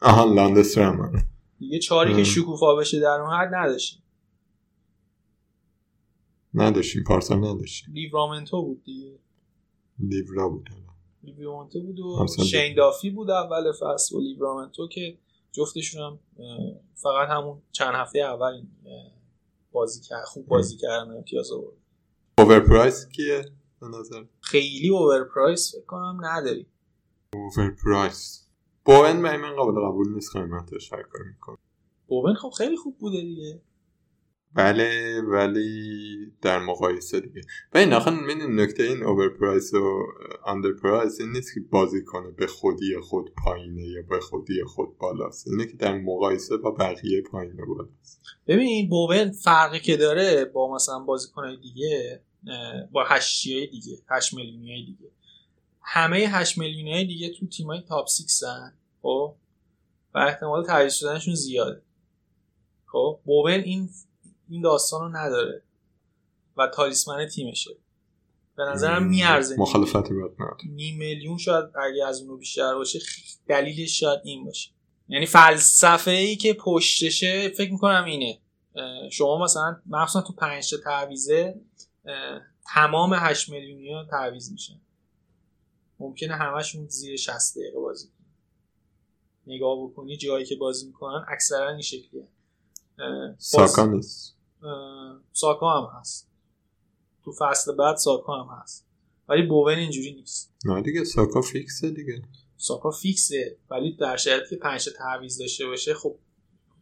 آها 0.00 0.34
لاندسترام 0.34 1.00
آره. 1.00 1.24
دیگه 1.58 1.78
چهاری 1.78 2.16
که 2.16 2.24
شکوفا 2.24 2.74
بشه 2.74 3.00
در 3.00 3.20
اون 3.20 3.30
حد 3.30 3.54
نداشتیم. 3.54 4.02
نداشتیم 6.54 7.04
پارسال 7.04 7.38
نداشتیم. 7.38 7.94
لیورامنتو 7.94 8.62
بود 8.62 8.84
دیگه. 8.84 9.18
لیورا 9.98 10.48
بود 10.48 10.70
لیورامنتو 11.22 11.80
بود 11.82 12.00
و 12.00 12.26
شیندافی 12.44 13.10
بود 13.10 13.30
اول 13.30 13.72
فصل 13.72 14.16
و 14.16 14.20
لیورامنتو 14.20 14.88
که 14.88 15.18
جفتشون 15.52 16.02
هم 16.02 16.18
فقط 16.94 17.28
همون 17.28 17.62
چند 17.72 17.94
هفته 17.94 18.18
اول 18.18 18.62
بازی 19.72 20.00
کرد 20.00 20.24
خوب 20.24 20.46
بازی 20.46 20.76
کردن 20.76 21.16
امتیاز 21.16 21.52
آورد. 21.52 21.76
اوور 22.38 22.60
پرایس 22.60 23.08
کیه؟ 23.08 23.44
به 23.80 23.86
نظر. 23.86 24.24
خیلی 24.40 24.88
اوور 24.88 25.24
پرایس 25.24 25.74
فکر 25.74 25.86
کنم 25.86 26.20
نداری 26.22 26.66
اوور 27.34 27.76
بوون 28.86 29.16
من 29.16 29.54
قابل 29.56 29.80
قبول 29.80 30.14
نیست 30.14 30.36
قیمتش 30.36 30.92
هر 30.92 31.02
کار 31.02 31.22
می‌کنه. 31.22 31.56
بوون 32.06 32.34
خب 32.34 32.50
خیلی 32.50 32.76
خوب 32.76 32.98
بوده 32.98 33.20
دیگه. 33.20 33.60
بله 34.54 35.20
ولی 35.20 36.32
در 36.42 36.58
مقایسه 36.58 37.20
دیگه. 37.20 37.40
و 37.74 37.78
این 37.78 37.92
آخه 37.92 38.10
من 38.10 38.60
نکته 38.60 38.82
این 38.82 39.02
overprice 39.02 39.74
و 39.74 40.06
underprice 40.46 41.20
این 41.20 41.32
نیست 41.32 41.54
که 41.54 41.60
بازی 41.70 42.04
کنه 42.04 42.30
به 42.30 42.46
خودی 42.46 42.96
خود 43.00 43.32
پایینه 43.44 43.82
یا 43.82 44.02
به 44.08 44.20
خودی 44.20 44.64
خود 44.64 44.98
بالاست. 44.98 45.48
اینه 45.48 45.66
که 45.66 45.76
در 45.76 45.98
مقایسه 45.98 46.56
با 46.56 46.70
بقیه 46.70 47.22
پایینه 47.22 47.64
بالاست. 47.64 48.22
ببین 48.46 48.66
این 48.66 48.88
بوون 48.88 49.30
فرقی 49.30 49.80
که 49.80 49.96
داره 49.96 50.44
با 50.44 50.74
مثلا 50.74 50.98
بازیکنهای 50.98 51.56
دیگه 51.56 52.20
با 52.92 53.04
هشتی 53.04 53.66
دیگه 53.66 53.98
هشت 54.10 54.34
میلیونی 54.34 54.72
های 54.72 54.84
دیگه. 54.84 55.10
همه 55.88 56.16
هشت 56.16 56.58
میلیونی 56.58 56.92
های 56.92 57.04
دیگه 57.04 57.30
تو 57.30 57.46
تیمای 57.46 57.80
top 57.80 58.08
six 58.08 58.44
هن 58.44 58.72
خب؟ 59.02 59.34
و 60.14 60.18
احتمال 60.18 60.64
تعریض 60.64 60.94
شدنشون 60.94 61.34
زیاده. 61.34 61.82
خب؟ 62.86 63.20
بوون 63.24 63.52
این 63.52 63.90
این 64.48 64.62
داستان 64.62 65.00
رو 65.00 65.16
نداره. 65.16 65.62
و 66.56 66.66
تالیسمن 66.66 67.26
تیمشه. 67.26 67.70
به 68.56 68.64
نظرم 68.64 69.06
میارزه. 69.06 69.56
مخالفتی 69.58 70.14
باید 70.14 70.32
نیم 70.66 70.98
میلیون 70.98 71.38
شاید 71.38 71.64
اگه 71.64 72.06
از 72.06 72.20
اونو 72.20 72.36
بیشتر 72.36 72.74
باشه 72.74 72.98
دلیلش 73.48 74.00
شاید 74.00 74.20
این 74.24 74.44
باشه. 74.44 74.70
یعنی 75.08 75.26
فلسفه 75.26 76.10
ای 76.10 76.36
که 76.36 76.52
پشتشه 76.52 77.48
فکر 77.48 77.72
می‌کنم 77.72 78.04
اینه. 78.04 78.38
شما 79.10 79.44
مثلا 79.44 79.76
مخصوصا 79.86 80.22
تو 80.26 80.32
پنج 80.32 80.70
تا 80.70 80.76
تعویزه 80.76 81.60
تمام 82.74 83.14
8 83.14 83.48
میلیونی 83.48 83.92
ها 83.92 84.04
تعویز 84.04 84.52
میشن. 84.52 84.80
ممکنه 85.98 86.34
همشون 86.34 86.88
زیر 86.88 87.16
60 87.16 87.58
دقیقه 87.58 87.80
بازی 87.80 88.08
کنن. 88.08 88.26
نگاه 89.46 89.84
بکنی 89.84 90.16
جایی 90.16 90.44
که 90.44 90.56
بازی 90.56 90.86
می‌کنن 90.86 91.24
اکثرا 91.28 91.70
این 91.70 91.80
شکلیه. 91.80 92.28
ساکا 93.38 93.86
نیست. 93.86 94.36
ساکا 95.32 95.80
هم 95.80 96.00
هست. 96.00 96.28
تو 97.24 97.32
فصل 97.38 97.76
بعد 97.76 97.96
ساکا 97.96 98.42
هم 98.42 98.62
هست. 98.62 98.86
ولی 99.28 99.42
بوون 99.42 99.74
اینجوری 99.78 100.12
نیست. 100.12 100.54
نه 100.64 100.82
دیگه 100.82 101.04
ساکا 101.04 101.40
فیکسه 101.40 101.90
دیگه. 101.90 102.22
ساکا 102.56 102.90
فیکسه 102.90 103.56
ولی 103.70 103.96
در 103.96 104.16
شرایطی 104.16 104.50
که 104.50 104.56
پنج 104.56 104.88
تعویض 104.98 105.38
داشته 105.38 105.66
باشه 105.66 105.94
خب 105.94 106.16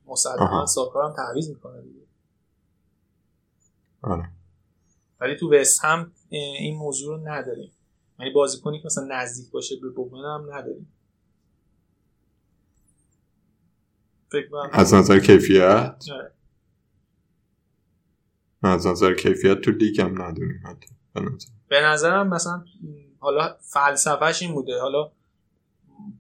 مسلما 0.06 0.66
ساکا 0.66 1.08
هم 1.08 1.16
تعویض 1.16 1.48
می‌کنه 1.48 1.82
دیگه. 1.82 2.06
آره. 4.02 4.30
ولی 5.20 5.36
تو 5.36 5.54
وست 5.54 5.84
هم 5.84 6.12
این 6.28 6.76
موضوع 6.76 7.16
رو 7.16 7.28
نداریم. 7.28 7.72
یعنی 8.18 8.32
بازیکنی 8.32 8.78
که 8.78 8.86
مثلا 8.86 9.06
نزدیک 9.10 9.50
باشه 9.50 9.76
به 9.82 9.90
بوون 9.90 10.24
هم 10.24 10.54
نداریم 10.54 10.92
از 14.72 14.94
نظر 14.94 15.18
کیفیت؟ 15.20 16.04
آره. 16.12 16.32
از 18.62 18.86
نظر 18.86 19.14
کیفیت 19.14 19.60
تو 19.60 19.70
لیگ 19.70 20.00
هم 20.00 20.22
نداریم 20.22 20.62
به 21.68 21.80
نظرم 21.80 22.28
مثلا 22.28 22.64
حالا 23.18 23.56
فلسفهش 23.60 24.42
این 24.42 24.54
بوده. 24.54 24.80
حالا 24.80 25.12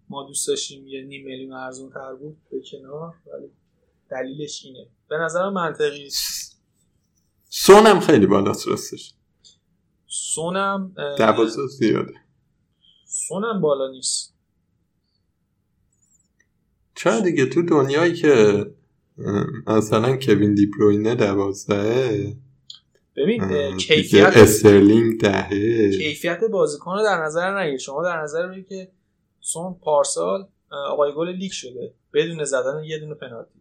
ما 0.08 0.26
دوست 0.26 0.48
داشتیم 0.48 0.86
یه 0.86 1.02
نیم 1.02 1.24
میلیون 1.24 1.52
ارزون 1.52 1.90
تر 1.90 2.14
بود 2.14 2.36
به 2.50 2.60
کنار 2.70 3.14
ولی 3.26 3.50
دلیلش 4.10 4.64
اینه. 4.64 4.86
به 5.08 5.16
نظرم 5.16 5.52
منطقی 5.52 6.10
سونم 7.48 8.00
خیلی 8.00 8.26
بالاست 8.26 8.68
راستش. 8.68 9.14
سونم 10.16 10.94
دوازه 11.18 11.66
زیاده. 11.66 12.14
سونم 13.06 13.60
بالا 13.60 13.90
نیست. 13.90 14.34
چرا 16.94 17.20
دیگه 17.20 17.46
تو 17.46 17.62
دنیایی 17.62 18.14
که 18.14 18.64
مثلا 19.66 20.16
کوین 20.16 20.54
دیپروینه 20.54 21.14
دوازده 21.14 22.36
ببین 23.16 23.76
کیفیت 23.76 24.36
استرلینگ 24.36 25.20
دهه. 25.20 25.90
کیفیت 25.98 26.40
بازیکن 26.52 26.92
رو 26.94 27.02
در 27.02 27.24
نظر 27.24 27.60
نگیر. 27.60 27.78
شما 27.78 28.02
در 28.02 28.22
نظر 28.22 28.46
بگیر 28.46 28.64
که 28.64 28.92
سون 29.40 29.74
پارسال 29.74 30.48
آقای 30.70 31.12
گل 31.16 31.28
لیگ 31.28 31.52
شده 31.52 31.94
بدون 32.12 32.44
زدن 32.44 32.84
یه 32.84 32.98
دونه 32.98 33.14
پنالتی. 33.14 33.53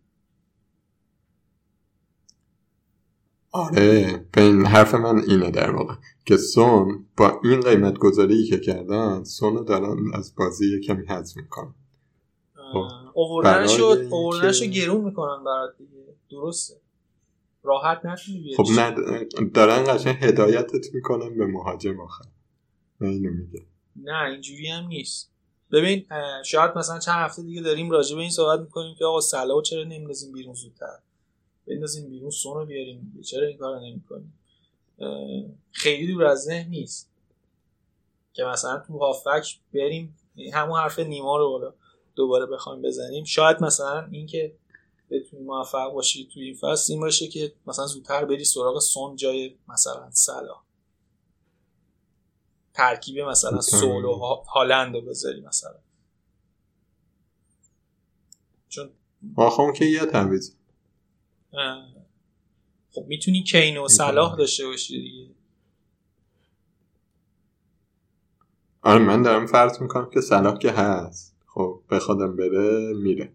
آره. 3.56 4.26
این 4.38 4.66
حرف 4.66 4.96
من 4.96 5.20
اینه 5.28 5.52
در 5.52 5.72
واقع 5.72 5.94
که 6.26 6.38
سون 6.38 7.06
با 7.18 7.42
این 7.44 7.62
قیمت 7.62 7.98
گذاری 7.98 8.46
که 8.46 8.60
کردن 8.60 9.24
سون 9.24 9.66
دارن 9.66 9.98
از 10.14 10.36
بازی 10.36 10.80
کمی 10.80 11.06
حذف 11.06 11.38
می‌کنن 11.38 11.74
اووردنش 13.14 13.80
رو 14.62 14.68
گرون 14.68 15.06
می‌کنن 15.06 15.44
برات 15.44 15.78
دیگه. 15.78 16.16
درسته. 16.32 16.74
راحت 17.64 18.06
نتونی 18.06 18.56
خب 18.58 18.66
نه 18.80 18.96
دارن 19.54 19.84
قشنگ 19.84 20.16
هدایتت 20.22 20.94
می‌کنن 20.94 21.38
به 21.38 21.46
مهاجم 21.46 22.00
آخر. 22.00 22.26
نه 23.02 23.10
اینو 23.10 23.32
میگه. 23.32 23.66
نه 23.96 24.24
اینجوری 24.32 24.68
هم 24.68 24.88
نیست. 24.88 25.32
ببین 25.72 26.06
شاید 26.46 26.72
مثلا 26.78 27.00
چند 27.00 27.16
هفته 27.16 27.42
دیگه 27.42 27.62
داریم 27.62 27.92
راجع 27.92 28.16
به 28.16 28.22
این 28.22 28.32
صحبت 28.32 28.60
می‌کنیم 28.60 28.96
که 29.00 29.06
آقا 29.06 29.22
سلاو 29.22 29.62
چرا 29.62 29.84
نمیندازیم 29.84 30.32
بیرون 30.32 30.54
زودتر؟ 30.54 31.00
بندازیم 31.68 32.10
بیرون 32.10 32.30
سونو 32.30 32.66
بیاریم. 32.66 33.22
چرا 33.26 33.48
این 33.48 33.58
کارو 33.58 33.80
نمی‌کنیم؟ 33.80 34.34
خیلی 35.72 36.14
دور 36.14 36.26
از 36.26 36.40
ذهن 36.44 36.70
نیست 36.70 37.10
که 38.34 38.44
مثلا 38.44 38.80
تو 38.88 38.98
هافک 38.98 39.60
بریم 39.74 40.18
همون 40.54 40.80
حرف 40.80 41.00
نیما 41.00 41.38
رو 41.38 41.50
بالا 41.50 41.74
دوباره 42.16 42.46
بخوایم 42.46 42.82
بزنیم. 42.82 43.24
شاید 43.24 43.64
مثلا 43.64 44.08
اینکه 44.12 44.56
بتونی 45.10 45.44
موفق 45.44 45.94
باشی 45.94 46.30
توی 46.34 46.44
این 46.44 46.56
فصل 46.56 46.94
این 46.94 47.02
باشه 47.02 47.28
که 47.28 47.54
مثلا 47.68 47.86
زودتر 47.86 48.26
بری 48.26 48.44
سراغ 48.44 48.80
سون 48.80 49.16
جای 49.16 49.56
مثلا 49.68 50.12
سلا 50.12 50.56
ترکیب 52.74 53.20
مثلا 53.20 53.62
سول 53.62 54.06
و 54.06 54.18
هالند 54.48 54.96
رو 54.96 55.02
بذاری 55.02 55.42
مثلا. 55.42 55.76
چون 58.70 58.90
آخه 59.36 59.60
اون 59.60 59.74
که 59.74 59.86
یه 59.86 60.06
تعویض 60.06 60.52
خب 62.92 63.06
می‌تونی 63.08 63.44
کین 63.44 63.78
و 63.78 63.88
صلاح 63.88 64.38
داشته 64.38 64.66
باشی 64.66 65.02
دیگه. 65.02 65.30
آره 68.82 69.00
من 69.00 69.22
دارم 69.22 69.46
فرض 69.46 69.82
می‌کنم 69.82 70.10
که 70.14 70.22
صلاح 70.22 70.58
که 70.58 70.72
هست. 70.72 71.36
خب 71.48 71.84
بخوادم 71.90 72.36
بره 72.36 72.94
میره. 72.94 73.34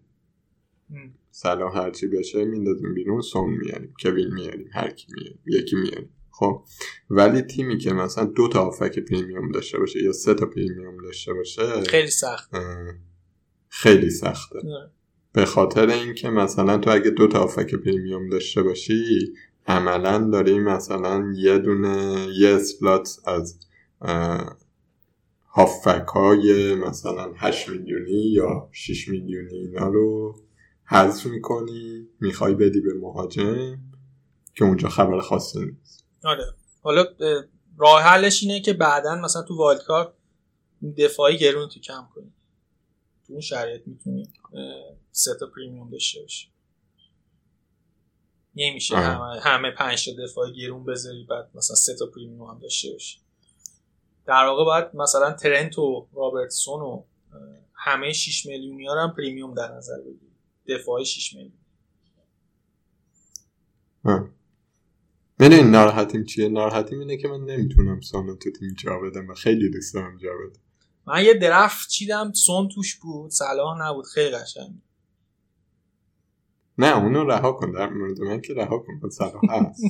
صلاح 1.30 1.78
هرچی 1.78 2.06
بشه 2.06 2.44
میندازیم 2.44 2.94
بیرون 2.94 3.20
سون 3.20 3.50
میاریم 3.50 3.94
کوین 4.02 4.34
میاریم 4.34 4.70
هر 4.72 4.90
کی 4.90 5.06
میاریم 5.14 5.42
یکی 5.46 5.76
میاریم. 5.76 6.10
خب 6.30 6.64
ولی 7.10 7.42
تیمی 7.42 7.78
که 7.78 7.92
مثلا 7.92 8.24
دو 8.24 8.48
تا 8.48 8.66
آفک 8.66 8.98
premium 8.98 9.52
داشته 9.52 9.78
باشه 9.78 10.02
یا 10.02 10.12
سه 10.12 10.34
تا 10.34 10.46
premium 10.46 11.02
داشته 11.02 11.32
باشه 11.32 11.80
خیلی 11.80 12.10
سخت. 12.10 12.50
خیلی 13.68 14.10
سخته. 14.10 14.58
به 15.32 15.44
خاطر 15.44 15.90
اینکه 15.90 16.30
مثلا 16.30 16.78
تو 16.78 16.90
اگه 16.90 17.10
دو 17.10 17.28
تا 17.28 17.38
آفک 17.38 17.74
premium 17.74 18.28
داشته 18.28 18.62
باشی 18.62 19.32
عملا 19.66 20.30
داری 20.32 20.58
مثلا 20.58 21.32
یه 21.36 21.58
دونه 21.58 22.26
یه 22.38 22.48
slot 22.48 23.16
از 23.24 23.58
هافبک 25.48 26.06
های 26.14 26.74
مثلا 26.74 27.32
8 27.36 27.68
میلیونی 27.68 28.32
یا 28.32 28.68
6 28.72 29.08
میلیونی 29.08 29.58
اینا 29.58 29.88
رو 29.88 30.36
حذف 30.84 31.26
می‌کنی 31.26 32.08
می‌خوای 32.20 32.54
بدی 32.54 32.80
به 32.80 32.94
مهاجم 32.94 33.78
که 34.54 34.64
اونجا 34.64 34.88
خبر 34.88 35.20
خاصی 35.20 35.58
نیست. 35.58 36.04
آره. 36.24 36.44
حالا 36.82 37.04
راه 37.78 38.02
حلش 38.02 38.42
اینه 38.42 38.60
که 38.60 38.72
بعدا 38.72 39.14
مثلا 39.14 39.42
تو 39.42 39.74
کارت 39.86 40.08
دفاعی 40.98 41.38
گرون 41.38 41.68
تو 41.68 41.80
کم 41.80 42.08
کنی. 42.14 42.32
تو 43.28 43.32
اون 43.32 43.40
شرایط 43.40 43.82
می‌تونی 43.86 44.32
سه 45.10 45.30
تا 45.40 45.46
premium 45.56 45.90
داشته 45.90 46.20
باشی. 46.20 46.48
نمیشه 48.56 48.96
همه 48.96 49.40
همه 49.40 49.70
پنج 49.70 50.04
تا 50.08 50.24
دفاع 50.24 50.50
گرون 50.50 50.84
بذاری 50.84 51.26
بعد 51.30 51.50
مثلا 51.54 51.76
سه 51.76 51.94
تا 51.98 52.06
premium 52.06 52.50
هم 52.50 52.58
داشته 52.58 52.92
باشی. 52.92 53.18
در 54.26 54.44
واقع 54.44 54.64
باید 54.64 54.96
مثلا 54.96 55.32
ترنت 55.32 55.78
و 55.78 56.08
رابرتسون 56.12 56.80
و 56.80 57.04
همه 57.74 58.12
6 58.12 58.46
میلیونی 58.46 58.86
ها 58.86 59.02
هم 59.02 59.14
premium 59.14 59.54
در 59.54 59.72
نظر 59.76 60.00
بگیری. 60.00 60.32
دفاع 60.68 61.04
6 61.04 61.34
میلیون. 61.34 61.58
می‌دونی 65.40 65.62
ناراحتیم 65.62 66.24
چیه؟ 66.24 66.48
ناراحتیم 66.48 66.98
اینه 66.98 67.16
که 67.16 67.28
من 67.28 67.44
نمی‌تونم 67.44 68.00
سانو 68.00 68.36
تو 68.36 68.50
تیم 68.50 68.74
جا 68.74 68.98
بدم 68.98 69.28
و 69.28 69.34
خیلی 69.34 69.70
دوست 69.70 69.94
دارم 69.94 70.18
جا 70.18 70.30
بدم. 70.46 70.60
من 71.08 71.24
یه 71.24 71.34
درفت 71.34 71.88
چیدم 71.88 72.32
سون 72.32 72.68
توش 72.68 72.96
بود 72.96 73.30
صلاح 73.30 73.78
نبود 73.80 74.04
خیلی 74.06 74.36
قشنگ. 74.36 74.74
نه 76.78 76.96
اونو 76.96 77.24
رها 77.24 77.52
کن 77.52 77.72
در 77.72 77.90
مورد 77.90 78.20
من 78.20 78.40
که 78.40 78.54
رها 78.54 78.78
کن 78.78 79.08
صلاح 79.08 79.42
هست. 79.50 79.82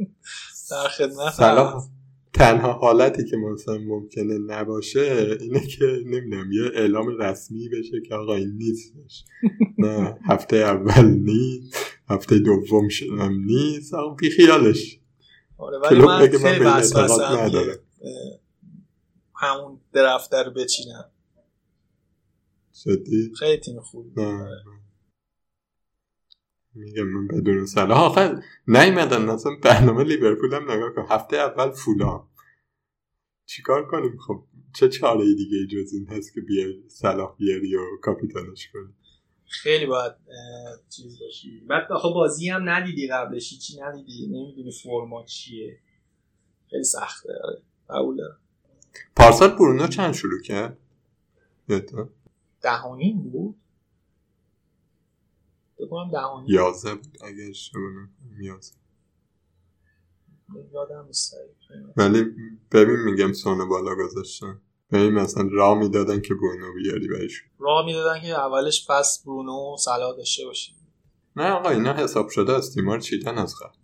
در 0.70 0.88
خدمت 0.88 1.32
صلاح 1.32 1.84
تنها 2.32 2.72
حالتی 2.72 3.24
که 3.24 3.36
مثلا 3.36 3.78
ممکنه 3.78 4.38
نباشه 4.38 5.36
اینه 5.40 5.60
که 5.60 5.84
نمی‌دونم 6.06 6.52
یه 6.52 6.62
اعلام 6.74 7.08
رسمی 7.08 7.68
بشه 7.68 8.00
که 8.08 8.14
آقا 8.14 8.34
این 8.34 8.52
نیستش. 8.56 9.24
نه 9.78 10.18
هفته 10.24 10.56
اول 10.56 11.04
نیست 11.04 11.76
هفته 12.08 12.38
دوم 12.38 12.88
شدم 12.88 13.44
نیست 13.44 13.94
آقا 13.94 14.14
بی 14.14 14.30
خیالش. 14.30 14.98
آره 15.58 15.78
ولی 15.78 16.00
من 16.00 16.18
خیلی 16.28 16.64
نداره 16.64 17.78
همون 19.34 19.80
درفتر 19.92 20.50
بچینم. 20.50 21.10
شدی؟ 22.74 23.32
خیلی 23.38 23.60
تیم 23.60 23.80
خوب 23.80 24.20
میگم 26.74 27.02
من 27.02 27.28
بدون 27.28 27.66
سلام 27.66 27.90
آخر 27.90 28.42
نیمدن 28.68 29.28
اصلا 29.28 29.52
برنامه 29.62 30.04
لیورپول 30.04 30.54
هم 30.54 30.70
نگاه 30.70 30.90
کن. 30.94 31.06
هفته 31.08 31.36
اول 31.36 31.70
فولام. 31.70 32.28
چیکار 33.46 33.88
کنیم؟ 33.90 34.18
خب 34.26 34.44
چه 34.74 34.88
چاره 34.88 35.24
دیگه 35.34 35.66
جز 35.66 35.92
این 35.92 36.06
هست 36.06 36.34
که 36.34 36.40
بیای 36.40 36.88
صلاح 36.88 37.36
بیاری 37.36 37.76
و 37.76 37.80
کاپیتانش 38.02 38.68
کنی؟ 38.72 38.94
خیلی 39.46 39.86
باید 39.86 40.12
چیز 40.96 41.18
باشی. 41.20 41.60
بعد 41.60 41.92
آخه 41.92 42.08
بازی 42.08 42.48
هم 42.48 42.68
ندیدی 42.68 43.08
قبلش. 43.08 43.58
چی 43.58 43.80
ندیدی. 43.80 44.26
نمی‌دونی 44.26 44.72
فرما 44.82 45.24
چیه. 45.24 45.78
خیلی 46.70 46.84
سخته. 46.84 47.32
آره. 47.44 47.62
قبول 47.90 48.20
پارسال 49.16 49.50
برونو 49.50 49.86
چند 49.86 50.14
شروع 50.14 50.40
کرد؟ 50.42 50.78
دهانی 52.62 53.12
بود؟ 53.12 53.56
بکنم 55.78 56.10
دهانی 56.10 56.46
یازه 56.48 56.94
بود 56.94 57.18
اگه 57.24 57.44
اشتباه 57.50 57.82
یازه. 58.40 58.72
یادم 60.72 61.08
ولی 61.96 62.24
ببین 62.72 62.96
میگم 62.96 63.32
سونه 63.32 63.64
بالا 63.64 63.94
گذاشتن. 63.94 64.60
ببین 64.92 65.12
مثلا 65.12 65.48
راه 65.52 65.78
می‌دادن 65.78 66.20
که 66.20 66.34
برونو 66.34 66.72
بیاری 66.74 67.08
بهشون 67.08 67.48
راه 67.58 67.86
می‌دادن 67.86 68.20
که 68.20 68.26
اولش 68.26 68.90
پس 68.90 69.22
برونو 69.26 69.76
سلا 69.78 70.12
داشته 70.12 70.44
باشی. 70.44 70.74
نه 71.36 71.50
آقا 71.50 71.68
اینا 71.68 71.92
حساب 71.92 72.28
شده 72.28 72.52
از 72.52 72.74
تیمار 72.74 73.00
چیدن 73.00 73.38
از 73.38 73.54
قبل. 73.56 73.74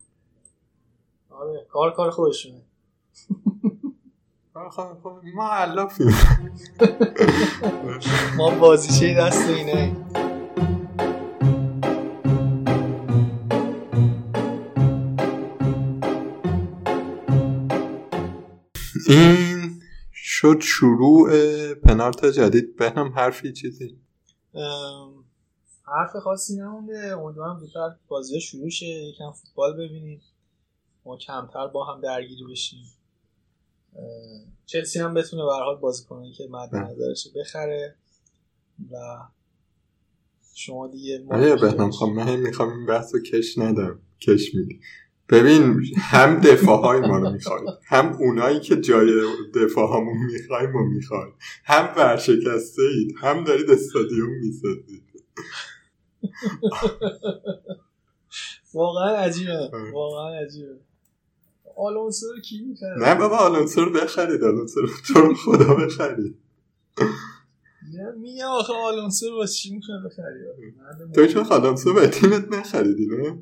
آره 1.31 1.67
کار 1.71 1.95
کار 1.95 2.11
خودشونه. 2.11 2.63
ما 5.35 5.51
علافیم 5.53 6.15
ما 8.37 8.51
بازیچه 8.51 9.15
دست 9.15 9.49
اینه. 9.49 9.97
این 19.09 19.81
شد 20.13 20.61
شروع 20.61 21.31
پنارت 21.75 22.27
جدید. 22.27 22.77
به 22.77 22.91
هم 22.91 23.09
حرفی 23.09 23.53
چیزی؟ 23.53 23.99
حرف 25.87 26.17
خاصی 26.17 26.57
نمونده. 26.57 27.19
امیدوارم 27.19 27.59
زودتر 27.59 27.97
بازی 28.09 28.41
شروع 28.41 28.68
شه 28.68 28.87
یکم 28.87 29.30
فوتبال 29.30 29.72
ببینید 29.72 30.22
ما 31.05 31.17
کمتر 31.17 31.67
با 31.67 31.85
هم 31.85 32.01
درگیری 32.01 32.45
بشیم. 32.51 32.97
چلسی 34.67 34.99
هم 34.99 35.15
بتونه 35.15 35.45
به 35.45 35.53
حال 35.53 35.77
بازیکنی 35.77 36.33
که 36.33 36.49
مد 36.51 36.77
نظرش 36.77 37.29
بخره 37.37 37.95
و 38.93 38.97
شما 40.55 40.89
دیگه 40.89 41.25
آره 41.31 41.57
بهنام 41.57 41.91
خواهم 41.91 42.15
من 42.15 42.37
می‌خوام 42.37 42.69
این 42.69 42.87
بحث 42.87 43.15
رو 43.15 43.21
کش 43.21 43.59
ندم 43.59 44.01
کش 44.21 44.55
میدی. 44.55 44.81
ببین 45.29 45.83
هم 45.99 46.41
دفاع 46.41 46.81
های 46.81 47.01
ما 47.01 47.19
رو 47.19 47.31
می‌خواید 47.31 47.69
هم 47.87 48.13
اونایی 48.13 48.61
که 48.61 48.77
جای 48.77 49.07
دفاع 49.55 49.97
همون 49.97 50.17
می‌خوایم 50.33 50.77
و 50.77 50.85
می‌خواید 50.85 51.35
هم 51.65 51.95
ورشکسته 51.97 52.83
اید 52.83 53.15
هم 53.21 53.45
دارید 53.45 53.71
استادیوم 53.71 54.31
می‌سازید. 54.31 55.03
واقعا 58.75 59.17
عجیبه 59.17 59.71
واقعا 59.93 60.35
عجیبه. 60.35 60.81
آلونسو 61.79 62.26
رو 62.33 62.41
کی 62.41 62.61
می‌خره 62.64 62.99
نه 62.99 63.14
بابا 63.14 63.37
آلونسو 63.37 63.80
رو 63.84 63.92
بخرید 63.92 64.45
آلونسو 64.45 64.80
رو 64.80 64.88
تو 65.07 65.34
خدا 65.34 65.75
بخرید. 65.75 66.38
میگم 68.17 68.46
آخه 68.46 68.72
آلونسو 68.72 69.30
رو 69.30 69.37
واسه 69.37 69.55
چی 69.55 69.75
می‌خوای 69.75 69.99
بخری؟ 70.07 71.13
تو 71.14 71.26
چون 71.26 71.45
آلونسو 71.45 71.95
به 71.95 72.09
تیمت 72.09 72.49
نخریدی 72.53 73.07
نه؟ 73.07 73.38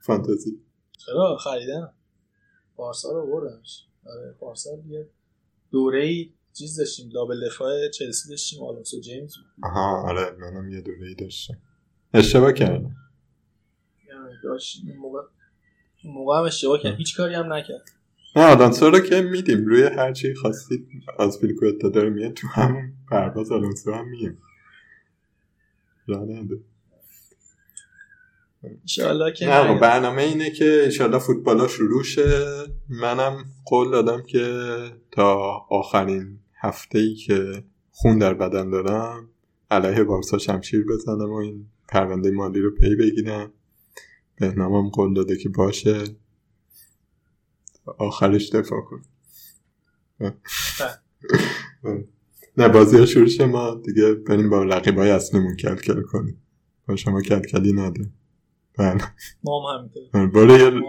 فانتزی. 0.00 0.60
چرا؟ 0.98 1.36
خریدم 1.36 1.92
پارسا 2.76 3.12
رو 3.12 3.26
بردمش. 3.26 3.86
آره 4.06 4.36
پارسا 4.40 4.70
یه 4.88 5.08
دوره 5.70 6.04
ای 6.04 6.32
چیز 6.52 6.76
داشتیم 6.78 7.08
دابل 7.08 7.46
دفاع 7.46 7.88
چلسی 7.88 8.28
داشتیم 8.28 8.62
آلونسو 8.62 9.00
جیمز 9.00 9.34
آها 9.62 10.08
آره 10.08 10.36
منم 10.40 10.68
یه 10.70 10.80
دوره 10.80 11.06
ای 11.08 11.14
داشتم. 11.14 11.58
اشتباه 12.14 12.52
کردم. 12.52 12.96
داشتیم 14.44 14.96
موقع 14.96 15.20
موقع 16.04 16.38
هم 16.38 16.44
اشتباه 16.44 16.82
کردم 16.82 16.96
هیچ 16.96 17.16
کاری 17.16 17.34
هم 17.34 17.52
نکرد. 17.52 17.82
نه 18.36 18.42
آلونسو 18.42 18.90
رو 18.90 19.00
که 19.00 19.20
میدیم. 19.20 19.66
روی 19.66 19.82
هر 19.82 20.12
چی 20.12 20.34
خواستید 20.34 20.88
از 21.18 21.40
پیلکوتا 21.40 21.88
داره 21.88 22.10
میاد 22.10 22.32
تو 22.32 22.48
همون 22.48 22.92
پرواز 23.10 23.52
آلونسو 23.52 23.92
هم 23.92 24.08
میاد 24.08 24.34
راه 26.06 26.22
نده 26.22 26.58
که 29.36 29.46
نه 29.46 29.78
برنامه 29.80 30.22
اینه 30.22 30.50
که 30.50 30.80
انشالله 30.84 31.18
فوتبال 31.18 31.60
ها 31.60 31.68
شروع 31.68 32.02
شه. 32.02 32.44
منم 32.88 33.44
قول 33.64 33.90
دادم 33.90 34.22
که 34.22 34.68
تا 35.10 35.34
آخرین 35.70 36.38
هفته 36.60 36.98
ای 36.98 37.14
که 37.14 37.64
خون 37.90 38.18
در 38.18 38.34
بدن 38.34 38.70
دارم 38.70 39.28
علیه 39.70 40.04
بارسا 40.04 40.38
شمشیر 40.38 40.84
بزنم 40.86 41.30
و 41.30 41.34
این 41.34 41.66
پرونده 41.88 42.30
مالی 42.30 42.60
رو 42.60 42.70
پی 42.70 42.96
بگیرم. 42.96 43.52
بهنامم 44.36 44.88
قول 44.88 45.14
داده 45.14 45.36
که 45.36 45.48
باشه. 45.48 46.04
آخرش 47.98 48.50
دفاع 48.50 48.80
کن. 48.80 49.02
نه 52.56 52.68
بازی 52.68 52.98
ها 52.98 53.06
شروع 53.06 53.26
شه 53.26 53.46
ما 53.46 53.74
دیگه 53.74 54.14
بریم 54.14 54.50
با 54.50 54.62
رقیب 54.62 54.98
های 54.98 55.10
اصلیمون 55.10 55.56
کلکل 55.56 56.02
کنیم. 56.02 56.42
با 56.88 56.96
شما 56.96 57.22
کلکلی 57.22 57.72
نده 57.72 58.10
بله. 58.78 59.00
ما 59.44 59.72
هم 59.72 59.78
همینطور 59.78 60.26
بله، 60.26 60.62
یه. 60.62 60.80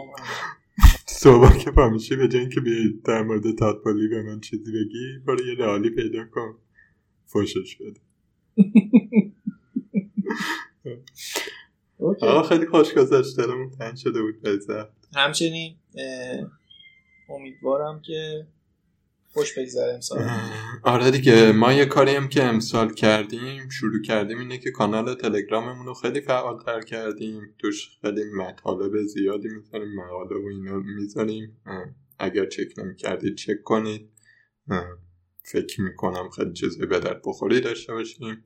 صبح 1.05 1.57
که 1.57 1.71
پامیشی 1.71 2.15
به 2.15 2.27
جای 2.27 2.41
اینکه 2.41 2.61
بیایی 2.61 3.01
در 3.05 3.23
مورد 3.23 3.55
تاتپالی 3.55 4.07
به 4.07 4.23
من 4.23 4.39
چیزی 4.39 4.71
بگی 4.71 5.19
برو 5.27 5.47
یه 5.47 5.55
رئالی 5.55 5.89
پیدا 5.89 6.25
کن. 6.25 6.55
فوشش 7.25 7.77
بده. 7.77 7.99
آقا 11.99 12.43
خیلی 12.43 12.65
خوش 12.65 12.93
گذشت 12.93 13.37
دلمون 13.37 13.69
تنگ 13.69 13.95
شده 13.95 14.21
بود 14.21 14.41
بزر 14.41 14.85
همچنین 15.15 15.75
امیدوارم 17.29 18.01
که 18.01 18.47
خوش 19.33 19.57
بگذره 19.57 19.93
امسال. 19.93 20.29
آره 20.83 21.11
دیگه 21.11 21.51
ما 21.51 21.73
یه 21.73 21.85
کاری 21.85 22.11
هم 22.15 22.27
که 22.27 22.43
امسال 22.43 22.93
کردیم 22.93 23.69
شروع 23.69 24.01
کردیم 24.01 24.39
اینه 24.39 24.57
که 24.57 24.71
کانال 24.71 25.15
تلگراممون 25.15 25.85
رو 25.85 25.93
خیلی 25.93 26.21
فعالتر 26.21 26.81
کردیم. 26.81 27.55
توش 27.59 27.89
خیلی 28.01 28.23
مطالب 28.23 29.03
زیادی 29.03 29.47
می‌ذاریم 29.47 29.95
مقاله 29.95 30.35
و 30.35 30.47
اینا 30.47 30.75
می‌ذاریم. 30.75 31.57
اگر 32.19 32.45
چک 32.45 32.79
نمی‌کردید 32.79 33.35
چک 33.35 33.63
کنید. 33.63 34.09
فکر 35.43 35.81
می‌کنم 35.81 36.29
خیلی 36.29 36.53
چیزی 36.53 36.85
به 36.85 36.99
درد 36.99 37.21
بخوری 37.25 37.61
داشته 37.61 37.93
باشیم. 37.93 38.43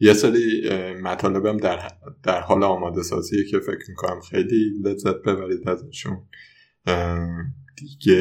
یه 0.00 0.14
سری 0.14 0.70
مطالبم 1.02 1.56
در, 1.56 1.90
در 2.22 2.40
حال 2.40 2.64
آماده 2.64 3.02
سازیه 3.02 3.44
که 3.44 3.60
فکر 3.60 3.84
می‌کنم 3.88 4.20
خیلی 4.20 4.70
لذت 4.82 5.16
ببرید 5.16 5.68
ازشون. 5.68 6.22
دیگه 7.76 8.20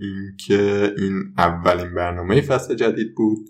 اینکه 0.00 0.94
این 0.98 1.34
اولین 1.38 1.94
برنامه 1.94 2.40
فصل 2.40 2.74
جدید 2.74 3.14
بود. 3.14 3.48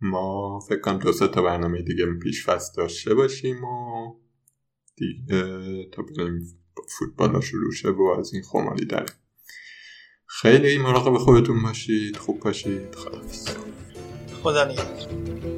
ما 0.00 0.60
فکر 0.68 0.80
کنم 0.80 0.98
دو 0.98 1.12
تا 1.12 1.42
برنامه 1.42 1.82
دیگه 1.82 2.06
پیش 2.22 2.46
فصل 2.46 2.72
داشته 2.76 3.14
باشیم 3.14 3.64
و 3.64 4.14
دیگه 4.96 5.42
تا 5.92 6.02
بریم 6.02 6.42
فوتبال 6.98 7.34
ها 7.34 7.40
شروع 7.40 7.72
شه 7.72 7.88
و 7.88 8.16
از 8.18 8.34
این 8.34 8.42
خمالی 8.42 8.84
داریم. 8.84 9.14
خیلی 10.26 10.78
مراقب 10.78 11.18
خودتون 11.18 11.62
باشید 11.62 12.16
خوب 12.16 12.40
باشید. 12.40 12.94
خدا 14.42 14.64
نگهدار. 14.64 15.57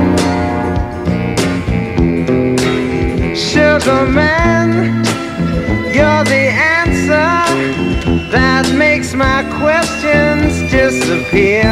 Sugar 3.71 4.05
man, 4.05 5.01
you're 5.93 6.23
the 6.25 6.51
answer 6.75 7.31
that 8.29 8.69
makes 8.75 9.13
my 9.13 9.45
questions 9.59 10.69
disappear. 10.69 11.71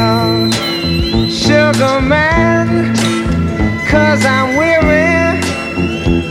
Sugar 1.30 2.00
man, 2.00 2.96
cause 3.86 4.24
I'm 4.26 4.56
weary 4.56 5.44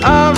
of 0.02 0.37